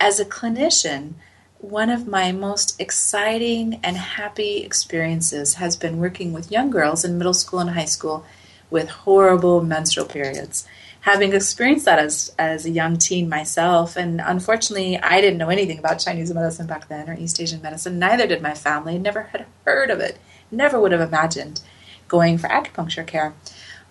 as 0.00 0.18
a 0.18 0.24
clinician, 0.24 1.12
one 1.58 1.90
of 1.90 2.08
my 2.08 2.32
most 2.32 2.80
exciting 2.80 3.78
and 3.84 3.96
happy 3.98 4.58
experiences 4.58 5.54
has 5.54 5.76
been 5.76 5.98
working 5.98 6.32
with 6.32 6.50
young 6.50 6.70
girls 6.70 7.04
in 7.04 7.18
middle 7.18 7.34
school 7.34 7.60
and 7.60 7.70
high 7.70 7.84
school 7.84 8.24
with 8.70 8.88
horrible 8.88 9.62
menstrual 9.62 10.06
periods. 10.06 10.66
Having 11.02 11.34
experienced 11.34 11.84
that 11.84 11.98
as, 11.98 12.34
as 12.38 12.64
a 12.64 12.70
young 12.70 12.96
teen 12.96 13.28
myself, 13.28 13.96
and 13.96 14.22
unfortunately, 14.24 14.98
I 14.98 15.20
didn't 15.20 15.38
know 15.38 15.48
anything 15.48 15.78
about 15.78 15.98
Chinese 15.98 16.32
medicine 16.32 16.66
back 16.66 16.88
then 16.88 17.08
or 17.08 17.14
East 17.14 17.40
Asian 17.40 17.60
medicine, 17.60 17.98
neither 17.98 18.26
did 18.26 18.42
my 18.42 18.54
family, 18.54 18.98
never 18.98 19.24
had 19.24 19.46
heard 19.64 19.90
of 19.90 20.00
it, 20.00 20.18
never 20.50 20.80
would 20.80 20.92
have 20.92 21.00
imagined 21.00 21.60
going 22.08 22.38
for 22.38 22.48
acupuncture 22.48 23.06
care. 23.06 23.34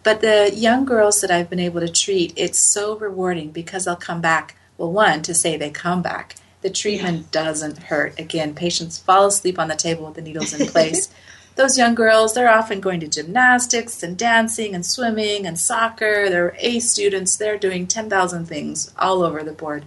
But 0.01 0.21
the 0.21 0.51
young 0.53 0.85
girls 0.85 1.21
that 1.21 1.31
I've 1.31 1.49
been 1.49 1.59
able 1.59 1.81
to 1.81 1.89
treat, 1.89 2.33
it's 2.35 2.59
so 2.59 2.97
rewarding 2.97 3.51
because 3.51 3.85
they'll 3.85 3.95
come 3.95 4.21
back 4.21 4.55
well, 4.79 4.91
one, 4.91 5.21
to 5.23 5.33
say 5.33 5.57
they 5.57 5.69
come 5.69 6.01
back. 6.01 6.35
The 6.61 6.69
treatment 6.69 7.17
yeah. 7.17 7.43
doesn't 7.43 7.83
hurt. 7.83 8.17
Again, 8.17 8.55
patients 8.55 8.97
fall 8.97 9.27
asleep 9.27 9.59
on 9.59 9.67
the 9.67 9.75
table 9.75 10.05
with 10.05 10.15
the 10.15 10.21
needles 10.21 10.53
in 10.53 10.67
place. 10.67 11.09
those 11.55 11.77
young 11.77 11.93
girls, 11.93 12.33
they're 12.33 12.49
often 12.49 12.79
going 12.79 13.01
to 13.01 13.07
gymnastics 13.07 14.01
and 14.01 14.17
dancing 14.17 14.73
and 14.73 14.85
swimming 14.85 15.45
and 15.45 15.59
soccer. 15.59 16.29
They're 16.29 16.55
A 16.59 16.79
students. 16.79 17.35
They're 17.35 17.57
doing 17.57 17.87
10,000 17.87 18.45
things 18.45 18.93
all 18.97 19.21
over 19.21 19.43
the 19.43 19.51
board. 19.51 19.83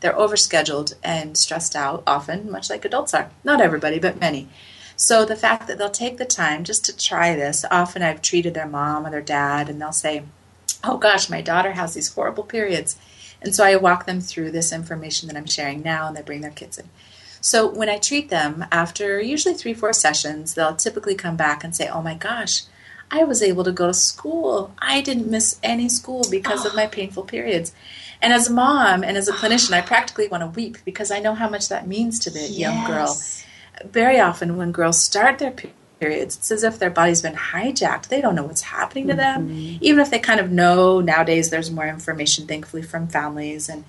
They're 0.00 0.12
overscheduled 0.12 0.94
and 1.02 1.36
stressed 1.36 1.74
out 1.74 2.04
often, 2.06 2.50
much 2.50 2.70
like 2.70 2.84
adults 2.84 3.14
are. 3.14 3.30
Not 3.42 3.60
everybody, 3.60 3.98
but 3.98 4.20
many. 4.20 4.48
So 4.94 5.24
the 5.24 5.34
fact 5.34 5.66
that 5.66 5.78
they'll 5.78 5.90
take 5.90 6.18
the 6.18 6.24
time 6.24 6.62
just 6.62 6.84
to 6.84 6.96
try 6.96 7.34
this, 7.34 7.64
often 7.70 8.02
I've 8.02 8.22
treated 8.22 8.54
their 8.54 8.68
mom 8.68 9.04
or 9.06 9.10
their 9.10 9.20
dad, 9.20 9.68
and 9.68 9.80
they'll 9.80 9.92
say, 9.92 10.22
Oh 10.84 10.98
gosh, 10.98 11.28
my 11.28 11.40
daughter 11.40 11.72
has 11.72 11.94
these 11.94 12.14
horrible 12.14 12.44
periods. 12.44 12.96
And 13.42 13.54
so 13.54 13.64
I 13.64 13.76
walk 13.76 14.06
them 14.06 14.20
through 14.20 14.50
this 14.50 14.72
information 14.72 15.28
that 15.28 15.36
I'm 15.36 15.46
sharing 15.46 15.82
now, 15.82 16.08
and 16.08 16.16
they 16.16 16.22
bring 16.22 16.40
their 16.40 16.50
kids 16.50 16.78
in. 16.78 16.88
So 17.40 17.68
when 17.70 17.88
I 17.88 17.98
treat 17.98 18.28
them, 18.28 18.64
after 18.72 19.20
usually 19.20 19.54
three, 19.54 19.74
four 19.74 19.92
sessions, 19.92 20.54
they'll 20.54 20.74
typically 20.74 21.14
come 21.14 21.36
back 21.36 21.62
and 21.62 21.76
say, 21.76 21.88
Oh 21.88 22.02
my 22.02 22.14
gosh, 22.14 22.62
I 23.10 23.24
was 23.24 23.42
able 23.42 23.64
to 23.64 23.72
go 23.72 23.86
to 23.86 23.94
school. 23.94 24.74
I 24.78 25.00
didn't 25.00 25.30
miss 25.30 25.58
any 25.62 25.88
school 25.88 26.24
because 26.30 26.64
oh. 26.64 26.70
of 26.70 26.74
my 26.74 26.86
ah. 26.86 26.90
painful 26.90 27.24
periods. 27.24 27.72
And 28.20 28.32
as 28.32 28.48
a 28.48 28.52
mom 28.52 29.04
and 29.04 29.16
as 29.16 29.28
a 29.28 29.32
clinician, 29.32 29.74
I 29.74 29.80
ah. 29.80 29.86
practically 29.86 30.28
want 30.28 30.42
to 30.42 30.48
weep 30.48 30.78
because 30.84 31.10
I 31.10 31.20
know 31.20 31.34
how 31.34 31.48
much 31.48 31.68
that 31.68 31.86
means 31.86 32.18
to 32.20 32.30
the 32.30 32.40
yes. 32.40 32.58
young 32.58 32.86
girl. 32.86 33.16
Very 33.84 34.18
often, 34.18 34.56
when 34.56 34.72
girls 34.72 35.00
start 35.00 35.38
their 35.38 35.50
periods, 35.98 36.36
it's 36.36 36.50
as 36.50 36.62
if 36.62 36.78
their 36.78 36.90
body's 36.90 37.22
been 37.22 37.34
hijacked. 37.34 38.08
They 38.08 38.20
don't 38.20 38.34
know 38.34 38.44
what's 38.44 38.62
happening 38.62 39.08
to 39.08 39.14
them. 39.14 39.48
Mm-hmm. 39.48 39.78
Even 39.80 40.00
if 40.00 40.10
they 40.10 40.18
kind 40.18 40.40
of 40.40 40.50
know 40.50 41.00
nowadays, 41.00 41.50
there's 41.50 41.70
more 41.70 41.86
information, 41.86 42.46
thankfully, 42.46 42.82
from 42.82 43.08
families 43.08 43.68
and 43.68 43.84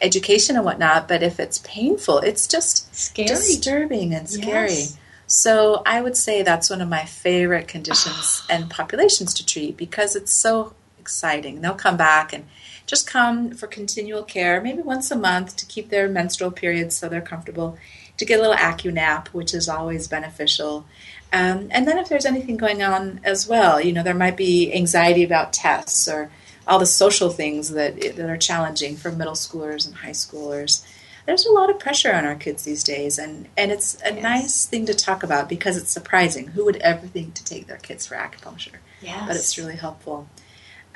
education 0.00 0.56
and 0.56 0.64
whatnot. 0.64 1.08
But 1.08 1.22
if 1.22 1.38
it's 1.38 1.58
painful, 1.58 2.18
it's 2.18 2.46
just 2.46 2.94
scary. 2.94 3.28
disturbing 3.28 4.14
and 4.14 4.28
scary. 4.28 4.70
Yes. 4.70 4.98
So 5.26 5.82
I 5.86 6.02
would 6.02 6.16
say 6.16 6.42
that's 6.42 6.68
one 6.68 6.82
of 6.82 6.88
my 6.88 7.04
favorite 7.04 7.68
conditions 7.68 8.44
and 8.50 8.68
populations 8.68 9.32
to 9.34 9.46
treat 9.46 9.76
because 9.76 10.14
it's 10.14 10.32
so 10.32 10.74
exciting. 10.98 11.60
They'll 11.60 11.74
come 11.74 11.96
back 11.96 12.32
and 12.32 12.44
just 12.86 13.06
come 13.06 13.52
for 13.52 13.66
continual 13.66 14.24
care, 14.24 14.60
maybe 14.60 14.82
once 14.82 15.10
a 15.10 15.16
month 15.16 15.56
to 15.56 15.66
keep 15.66 15.88
their 15.88 16.08
menstrual 16.08 16.50
periods 16.50 16.96
so 16.96 17.08
they're 17.08 17.20
comfortable, 17.20 17.78
to 18.18 18.24
get 18.24 18.38
a 18.38 18.42
little 18.42 18.56
AccuNap, 18.56 19.28
which 19.28 19.54
is 19.54 19.68
always 19.68 20.08
beneficial. 20.08 20.86
Um, 21.32 21.68
and 21.70 21.88
then 21.88 21.98
if 21.98 22.08
there's 22.08 22.26
anything 22.26 22.56
going 22.56 22.82
on 22.82 23.20
as 23.24 23.48
well, 23.48 23.80
you 23.80 23.92
know, 23.92 24.02
there 24.02 24.14
might 24.14 24.36
be 24.36 24.72
anxiety 24.72 25.24
about 25.24 25.52
tests 25.52 26.06
or 26.06 26.30
all 26.66 26.78
the 26.78 26.86
social 26.86 27.30
things 27.30 27.70
that 27.70 28.00
that 28.00 28.30
are 28.30 28.36
challenging 28.36 28.96
for 28.96 29.10
middle 29.10 29.34
schoolers 29.34 29.86
and 29.86 29.96
high 29.96 30.10
schoolers. 30.10 30.86
There's 31.24 31.46
a 31.46 31.52
lot 31.52 31.70
of 31.70 31.78
pressure 31.78 32.12
on 32.12 32.24
our 32.24 32.34
kids 32.34 32.64
these 32.64 32.82
days, 32.82 33.16
and, 33.16 33.48
and 33.56 33.70
it's 33.70 33.96
a 34.02 34.12
yes. 34.12 34.22
nice 34.22 34.66
thing 34.66 34.86
to 34.86 34.94
talk 34.94 35.22
about 35.22 35.48
because 35.48 35.76
it's 35.76 35.92
surprising. 35.92 36.48
Who 36.48 36.64
would 36.64 36.76
ever 36.78 37.06
think 37.06 37.34
to 37.34 37.44
take 37.44 37.68
their 37.68 37.76
kids 37.76 38.06
for 38.06 38.16
acupuncture? 38.16 38.78
Yes. 39.00 39.24
But 39.28 39.36
it's 39.36 39.56
really 39.56 39.76
helpful. 39.76 40.28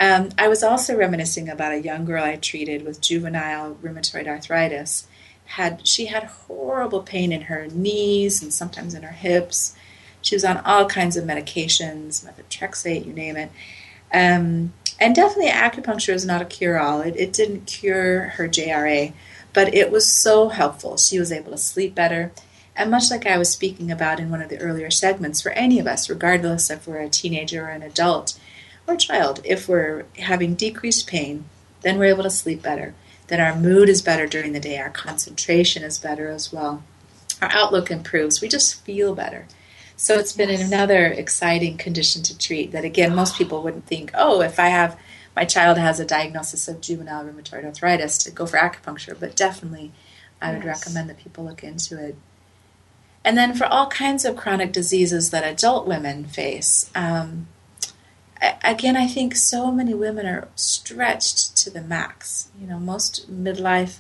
Um, 0.01 0.31
I 0.37 0.49
was 0.49 0.65
also 0.65 0.97
reminiscing 0.97 1.49
about 1.49 1.73
a 1.73 1.81
young 1.81 2.05
girl 2.05 2.25
I 2.25 2.37
treated 2.37 2.85
with 2.85 3.01
juvenile 3.01 3.77
rheumatoid 3.77 4.27
arthritis. 4.27 5.07
Had 5.47 5.87
she 5.87 6.07
had 6.07 6.25
horrible 6.25 7.03
pain 7.03 7.33
in 7.33 7.43
her 7.43 7.67
knees 7.67 8.43
and 8.43 8.53
sometimes 8.53 8.95
in 8.95 9.03
her 9.03 9.13
hips. 9.13 9.77
She 10.23 10.35
was 10.35 10.45
on 10.45 10.59
all 10.59 10.87
kinds 10.87 11.17
of 11.17 11.25
medications, 11.25 12.25
methotrexate, 12.25 13.07
you 13.07 13.13
name 13.13 13.37
it. 13.37 13.51
Um, 14.13 14.73
and 14.99 15.15
definitely, 15.15 15.51
acupuncture 15.51 16.15
is 16.15 16.25
not 16.25 16.43
a 16.43 16.47
cure-all. 16.47 17.01
It, 17.01 17.17
it 17.17 17.33
didn't 17.33 17.67
cure 17.67 18.29
her 18.31 18.49
JRA, 18.49 19.13
but 19.53 19.75
it 19.75 19.91
was 19.91 20.11
so 20.11 20.49
helpful. 20.49 20.97
She 20.97 21.19
was 21.19 21.31
able 21.31 21.53
to 21.53 21.59
sleep 21.59 21.95
better. 21.95 22.33
And 22.75 22.91
much 22.91 23.11
like 23.11 23.27
I 23.27 23.39
was 23.39 23.51
speaking 23.51 23.91
about 23.91 24.21
in 24.21 24.31
one 24.31 24.43
of 24.43 24.49
the 24.49 24.59
earlier 24.59 24.91
segments, 24.91 25.41
for 25.41 25.53
any 25.53 25.79
of 25.79 25.87
us, 25.87 26.11
regardless 26.11 26.71
if 26.71 26.87
we're 26.87 26.99
a 26.99 27.09
teenager 27.09 27.67
or 27.67 27.71
an 27.71 27.83
adult, 27.83 28.39
or 28.87 28.97
child, 28.97 29.41
if 29.45 29.69
we're 29.69 30.05
having 30.19 30.55
decreased 30.55 31.07
pain, 31.07 31.45
then 31.83 31.99
we're 31.99 32.05
able 32.07 32.23
to 32.23 32.31
sleep 32.31 32.63
better. 32.63 32.95
Then 33.29 33.41
our 33.41 33.57
mood 33.57 33.89
is 33.89 34.03
better 34.03 34.27
during 34.27 34.53
the 34.53 34.61
day, 34.61 34.79
our 34.79 34.91
concentration 34.91 35.83
is 35.83 35.99
better 35.99 36.29
as 36.29 36.53
well. 36.53 36.83
Our 37.43 37.51
outlook 37.53 37.91
improves. 37.91 38.41
We 38.41 38.49
just 38.49 38.83
feel 38.85 39.15
better. 39.15 39.47
So 39.97 40.19
it's 40.19 40.33
been 40.33 40.51
yes. 40.51 40.67
another 40.67 41.07
exciting 41.07 41.79
condition 41.79 42.23
to 42.25 42.39
treat 42.39 42.73
that 42.73 42.85
again 42.85 43.15
most 43.15 43.37
people 43.37 43.63
wouldn't 43.63 43.87
think, 43.87 44.11
oh, 44.15 44.43
if 44.43 44.59
I 44.61 44.69
have 44.69 44.99
my 45.35 45.45
child 45.45 45.77
has 45.77 46.01
a 46.01 46.05
diagnosis 46.05 46.67
of 46.67 46.81
juvenile 46.81 47.25
rheumatoid 47.25 47.65
arthritis 47.65 48.17
to 48.19 48.31
go 48.31 48.47
for 48.47 48.59
acupuncture, 48.59 49.19
but 49.19 49.37
definitely 49.37 49.93
I 50.41 50.53
would 50.53 50.65
yes. 50.65 50.81
recommend 50.81 51.11
that 51.11 51.19
people 51.19 51.45
look 51.45 51.63
into 51.63 52.03
it. 52.03 52.17
And 53.25 53.37
then 53.37 53.55
for 53.55 53.67
all 53.67 53.89
kinds 53.89 54.25
of 54.25 54.37
chronic 54.37 54.73
diseases 54.73 55.31
that 55.31 55.45
adult 55.45 55.87
women 55.87 56.25
face, 56.25 56.91
um, 56.95 57.49
again, 58.63 58.97
I 58.97 59.07
think 59.07 59.35
so 59.35 59.73
many 59.73 59.95
women 59.95 60.27
are 60.27 60.49
stretched 60.55 61.46
to 61.67 61.71
the 61.71 61.83
max. 61.83 62.49
You 62.61 62.67
know, 62.67 62.79
most 62.79 63.31
midlife 63.31 63.99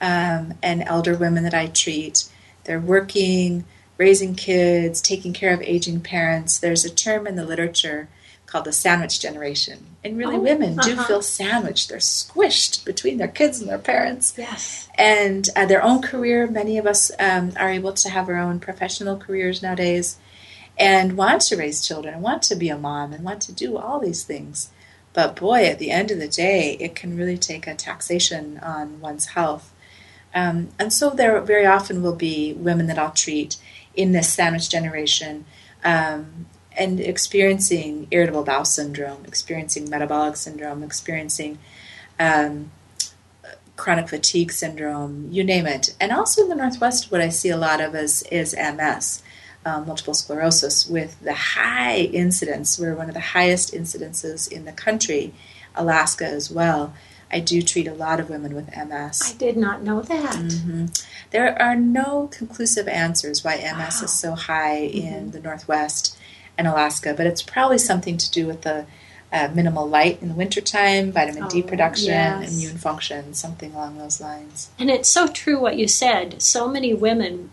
um, 0.00 0.54
and 0.62 0.82
elder 0.82 1.16
women 1.16 1.44
that 1.44 1.54
I 1.54 1.68
treat, 1.68 2.24
they're 2.64 2.80
working, 2.80 3.64
raising 3.96 4.34
kids, 4.34 5.00
taking 5.00 5.32
care 5.32 5.54
of 5.54 5.62
aging 5.62 6.00
parents. 6.00 6.58
There's 6.58 6.84
a 6.84 6.94
term 6.94 7.26
in 7.26 7.36
the 7.36 7.46
literature 7.46 8.08
called 8.46 8.64
the 8.66 8.72
sandwich 8.72 9.20
generation. 9.20 9.86
And 10.04 10.18
really, 10.18 10.36
oh, 10.36 10.40
women 10.40 10.78
uh-huh. 10.78 10.88
do 10.88 11.02
feel 11.02 11.22
sandwiched. 11.22 11.88
They're 11.88 11.98
squished 11.98 12.84
between 12.84 13.18
their 13.18 13.28
kids 13.28 13.60
and 13.60 13.68
their 13.68 13.78
parents. 13.78 14.34
Yes. 14.36 14.88
And 14.96 15.48
uh, 15.56 15.66
their 15.66 15.82
own 15.82 16.02
career, 16.02 16.46
many 16.46 16.76
of 16.78 16.86
us 16.86 17.10
um, 17.18 17.52
are 17.58 17.70
able 17.70 17.92
to 17.94 18.08
have 18.10 18.28
our 18.28 18.36
own 18.36 18.60
professional 18.60 19.16
careers 19.16 19.62
nowadays 19.62 20.18
and 20.76 21.16
want 21.16 21.40
to 21.42 21.56
raise 21.56 21.86
children, 21.86 22.14
and 22.14 22.22
want 22.22 22.42
to 22.42 22.56
be 22.56 22.68
a 22.68 22.76
mom, 22.76 23.12
and 23.12 23.24
want 23.24 23.40
to 23.42 23.52
do 23.52 23.76
all 23.76 24.00
these 24.00 24.24
things. 24.24 24.70
But 25.14 25.36
boy, 25.36 25.64
at 25.64 25.78
the 25.78 25.90
end 25.90 26.10
of 26.10 26.18
the 26.18 26.28
day, 26.28 26.76
it 26.80 26.94
can 26.94 27.16
really 27.16 27.38
take 27.38 27.66
a 27.66 27.74
taxation 27.74 28.58
on 28.58 29.00
one's 29.00 29.26
health. 29.26 29.72
Um, 30.34 30.68
and 30.78 30.92
so 30.92 31.10
there 31.10 31.40
very 31.40 31.64
often 31.64 32.02
will 32.02 32.16
be 32.16 32.52
women 32.52 32.86
that 32.88 32.98
I'll 32.98 33.12
treat 33.12 33.56
in 33.94 34.12
this 34.12 34.32
sandwich 34.32 34.68
generation 34.68 35.46
um, 35.84 36.46
and 36.76 36.98
experiencing 36.98 38.08
irritable 38.10 38.42
bowel 38.42 38.64
syndrome, 38.64 39.24
experiencing 39.24 39.88
metabolic 39.88 40.36
syndrome, 40.36 40.82
experiencing 40.82 41.58
um, 42.18 42.72
chronic 43.76 44.08
fatigue 44.08 44.50
syndrome, 44.52 45.28
you 45.30 45.44
name 45.44 45.66
it. 45.66 45.94
And 46.00 46.10
also 46.12 46.42
in 46.42 46.48
the 46.48 46.54
Northwest, 46.56 47.12
what 47.12 47.20
I 47.20 47.28
see 47.28 47.50
a 47.50 47.56
lot 47.56 47.80
of 47.80 47.94
is, 47.94 48.22
is 48.30 48.54
MS 48.56 49.22
um, 49.64 49.86
multiple 49.86 50.14
sclerosis 50.14 50.88
with 50.88 51.20
the 51.20 51.34
high 51.34 51.98
incidence. 51.98 52.78
We're 52.78 52.94
one 52.94 53.08
of 53.08 53.14
the 53.14 53.20
highest 53.20 53.72
incidences 53.72 54.50
in 54.50 54.64
the 54.64 54.72
country, 54.72 55.32
Alaska 55.74 56.26
as 56.26 56.50
well. 56.50 56.94
I 57.30 57.40
do 57.40 57.62
treat 57.62 57.88
a 57.88 57.94
lot 57.94 58.20
of 58.20 58.30
women 58.30 58.54
with 58.54 58.68
MS. 58.76 59.34
I 59.34 59.36
did 59.36 59.56
not 59.56 59.82
know 59.82 60.02
that. 60.02 60.36
Mm-hmm. 60.36 60.86
There 61.30 61.60
are 61.60 61.74
no 61.74 62.28
conclusive 62.30 62.86
answers 62.86 63.42
why 63.42 63.56
MS 63.56 64.00
wow. 64.00 64.04
is 64.04 64.12
so 64.12 64.34
high 64.34 64.88
mm-hmm. 64.92 65.06
in 65.06 65.30
the 65.32 65.40
Northwest 65.40 66.16
and 66.56 66.68
Alaska, 66.68 67.14
but 67.16 67.26
it's 67.26 67.42
probably 67.42 67.78
something 67.78 68.16
to 68.18 68.30
do 68.30 68.46
with 68.46 68.62
the 68.62 68.86
uh, 69.32 69.48
minimal 69.52 69.88
light 69.88 70.22
in 70.22 70.28
the 70.28 70.34
wintertime, 70.34 71.10
vitamin 71.10 71.44
oh, 71.44 71.48
D 71.48 71.60
production, 71.60 72.06
yes. 72.06 72.54
immune 72.54 72.78
function, 72.78 73.34
something 73.34 73.74
along 73.74 73.98
those 73.98 74.20
lines. 74.20 74.70
And 74.78 74.88
it's 74.88 75.08
so 75.08 75.26
true 75.26 75.58
what 75.58 75.76
you 75.76 75.88
said. 75.88 76.40
So 76.40 76.68
many 76.68 76.94
women 76.94 77.50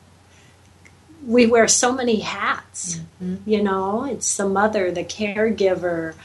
we 1.26 1.46
wear 1.46 1.68
so 1.68 1.94
many 1.94 2.20
hats. 2.20 3.00
Mm-hmm. 3.22 3.50
You 3.50 3.64
know, 3.64 4.06
it's 4.06 4.38
the 4.38 4.48
mother, 4.48 4.92
the 4.92 5.04
caregiver, 5.04 6.16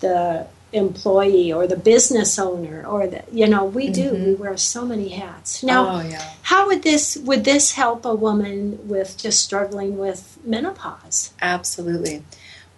the 0.00 0.46
employee, 0.72 1.52
or 1.52 1.66
the 1.66 1.76
business 1.76 2.38
owner, 2.38 2.84
or 2.86 3.06
the 3.06 3.22
you 3.30 3.46
know, 3.46 3.64
we 3.64 3.88
mm-hmm. 3.88 4.16
do. 4.16 4.24
We 4.24 4.34
wear 4.34 4.56
so 4.56 4.84
many 4.84 5.10
hats. 5.10 5.62
Now, 5.62 5.96
oh, 5.96 6.00
yeah. 6.00 6.32
how 6.42 6.66
would 6.66 6.82
this 6.82 7.16
would 7.16 7.44
this 7.44 7.72
help 7.72 8.04
a 8.04 8.14
woman 8.14 8.88
with 8.88 9.18
just 9.18 9.42
struggling 9.42 9.98
with 9.98 10.38
menopause? 10.44 11.32
Absolutely. 11.40 12.22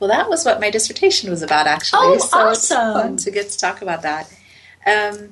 Well, 0.00 0.10
that 0.10 0.28
was 0.28 0.44
what 0.44 0.60
my 0.60 0.70
dissertation 0.70 1.30
was 1.30 1.40
about, 1.40 1.66
actually. 1.66 2.00
Oh, 2.02 2.18
so 2.18 2.36
awesome! 2.38 3.16
To 3.18 3.30
get 3.30 3.50
to 3.50 3.58
talk 3.58 3.80
about 3.80 4.02
that. 4.02 4.30
Um, 4.86 5.30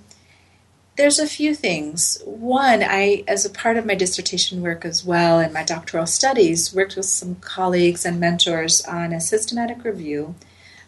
there's 0.97 1.19
a 1.19 1.27
few 1.27 1.55
things. 1.55 2.21
One, 2.25 2.83
I, 2.83 3.25
as 3.27 3.45
a 3.45 3.51
part 3.51 3.77
of 3.77 3.87
my 3.87 3.95
dissertation 3.95 4.61
work 4.61 4.85
as 4.85 5.05
well 5.05 5.39
and 5.39 5.53
my 5.53 5.65
doctoral 5.65 6.07
studies, 6.07 6.75
worked 6.75 6.97
with 6.97 7.07
some 7.07 7.37
colleagues 7.37 8.05
and 8.05 8.21
mentors 8.21 8.83
on 8.85 9.13
a 9.13 9.21
systematic 9.21 9.85
review 9.85 10.35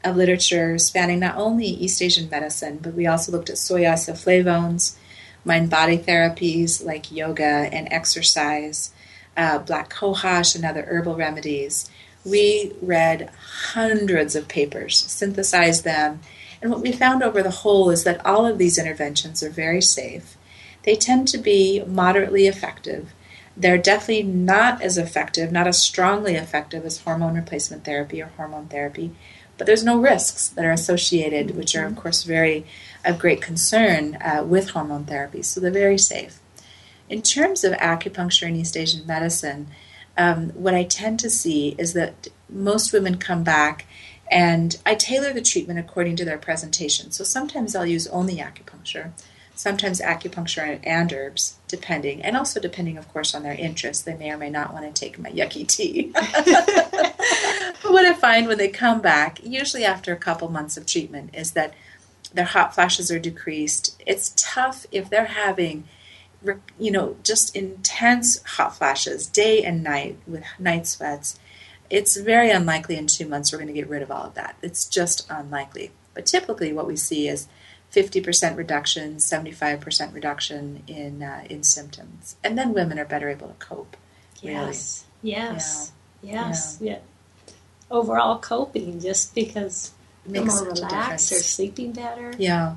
of 0.05 0.17
literature 0.17 0.77
spanning 0.77 1.21
not 1.21 1.37
only 1.37 1.67
East 1.67 2.03
Asian 2.03 2.29
medicine, 2.29 2.79
but 2.83 2.93
we 2.93 3.07
also 3.07 3.33
looked 3.33 3.49
at 3.49 3.57
soy 3.57 3.83
isoflavones, 3.83 4.97
mind 5.45 5.71
body 5.71 5.97
therapies 5.97 6.85
like 6.85 7.11
yoga 7.11 7.43
and 7.73 7.89
exercise, 7.91 8.93
uh, 9.39 9.59
black 9.59 9.91
cohosh, 9.91 10.55
and 10.55 10.67
other 10.67 10.83
herbal 10.83 11.17
remedies. 11.17 11.91
We 12.27 12.73
read 12.83 13.31
hundreds 13.73 14.37
of 14.37 14.49
papers, 14.49 14.99
synthesized 14.99 15.85
them, 15.85 16.21
and 16.65 16.73
what 16.73 16.81
we 16.81 16.93
found 16.93 17.23
over 17.23 17.43
the 17.43 17.51
whole 17.51 17.91
is 17.91 18.05
that 18.05 18.25
all 18.25 18.47
of 18.47 18.57
these 18.57 18.79
interventions 18.79 19.43
are 19.43 19.51
very 19.51 19.83
safe. 19.83 20.39
They 20.85 20.97
tend 20.97 21.29
to 21.29 21.37
be 21.37 21.85
moderately 21.87 22.47
effective. 22.47 23.13
They're 23.55 23.77
definitely 23.77 24.23
not 24.23 24.81
as 24.81 24.97
effective, 24.97 25.53
not 25.53 25.67
as 25.67 25.79
strongly 25.79 26.37
effective 26.37 26.87
as 26.87 27.03
hormone 27.03 27.35
replacement 27.35 27.85
therapy 27.85 28.23
or 28.23 28.29
hormone 28.39 28.69
therapy, 28.69 29.11
but 29.59 29.67
there's 29.67 29.85
no 29.85 30.01
risks 30.01 30.49
that 30.49 30.65
are 30.65 30.73
associated, 30.73 31.55
which 31.55 31.77
are, 31.77 31.85
of 31.85 31.97
course, 31.97 32.23
very 32.23 32.65
of 33.05 33.19
great 33.19 33.43
concern 33.43 34.17
uh, 34.23 34.43
with 34.43 34.71
hormone 34.71 35.05
therapy. 35.05 35.43
So 35.43 35.61
they're 35.61 35.71
very 35.71 35.99
safe. 35.99 36.41
In 37.11 37.21
terms 37.21 37.63
of 37.63 37.75
acupuncture 37.75 38.47
and 38.47 38.57
East 38.57 38.75
Asian 38.75 39.07
medicine, 39.07 39.67
um, 40.17 40.49
what 40.55 40.75
I 40.75 40.85
tend 40.85 41.21
to 41.21 41.29
see 41.29 41.75
is 41.77 41.93
that 41.93 42.29
most 42.49 42.95
women 42.95 43.19
come 43.19 43.45
back 43.45 43.85
and 44.31 44.77
I 44.87 44.95
tailor 44.95 45.33
the 45.33 45.43
treatment 45.43 45.79
according 45.79 46.17
to 46.17 46.25
their 46.25 46.39
presentation. 46.39 47.11
So 47.11 47.25
sometimes 47.25 47.75
I'll 47.75 47.87
use 47.87 48.07
only 48.09 48.37
acupuncture, 48.37 49.13
sometimes 49.55 50.01
acupuncture 50.01 50.81
and 50.83 51.13
herbs, 51.13 51.57
depending, 51.69 52.23
and 52.23 52.37
also 52.37 52.61
depending, 52.61 52.97
of 52.97 53.09
course, 53.13 53.35
on 53.35 53.43
their 53.43 53.55
interest. 53.55 54.05
They 54.05 54.17
may 54.17 54.31
or 54.31 54.39
may 54.39 54.51
not 54.51 54.73
want 54.73 54.93
to 54.93 55.01
take 55.01 55.19
my 55.19 55.31
yucky 55.31 55.67
tea. 55.67 56.11
but 56.15 57.93
what 57.93 58.07
I 58.07 58.15
find 58.15 58.49
when 58.49 58.59
they 58.59 58.69
come 58.69 59.01
back, 59.01 59.43
usually 59.45 59.85
after 59.85 60.13
a 60.13 60.17
couple 60.17 60.49
months 60.49 60.77
of 60.77 60.87
treatment, 60.87 61.35
is 61.35 61.53
that 61.53 61.75
their 62.33 62.47
hot 62.47 62.75
flashes 62.75 63.11
are 63.11 63.19
decreased. 63.21 64.03
It's 64.07 64.33
tough 64.37 64.87
if 64.91 65.09
they're 65.09 65.27
having 65.27 65.85
you 66.79 66.91
know, 66.91 67.17
just 67.23 67.55
intense 67.57 68.43
hot 68.43 68.77
flashes 68.77 69.27
day 69.27 69.63
and 69.63 69.83
night 69.83 70.19
with 70.27 70.45
night 70.59 70.87
sweats, 70.87 71.39
it's 71.91 72.17
very 72.17 72.51
unlikely 72.51 72.97
in 72.97 73.07
two 73.07 73.27
months 73.27 73.53
we're 73.53 73.59
going 73.59 73.69
to 73.69 73.75
get 73.75 73.89
rid 73.89 74.03
of 74.03 74.11
all 74.11 74.25
of 74.25 74.35
that. 74.35 74.57
It's 74.63 74.87
just 74.87 75.27
unlikely. 75.31 75.91
But 76.15 76.27
typically, 76.27 76.73
what 76.73 76.87
we 76.87 76.97
see 76.97 77.29
is 77.29 77.49
50% 77.93 78.57
reduction, 78.57 79.17
75% 79.17 80.15
reduction 80.15 80.83
in 80.87 81.23
uh, 81.23 81.45
in 81.49 81.63
symptoms, 81.63 82.37
and 82.43 82.59
then 82.59 82.73
women 82.73 82.99
are 82.99 83.05
better 83.05 83.29
able 83.29 83.49
to 83.49 83.55
cope. 83.55 83.97
Yes, 84.41 85.05
really. 85.23 85.35
yes, 85.35 85.93
yeah. 86.23 86.47
yes, 86.49 86.79
yeah. 86.81 86.93
yeah. 86.93 86.99
Overall 87.91 88.39
coping, 88.39 89.01
just 89.01 89.35
because 89.35 89.93
they're 90.27 90.45
more 90.45 90.65
relaxed, 90.65 91.31
they're 91.31 91.39
sleeping 91.39 91.93
better. 91.93 92.33
Yeah. 92.39 92.77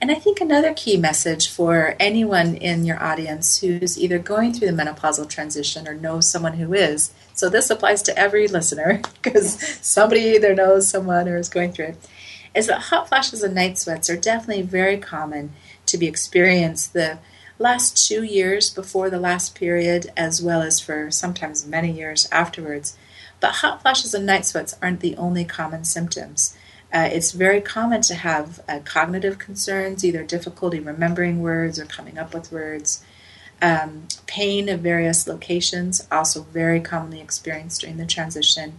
And 0.00 0.10
I 0.10 0.14
think 0.14 0.40
another 0.40 0.72
key 0.74 0.96
message 0.96 1.50
for 1.50 1.94
anyone 2.00 2.54
in 2.54 2.84
your 2.84 3.02
audience 3.02 3.60
who's 3.60 3.98
either 3.98 4.18
going 4.18 4.52
through 4.54 4.70
the 4.70 4.82
menopausal 4.82 5.28
transition 5.28 5.86
or 5.86 5.94
knows 5.94 6.30
someone 6.30 6.54
who 6.54 6.72
is, 6.72 7.12
so 7.40 7.48
this 7.48 7.70
applies 7.70 8.02
to 8.02 8.18
every 8.18 8.46
listener 8.48 9.00
because 9.22 9.58
somebody 9.80 10.20
either 10.20 10.54
knows 10.54 10.90
someone 10.90 11.26
or 11.26 11.38
is 11.38 11.48
going 11.48 11.72
through 11.72 11.86
it, 11.86 12.08
is 12.54 12.66
that 12.66 12.82
hot 12.82 13.08
flashes 13.08 13.42
and 13.42 13.54
night 13.54 13.78
sweats 13.78 14.10
are 14.10 14.16
definitely 14.16 14.60
very 14.60 14.98
common 14.98 15.54
to 15.86 15.96
be 15.96 16.06
experienced 16.06 16.92
the 16.92 17.18
last 17.58 18.06
two 18.06 18.22
years 18.22 18.68
before 18.68 19.08
the 19.08 19.18
last 19.18 19.54
period, 19.54 20.12
as 20.18 20.42
well 20.42 20.60
as 20.60 20.80
for 20.80 21.10
sometimes 21.10 21.66
many 21.66 21.90
years 21.90 22.28
afterwards. 22.30 22.98
But 23.40 23.52
hot 23.52 23.80
flashes 23.80 24.12
and 24.12 24.26
night 24.26 24.44
sweats 24.44 24.76
aren't 24.82 25.00
the 25.00 25.16
only 25.16 25.46
common 25.46 25.84
symptoms. 25.84 26.54
Uh, 26.92 27.08
it's 27.10 27.32
very 27.32 27.62
common 27.62 28.02
to 28.02 28.16
have 28.16 28.60
uh, 28.68 28.80
cognitive 28.84 29.38
concerns, 29.38 30.04
either 30.04 30.24
difficulty 30.24 30.78
remembering 30.78 31.40
words 31.40 31.78
or 31.78 31.86
coming 31.86 32.18
up 32.18 32.34
with 32.34 32.52
words. 32.52 33.02
Um, 33.62 34.08
pain 34.26 34.68
of 34.68 34.80
various 34.80 35.26
locations, 35.26 36.06
also 36.10 36.42
very 36.42 36.80
commonly 36.80 37.20
experienced 37.20 37.80
during 37.80 37.96
the 37.96 38.06
transition. 38.06 38.78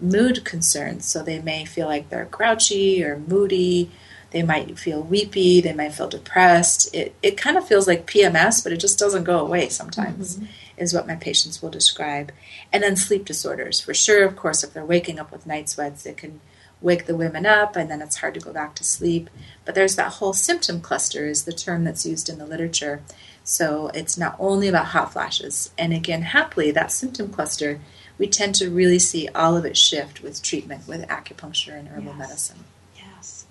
Mood 0.00 0.44
concerns, 0.44 1.04
so 1.04 1.22
they 1.22 1.40
may 1.40 1.64
feel 1.64 1.86
like 1.86 2.08
they're 2.08 2.24
grouchy 2.24 3.04
or 3.04 3.18
moody. 3.18 3.90
They 4.30 4.42
might 4.42 4.78
feel 4.78 5.00
weepy. 5.00 5.60
They 5.60 5.72
might 5.72 5.94
feel 5.94 6.08
depressed. 6.08 6.92
It, 6.92 7.14
it 7.22 7.36
kind 7.36 7.56
of 7.56 7.68
feels 7.68 7.86
like 7.86 8.06
PMS, 8.06 8.64
but 8.64 8.72
it 8.72 8.80
just 8.80 8.98
doesn't 8.98 9.22
go 9.22 9.38
away 9.38 9.68
sometimes, 9.68 10.36
mm-hmm. 10.36 10.46
is 10.76 10.92
what 10.92 11.06
my 11.06 11.14
patients 11.14 11.62
will 11.62 11.70
describe. 11.70 12.32
And 12.72 12.82
then 12.82 12.96
sleep 12.96 13.24
disorders. 13.24 13.80
For 13.80 13.94
sure, 13.94 14.24
of 14.24 14.34
course, 14.34 14.64
if 14.64 14.72
they're 14.72 14.84
waking 14.84 15.20
up 15.20 15.30
with 15.30 15.46
night 15.46 15.68
sweats, 15.68 16.04
it 16.04 16.16
can 16.16 16.40
wake 16.80 17.06
the 17.06 17.16
women 17.16 17.46
up 17.46 17.76
and 17.76 17.90
then 17.90 18.02
it's 18.02 18.16
hard 18.16 18.34
to 18.34 18.40
go 18.40 18.52
back 18.52 18.74
to 18.74 18.84
sleep. 18.84 19.30
But 19.64 19.74
there's 19.74 19.96
that 19.96 20.14
whole 20.14 20.32
symptom 20.32 20.80
cluster, 20.80 21.26
is 21.26 21.44
the 21.44 21.52
term 21.52 21.84
that's 21.84 22.04
used 22.04 22.28
in 22.28 22.38
the 22.38 22.46
literature. 22.46 23.02
So 23.44 23.88
it's 23.88 24.16
not 24.16 24.36
only 24.38 24.68
about 24.68 24.86
hot 24.86 25.12
flashes. 25.12 25.70
And 25.76 25.92
again, 25.92 26.22
happily, 26.22 26.70
that 26.70 26.90
symptom 26.90 27.30
cluster, 27.30 27.78
we 28.16 28.26
tend 28.26 28.54
to 28.56 28.70
really 28.70 28.98
see 28.98 29.28
all 29.28 29.56
of 29.56 29.66
it 29.66 29.76
shift 29.76 30.22
with 30.22 30.42
treatment 30.42 30.88
with 30.88 31.06
acupuncture 31.08 31.78
and 31.78 31.88
herbal 31.88 32.14
yes. 32.16 32.18
medicine. 32.18 32.64
Yes. 32.96 33.44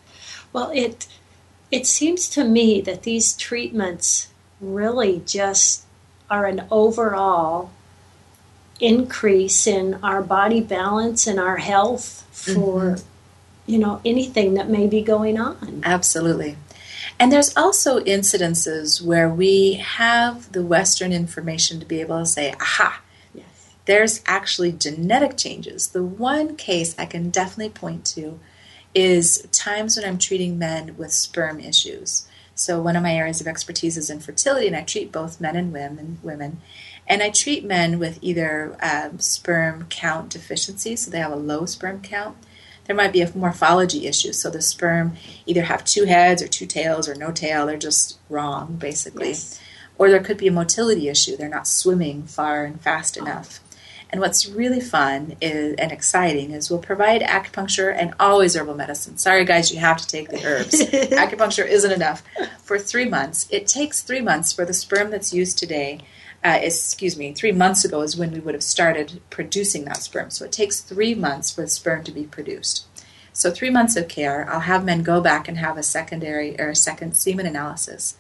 Well, 0.52 0.72
it 0.74 1.08
it 1.72 1.88
seems 1.88 2.28
to 2.30 2.44
me 2.44 2.82
that 2.82 3.04
these 3.04 3.36
treatments 3.36 4.30
really 4.60 5.22
just 5.26 5.86
are 6.30 6.46
an 6.46 6.66
overall 6.72 7.72
increase 8.80 9.68
in 9.68 9.96
our 10.04 10.22
body 10.22 10.62
balance 10.62 11.28
and 11.28 11.40
our 11.40 11.58
health 11.58 12.28
for 12.32 12.96
mm-hmm 12.96 13.08
you 13.66 13.78
know, 13.78 14.02
anything 14.04 14.56
that 14.56 14.70
may 14.70 14.88
be 14.88 15.02
going 15.02 15.40
on. 15.40 15.82
Absolutely. 15.84 16.58
And 17.24 17.32
there's 17.32 17.56
also 17.56 18.02
incidences 18.02 19.02
where 19.02 19.30
we 19.30 19.76
have 19.76 20.52
the 20.52 20.62
Western 20.62 21.14
information 21.14 21.80
to 21.80 21.86
be 21.86 22.02
able 22.02 22.20
to 22.20 22.26
say, 22.26 22.54
aha, 22.60 23.02
yes. 23.34 23.46
there's 23.86 24.22
actually 24.26 24.74
genetic 24.74 25.38
changes. 25.38 25.88
The 25.88 26.04
one 26.04 26.58
case 26.58 26.94
I 27.00 27.06
can 27.06 27.30
definitely 27.30 27.70
point 27.70 28.06
to 28.08 28.42
is 28.94 29.48
times 29.54 29.96
when 29.96 30.04
I'm 30.06 30.18
treating 30.18 30.60
men 30.60 30.98
with 30.98 31.14
sperm 31.14 31.62
issues. 31.62 32.28
So 32.56 32.82
one 32.82 32.98
of 32.98 33.04
my 33.04 33.16
areas 33.16 33.40
of 33.40 33.48
expertise 33.48 33.96
is 33.96 34.10
infertility, 34.10 34.68
and 34.68 34.76
I 34.76 34.82
treat 34.82 35.14
both 35.14 35.40
men 35.40 35.56
and 35.56 35.72
women. 35.72 36.20
Women, 36.24 36.60
and 37.08 37.24
I 37.24 37.30
treat 37.30 37.64
men 37.64 38.00
with 38.00 38.20
either 38.22 38.76
um, 38.84 39.20
sperm 39.20 39.86
count 39.90 40.32
deficiency, 40.32 40.98
so 40.98 41.10
they 41.10 41.20
have 41.20 41.32
a 41.32 41.38
low 41.38 41.66
sperm 41.68 42.02
count, 42.02 42.36
there 42.86 42.96
might 42.96 43.14
be 43.14 43.22
a 43.22 43.36
morphology 43.36 44.08
issue. 44.08 44.34
So 44.34 44.50
the 44.50 44.62
sperm 44.62 45.16
either 45.46 45.64
have 45.64 45.86
two 45.86 46.06
heads 46.06 46.42
or 46.42 46.48
two 46.48 46.66
tails 46.66 47.08
or 47.08 47.16
no 47.16 47.32
tail. 47.32 47.66
They're 47.66 47.78
just 47.78 48.20
wrong, 48.30 48.76
basically. 48.76 49.30
Yes. 49.30 49.60
Or 49.98 50.10
there 50.10 50.24
could 50.24 50.38
be 50.38 50.48
a 50.48 50.52
motility 50.52 51.08
issue. 51.08 51.38
They're 51.38 51.50
not 51.50 51.68
swimming 51.68 52.24
far 52.24 52.66
and 52.66 52.82
fast 52.82 53.18
oh. 53.20 53.24
enough. 53.24 53.60
And 54.10 54.22
what's 54.22 54.48
really 54.48 54.80
fun 54.80 55.38
is, 55.42 55.74
and 55.80 55.92
exciting 55.92 56.52
is 56.52 56.70
we'll 56.70 56.78
provide 56.78 57.22
acupuncture 57.22 57.96
and 57.98 58.14
always 58.20 58.56
herbal 58.56 58.76
medicine. 58.76 59.18
Sorry, 59.18 59.44
guys, 59.44 59.74
you 59.74 59.80
have 59.80 59.98
to 59.98 60.08
take 60.08 60.30
the 60.30 60.46
herbs. 60.46 60.72
acupuncture 60.84 61.68
isn't 61.68 61.92
enough. 61.92 62.22
For 62.62 62.78
three 62.78 63.10
months, 63.10 63.48
it 63.50 63.66
takes 63.66 64.04
three 64.04 64.22
months 64.22 64.54
for 64.54 64.66
the 64.66 64.74
sperm 64.74 65.10
that's 65.10 65.34
used 65.34 65.58
today 65.58 66.02
uh, 66.44 66.60
excuse 66.62 67.18
me, 67.18 67.34
three 67.34 67.54
months 67.54 67.86
ago 67.86 68.02
is 68.02 68.18
when 68.18 68.32
we 68.32 68.40
would 68.40 68.54
have 68.54 68.64
started 68.64 69.22
producing 69.30 69.86
that 69.86 70.04
sperm. 70.04 70.30
So 70.30 70.46
it 70.46 70.52
takes 70.52 70.82
three 70.82 71.16
months 71.16 71.52
for 71.52 71.62
the 71.62 71.68
sperm 71.68 72.04
to 72.04 72.12
be 72.12 72.24
produced. 72.24 72.86
So 73.32 73.50
three 73.50 73.70
months 73.70 73.96
of 73.96 74.08
care, 74.08 74.48
I'll 74.50 74.62
have 74.62 74.84
men 74.84 75.04
go 75.04 75.22
back 75.22 75.48
and 75.48 75.58
have 75.58 75.78
a 75.78 75.84
secondary 75.84 76.60
or 76.60 76.70
a 76.70 76.76
second 76.76 77.16
semen 77.16 77.46
analysis. 77.46 78.18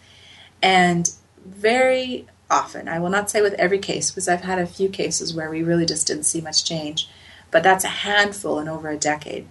And 0.61 1.11
very 1.45 2.27
often, 2.49 2.87
I 2.87 2.97
will 2.99 3.09
not 3.09 3.29
say 3.29 3.41
with 3.41 3.53
every 3.53 3.79
case, 3.79 4.09
because 4.09 4.27
I've 4.27 4.41
had 4.41 4.57
a 4.57 4.65
few 4.65 4.87
cases 4.87 5.33
where 5.33 5.49
we 5.49 5.61
really 5.61 5.85
just 5.85 6.07
didn't 6.07 6.23
see 6.23 6.41
much 6.41 6.63
change, 6.63 7.09
but 7.51 7.61
that's 7.61 7.83
a 7.83 7.89
handful 7.89 8.59
in 8.59 8.69
over 8.69 8.89
a 8.89 8.97
decade. 8.97 9.47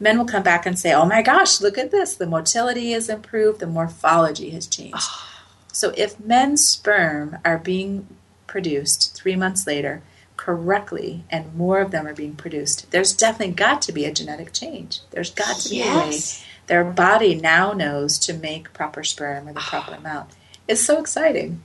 Men 0.00 0.16
will 0.16 0.24
come 0.24 0.44
back 0.44 0.64
and 0.64 0.78
say, 0.78 0.92
Oh 0.94 1.04
my 1.04 1.22
gosh, 1.22 1.60
look 1.60 1.76
at 1.76 1.90
this. 1.90 2.14
The 2.14 2.26
motility 2.26 2.92
has 2.92 3.08
improved, 3.08 3.58
the 3.58 3.66
morphology 3.66 4.50
has 4.50 4.68
changed. 4.68 4.94
Oh 4.96 5.37
so 5.78 5.92
if 5.96 6.18
men's 6.18 6.66
sperm 6.66 7.38
are 7.44 7.56
being 7.56 8.08
produced 8.48 9.14
three 9.14 9.36
months 9.36 9.64
later 9.64 10.02
correctly 10.36 11.22
and 11.30 11.54
more 11.54 11.80
of 11.80 11.92
them 11.92 12.04
are 12.04 12.14
being 12.14 12.34
produced, 12.34 12.90
there's 12.90 13.16
definitely 13.16 13.54
got 13.54 13.80
to 13.82 13.92
be 13.92 14.04
a 14.04 14.12
genetic 14.12 14.52
change. 14.52 15.02
There's 15.12 15.30
got 15.30 15.56
to 15.60 15.68
be 15.68 15.76
yes. 15.76 15.94
a 15.94 15.98
way 15.98 16.46
their 16.66 16.82
body 16.82 17.36
now 17.36 17.72
knows 17.74 18.18
to 18.18 18.34
make 18.34 18.72
proper 18.72 19.04
sperm 19.04 19.46
or 19.46 19.52
the 19.52 19.60
ah. 19.60 19.68
proper 19.68 19.94
amount. 19.94 20.30
It's 20.66 20.84
so 20.84 20.98
exciting. 20.98 21.62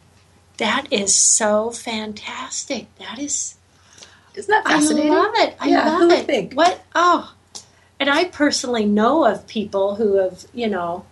That 0.58 0.86
is 0.92 1.16
so 1.16 1.72
fantastic. 1.72 2.94
That 3.00 3.18
is. 3.18 3.56
Isn't 4.36 4.52
that 4.52 4.64
fascinating? 4.64 5.12
I 5.12 5.16
love 5.16 5.34
it. 5.38 5.58
I 5.60 5.70
yeah, 5.70 5.98
love 5.98 6.12
it. 6.12 6.28
Think? 6.28 6.54
What? 6.54 6.84
Oh, 6.94 7.34
and 8.00 8.12
I 8.12 8.26
personally 8.26 8.86
know 8.86 9.26
of 9.26 9.48
people 9.48 9.96
who 9.96 10.18
have, 10.18 10.46
you 10.54 10.70
know, 10.70 11.04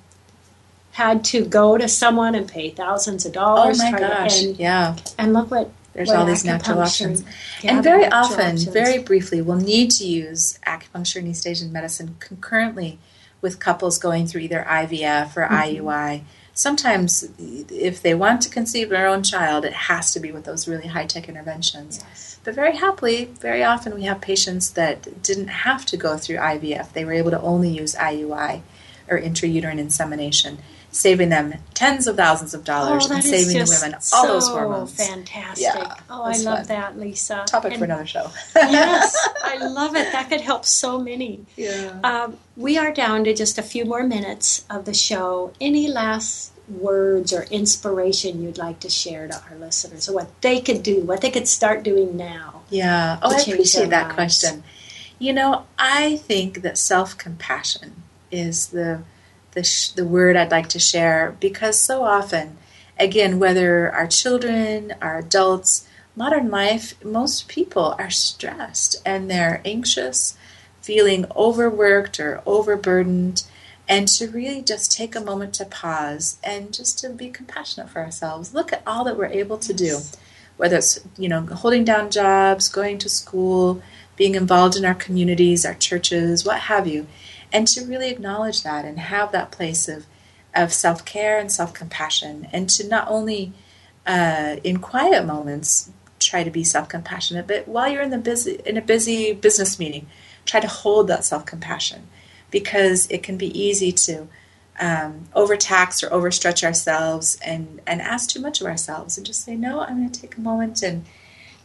had 0.92 1.24
to 1.26 1.46
go 1.46 1.78
to 1.78 1.88
someone 1.88 2.36
and 2.36 2.48
pay 2.48 2.70
thousands 2.70 3.26
of 3.26 3.34
dollars. 3.34 3.80
Oh 3.82 3.92
my 3.92 3.98
gosh! 3.98 4.40
To, 4.40 4.50
and, 4.50 4.60
yeah, 4.60 4.96
and 5.18 5.34
look 5.34 5.50
what 5.52 5.72
there's 5.94 6.10
all 6.10 6.26
these 6.26 6.46
natural 6.46 6.80
options. 6.82 7.24
and 7.64 7.84
very 7.84 8.06
often, 8.06 8.40
options. 8.40 8.64
very 8.66 9.00
briefly, 9.00 9.42
we'll 9.42 9.58
need 9.58 9.92
to 9.92 10.06
use 10.06 10.58
acupuncture 10.66 11.18
and 11.18 11.28
East 11.28 11.46
Asian 11.46 11.72
medicine 11.72 12.16
concurrently 12.20 13.00
with 13.42 13.60
couples 13.60 13.98
going 13.98 14.28
through 14.28 14.42
either 14.42 14.66
IVF 14.68 15.36
or 15.36 15.48
mm-hmm. 15.48 15.56
IUI. 15.56 16.24
Sometimes, 16.54 17.30
if 17.40 18.02
they 18.02 18.14
want 18.14 18.42
to 18.42 18.50
conceive 18.50 18.90
their 18.90 19.08
own 19.08 19.24
child, 19.24 19.66
it 19.66 19.74
has 19.74 20.14
to 20.14 20.20
be 20.20 20.32
with 20.32 20.44
those 20.44 20.68
really 20.68 20.88
high 20.88 21.06
tech 21.06 21.28
interventions. 21.28 22.00
Yes. 22.08 22.40
But 22.44 22.56
very 22.56 22.76
happily, 22.76 23.26
very 23.26 23.64
often 23.64 23.96
we 23.96 24.04
have 24.04 24.22
patients 24.22 24.72
that 24.72 25.24
didn't 25.24 25.48
have 25.48 25.86
to 25.88 25.98
go 25.98 26.18
through 26.18 26.38
IVF. 26.38 26.94
They 26.94 27.06
were 27.06 27.14
able 27.14 27.32
to 27.32 27.42
only 27.42 27.70
use 27.70 27.96
IUI 27.96 28.62
or 29.10 29.20
intrauterine 29.20 29.80
insemination 29.80 30.60
saving 30.92 31.30
them 31.30 31.54
tens 31.74 32.06
of 32.06 32.18
thousands 32.18 32.54
of 32.54 32.64
dollars 32.64 33.08
oh, 33.10 33.16
and 33.16 33.24
saving 33.24 33.58
the 33.58 33.80
women 33.82 33.96
all 33.96 34.02
so 34.02 34.28
those 34.28 34.48
hormones. 34.48 35.00
Oh 35.00 35.04
fantastic. 35.04 35.64
Yeah, 35.64 35.96
oh, 36.10 36.24
I 36.24 36.38
love 36.38 36.60
fun. 36.60 36.68
that, 36.68 37.00
Lisa. 37.00 37.44
Topic 37.48 37.72
and 37.72 37.80
for 37.80 37.86
another 37.86 38.06
show. 38.06 38.30
yes, 38.56 39.16
I 39.44 39.58
love 39.68 39.96
it. 39.96 40.12
That 40.12 40.30
could 40.30 40.42
help 40.42 40.66
so 40.66 41.00
many. 41.00 41.46
Yeah. 41.56 42.00
Um, 42.04 42.38
we 42.58 42.78
are 42.78 42.92
down 42.92 43.24
to 43.24 43.34
just 43.34 43.58
a 43.58 43.64
few 43.64 43.86
more 43.86 44.04
minutes 44.04 44.66
of 44.70 44.86
the 44.86 44.94
show. 44.94 45.54
Any 45.60 45.88
last 45.88 46.52
words 46.68 47.34
or 47.34 47.44
inspiration 47.44 48.42
you'd 48.42 48.58
like 48.58 48.80
to 48.82 48.90
share 48.90 49.28
to 49.28 49.44
our 49.50 49.58
listeners, 49.58 50.08
or 50.10 50.14
what 50.14 50.42
they 50.42 50.62
could 50.62 50.84
do, 50.84 51.02
what 51.02 51.22
they 51.22 51.32
could 51.32 51.48
start 51.48 51.84
doing 51.84 52.18
now? 52.18 52.62
Yeah. 52.70 53.20
Oh, 53.22 53.36
I 53.36 53.42
appreciate 53.42 53.90
that 53.90 54.04
lives. 54.04 54.16
question. 54.16 54.64
You 55.20 55.34
know, 55.34 55.66
I 55.78 56.18
think 56.18 56.62
that 56.64 56.78
self 56.78 57.18
compassion 57.18 58.04
is 58.32 58.68
the 58.68 59.04
the, 59.52 59.64
sh- 59.64 59.90
the 59.90 60.06
word 60.06 60.36
I'd 60.36 60.52
like 60.52 60.70
to 60.70 60.80
share 60.80 61.36
because 61.40 61.80
so 61.80 62.04
often, 62.04 62.58
again, 63.00 63.40
whether 63.40 63.92
our 63.92 64.08
children, 64.08 64.94
our 65.02 65.20
adults, 65.20 65.88
modern 66.16 66.50
life, 66.50 67.04
most 67.04 67.48
people 67.48 67.96
are 67.98 68.10
stressed 68.10 69.02
and 69.06 69.30
they're 69.30 69.62
anxious, 69.66 70.38
feeling 70.82 71.26
overworked 71.36 72.20
or 72.20 72.42
overburdened, 72.46 73.44
and 73.88 74.08
to 74.08 74.30
really 74.30 74.62
just 74.62 74.92
take 74.92 75.16
a 75.16 75.22
moment 75.22 75.54
to 75.56 75.66
pause 75.66 76.38
and 76.44 76.74
just 76.74 77.00
to 77.00 77.10
be 77.10 77.30
compassionate 77.30 77.90
for 77.90 78.00
ourselves. 78.00 78.54
Look 78.54 78.72
at 78.72 78.84
all 78.88 79.04
that 79.04 79.18
we're 79.18 79.26
able 79.26 79.58
to 79.60 79.74
do, 79.74 80.00
whether 80.58 80.78
it's 80.78 81.00
you 81.18 81.28
know 81.28 81.42
holding 81.46 81.84
down 81.84 82.10
jobs, 82.10 82.70
going 82.70 82.98
to 83.00 83.10
school, 83.10 83.82
being 84.16 84.36
involved 84.36 84.76
in 84.76 84.86
our 84.86 84.96
communities, 84.96 85.66
our 85.66 85.74
churches, 85.74 86.46
what 86.46 86.60
have 86.60 86.88
you 86.88 87.08
and 87.52 87.68
to 87.68 87.86
really 87.86 88.10
acknowledge 88.10 88.64
that 88.64 88.86
and 88.86 89.00
have 89.00 89.32
that 89.32 89.52
place 89.52 89.88
of 89.88 90.06
of 90.54 90.74
self 90.74 91.06
care 91.06 91.40
and 91.40 91.52
self 91.52 91.74
compassion, 91.74 92.48
and 92.52 92.70
to 92.70 92.88
not 92.88 93.08
only 93.10 93.54
uh, 94.06 94.58
in 94.64 94.78
quiet 94.80 95.26
moments 95.26 95.92
try 96.20 96.44
to 96.44 96.52
be 96.52 96.64
self 96.64 96.90
compassionate, 96.90 97.48
but 97.48 97.68
while 97.68 97.90
you're 97.90 98.02
in 98.02 98.10
the 98.10 98.18
busy 98.18 98.60
in 98.66 98.78
a 98.78 98.82
busy 98.82 99.34
business 99.34 99.80
meeting, 99.80 100.08
try 100.46 100.60
to 100.60 100.68
hold 100.68 101.08
that 101.08 101.26
self 101.26 101.46
compassion 101.46 102.08
because 102.50 103.08
it 103.10 103.24
can 103.24 103.38
be 103.38 103.58
easy 103.60 103.92
to 103.92 104.28
um, 104.80 105.28
overtax 105.34 106.04
or 106.04 106.10
overstretch 106.10 106.64
ourselves 106.64 107.38
and 107.46 107.82
and 107.88 108.02
ask 108.02 108.30
too 108.30 108.42
much 108.42 108.62
of 108.62 108.68
ourselves, 108.68 109.18
and 109.18 109.26
just 109.26 109.44
say 109.44 109.56
no. 109.56 109.82
I'm 109.82 109.98
going 109.98 110.12
to 110.12 110.22
take 110.22 110.38
a 110.38 110.42
moment 110.42 110.82
and 110.82 111.06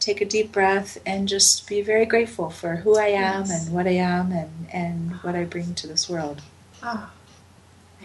take 0.07 0.21
a 0.21 0.25
deep 0.25 0.51
breath 0.51 0.97
and 1.05 1.27
just 1.27 1.67
be 1.67 1.81
very 1.81 2.05
grateful 2.05 2.49
for 2.49 2.77
who 2.77 2.97
I 2.97 3.07
am 3.07 3.45
yes. 3.45 3.65
and 3.65 3.75
what 3.75 3.85
I 3.87 3.91
am 3.91 4.31
and, 4.31 4.67
and 4.71 5.11
what 5.21 5.35
I 5.35 5.43
bring 5.43 5.75
to 5.75 5.87
this 5.87 6.09
world. 6.09 6.41
Oh, 6.81 7.11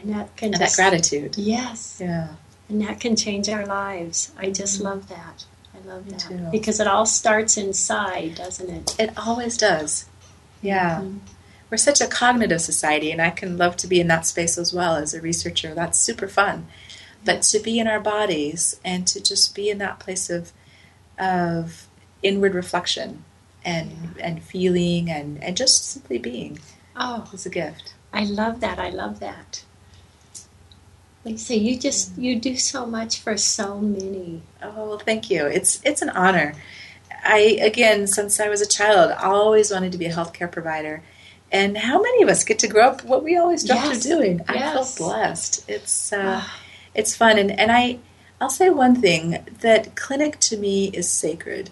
and 0.00 0.12
that 0.12 0.36
can 0.36 0.52
and 0.52 0.58
just, 0.58 0.76
that 0.76 0.82
gratitude. 0.82 1.36
Yes. 1.36 1.98
Yeah. 2.00 2.28
And 2.68 2.80
that 2.82 2.98
can 3.00 3.14
change 3.14 3.48
our 3.48 3.64
lives. 3.64 4.32
I 4.36 4.50
just 4.50 4.76
mm-hmm. 4.76 4.88
love 4.88 5.08
that. 5.08 5.44
I 5.74 5.86
love 5.86 6.06
Me 6.06 6.12
that 6.12 6.20
too. 6.20 6.48
because 6.50 6.80
it 6.80 6.86
all 6.86 7.06
starts 7.06 7.56
inside, 7.56 8.34
doesn't 8.34 8.68
it? 8.68 8.96
It 8.98 9.10
always 9.16 9.56
does. 9.56 10.06
Yeah. 10.60 11.00
Mm-hmm. 11.00 11.18
We're 11.70 11.76
such 11.78 12.00
a 12.02 12.06
cognitive 12.06 12.60
society, 12.60 13.10
and 13.10 13.22
I 13.22 13.30
can 13.30 13.56
love 13.56 13.76
to 13.78 13.86
be 13.86 13.98
in 13.98 14.08
that 14.08 14.26
space 14.26 14.58
as 14.58 14.74
well 14.74 14.96
as 14.96 15.14
a 15.14 15.22
researcher. 15.22 15.72
That's 15.72 15.98
super 15.98 16.28
fun. 16.28 16.66
But 17.24 17.42
to 17.42 17.60
be 17.60 17.78
in 17.78 17.86
our 17.86 18.00
bodies 18.00 18.78
and 18.84 19.06
to 19.06 19.22
just 19.22 19.54
be 19.54 19.70
in 19.70 19.78
that 19.78 19.98
place 19.98 20.28
of 20.28 20.52
of 21.18 21.86
inward 22.22 22.54
reflection 22.54 23.24
and 23.64 24.16
and 24.20 24.42
feeling 24.42 25.10
and, 25.10 25.42
and 25.42 25.56
just 25.56 25.88
simply 25.90 26.18
being. 26.18 26.58
Oh, 26.96 27.28
it's 27.32 27.46
a 27.46 27.50
gift. 27.50 27.94
I 28.12 28.24
love 28.24 28.60
that. 28.60 28.78
I 28.78 28.90
love 28.90 29.20
that. 29.20 29.64
Lisa, 31.24 31.56
you 31.56 31.78
just 31.78 32.18
you 32.18 32.38
do 32.38 32.56
so 32.56 32.84
much 32.84 33.20
for 33.20 33.36
so 33.36 33.78
many. 33.78 34.42
Oh, 34.62 34.88
well, 34.88 34.98
thank 34.98 35.30
you. 35.30 35.46
It's 35.46 35.80
it's 35.84 36.02
an 36.02 36.10
honor. 36.10 36.54
I 37.24 37.58
again, 37.60 38.06
since 38.06 38.40
I 38.40 38.48
was 38.48 38.60
a 38.60 38.66
child, 38.66 39.12
I 39.12 39.24
always 39.24 39.70
wanted 39.70 39.92
to 39.92 39.98
be 39.98 40.06
a 40.06 40.12
healthcare 40.14 40.50
provider. 40.50 41.02
And 41.52 41.76
how 41.76 42.00
many 42.00 42.22
of 42.22 42.28
us 42.28 42.44
get 42.44 42.58
to 42.60 42.66
grow 42.66 42.88
up 42.88 43.04
what 43.04 43.22
we 43.22 43.36
always 43.36 43.64
dreamt 43.64 43.84
yes. 43.84 43.96
of 43.98 44.02
doing? 44.02 44.38
Yes. 44.48 44.48
I 44.48 44.96
feel 44.96 45.06
blessed. 45.06 45.64
It's 45.68 46.12
uh, 46.12 46.42
it's 46.94 47.14
fun, 47.14 47.38
and 47.38 47.52
and 47.52 47.70
I 47.70 47.98
I'll 48.40 48.50
say 48.50 48.70
one 48.70 48.96
thing 48.96 49.46
that 49.60 49.94
clinic 49.94 50.40
to 50.40 50.56
me 50.56 50.88
is 50.88 51.08
sacred. 51.08 51.70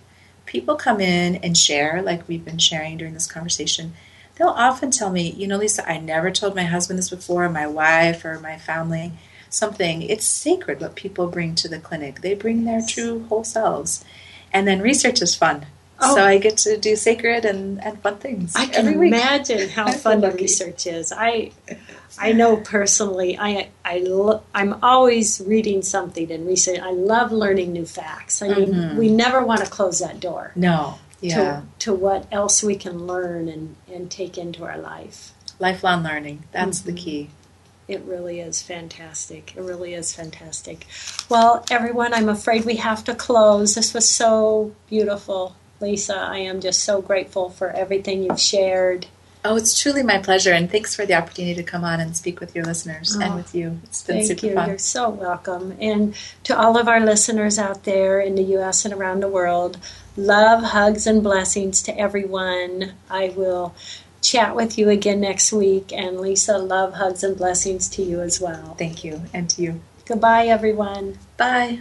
People 0.51 0.75
come 0.75 1.01
in 1.01 1.37
and 1.37 1.57
share, 1.57 2.03
like 2.03 2.27
we've 2.27 2.45
been 2.45 2.59
sharing 2.59 2.97
during 2.97 3.15
this 3.15 3.29
conversation. 3.29 3.95
They'll 4.35 4.49
often 4.49 4.91
tell 4.91 5.09
me, 5.09 5.31
you 5.31 5.47
know, 5.47 5.59
Lisa, 5.59 5.89
I 5.89 5.99
never 5.99 6.33
told 6.33 6.57
my 6.57 6.65
husband 6.65 6.99
this 6.99 7.09
before, 7.09 7.49
my 7.49 7.69
wife, 7.69 8.25
or 8.25 8.41
my 8.41 8.59
family 8.59 9.13
something. 9.49 10.03
It's 10.03 10.27
sacred 10.27 10.81
what 10.81 10.97
people 10.97 11.29
bring 11.29 11.55
to 11.55 11.69
the 11.69 11.79
clinic. 11.79 12.23
They 12.23 12.35
bring 12.35 12.65
their 12.65 12.83
true 12.85 13.27
whole 13.29 13.45
selves. 13.45 14.05
And 14.53 14.67
then 14.67 14.83
research 14.83 15.23
is 15.23 15.37
fun. 15.37 15.67
Oh. 16.01 16.15
So 16.15 16.25
I 16.25 16.39
get 16.39 16.57
to 16.59 16.79
do 16.79 16.97
sacred 16.97 17.45
and, 17.45 17.83
and 17.83 18.01
fun 18.01 18.17
things. 18.17 18.55
I 18.57 18.67
can 18.67 18.87
imagine 18.89 19.69
how 19.69 19.91
fun 20.05 20.21
the 20.21 20.31
research 20.31 20.87
is. 20.87 21.13
I 21.13 21.53
I 22.19 22.33
know 22.33 22.57
personally, 22.57 23.39
I 23.39 23.69
I 23.85 23.99
lo- 23.99 24.43
I'm 24.55 24.83
always 24.83 25.41
reading 25.47 25.83
something 25.83 26.31
and 26.31 26.47
research. 26.47 26.81
I 26.81 26.93
love 26.93 27.33
learning 27.33 27.73
new 27.73 27.87
facts. 27.87 28.43
I 28.43 28.49
mean, 28.49 28.73
mm-hmm. 28.73 28.97
we 28.97 29.11
never 29.11 29.45
want 29.45 29.65
to 29.65 29.71
close 29.71 29.99
that 30.01 30.21
door. 30.21 30.53
No, 30.55 30.99
yeah. 31.21 31.37
To, 31.37 31.63
to 31.81 31.95
what 31.95 32.27
else 32.33 32.63
we 32.63 32.77
can 32.77 33.07
learn 33.07 33.49
and 33.49 33.77
and 33.93 34.11
take 34.11 34.39
into 34.39 34.65
our 34.65 34.79
life. 34.79 35.33
Lifelong 35.59 36.03
learning. 36.03 36.45
That's 36.53 36.81
mm-hmm. 36.81 36.91
the 36.91 37.01
key. 37.01 37.31
It 37.91 38.03
really 38.03 38.39
is 38.39 38.63
fantastic. 38.63 39.57
It 39.57 39.63
really 39.63 39.95
is 39.95 40.15
fantastic. 40.15 40.87
Well, 41.29 41.65
everyone, 41.73 42.15
I'm 42.15 42.29
afraid 42.29 42.65
we 42.65 42.77
have 42.77 43.03
to 43.05 43.17
close. 43.17 43.75
This 43.75 43.93
was 43.93 44.09
so 44.09 44.73
beautiful. 44.89 45.57
Lisa, 45.81 46.17
I 46.17 46.39
am 46.39 46.61
just 46.61 46.85
so 46.85 47.01
grateful 47.01 47.51
for 47.51 47.71
everything 47.71 48.23
you've 48.23 48.41
shared. 48.41 49.07
Oh, 49.43 49.57
it's 49.57 49.81
truly 49.81 50.03
my 50.03 50.19
pleasure, 50.19 50.53
and 50.53 50.71
thanks 50.71 50.95
for 50.95 51.07
the 51.07 51.15
opportunity 51.15 51.55
to 51.55 51.63
come 51.63 51.83
on 51.83 51.99
and 51.99 52.15
speak 52.15 52.41
with 52.41 52.55
your 52.55 52.65
listeners 52.65 53.17
oh, 53.17 53.23
and 53.23 53.35
with 53.35 53.55
you. 53.55 53.81
It's 53.85 54.03
been 54.03 54.17
thank 54.17 54.27
super 54.27 54.47
you. 54.47 54.55
fun. 54.55 54.69
You're 54.69 54.79
so 54.79 55.09
welcome. 55.09 55.75
And 55.81 56.15
to 56.45 56.59
all 56.59 56.77
of 56.77 56.89
our 56.89 57.01
listeners 57.01 57.59
out 57.59 57.85
there 57.85 58.21
in 58.21 58.35
the 58.35 58.43
U.S. 58.43 58.85
and 58.85 58.93
around 58.93 59.21
the 59.21 59.29
world, 59.29 59.79
love, 60.15 60.63
hugs, 60.63 61.07
and 61.07 61.23
blessings 61.23 61.83
to 61.85 61.99
everyone. 61.99 62.93
I 63.09 63.33
will 63.35 63.75
chat 64.21 64.55
with 64.55 64.77
you 64.77 64.91
again 64.91 65.21
next 65.21 65.53
week. 65.53 65.91
And 65.91 66.21
Lisa, 66.21 66.59
love, 66.59 66.95
hugs, 66.95 67.25
and 67.25 67.35
blessings 67.35 67.89
to 67.91 68.03
you 68.03 68.21
as 68.21 68.43
well. 68.43 68.75
Thank 68.75 69.05
you, 69.05 69.23
and 69.33 69.49
to 69.51 69.63
you. 69.63 69.81
Goodbye, 70.05 70.49
everyone. 70.49 71.19
Bye. 71.39 71.81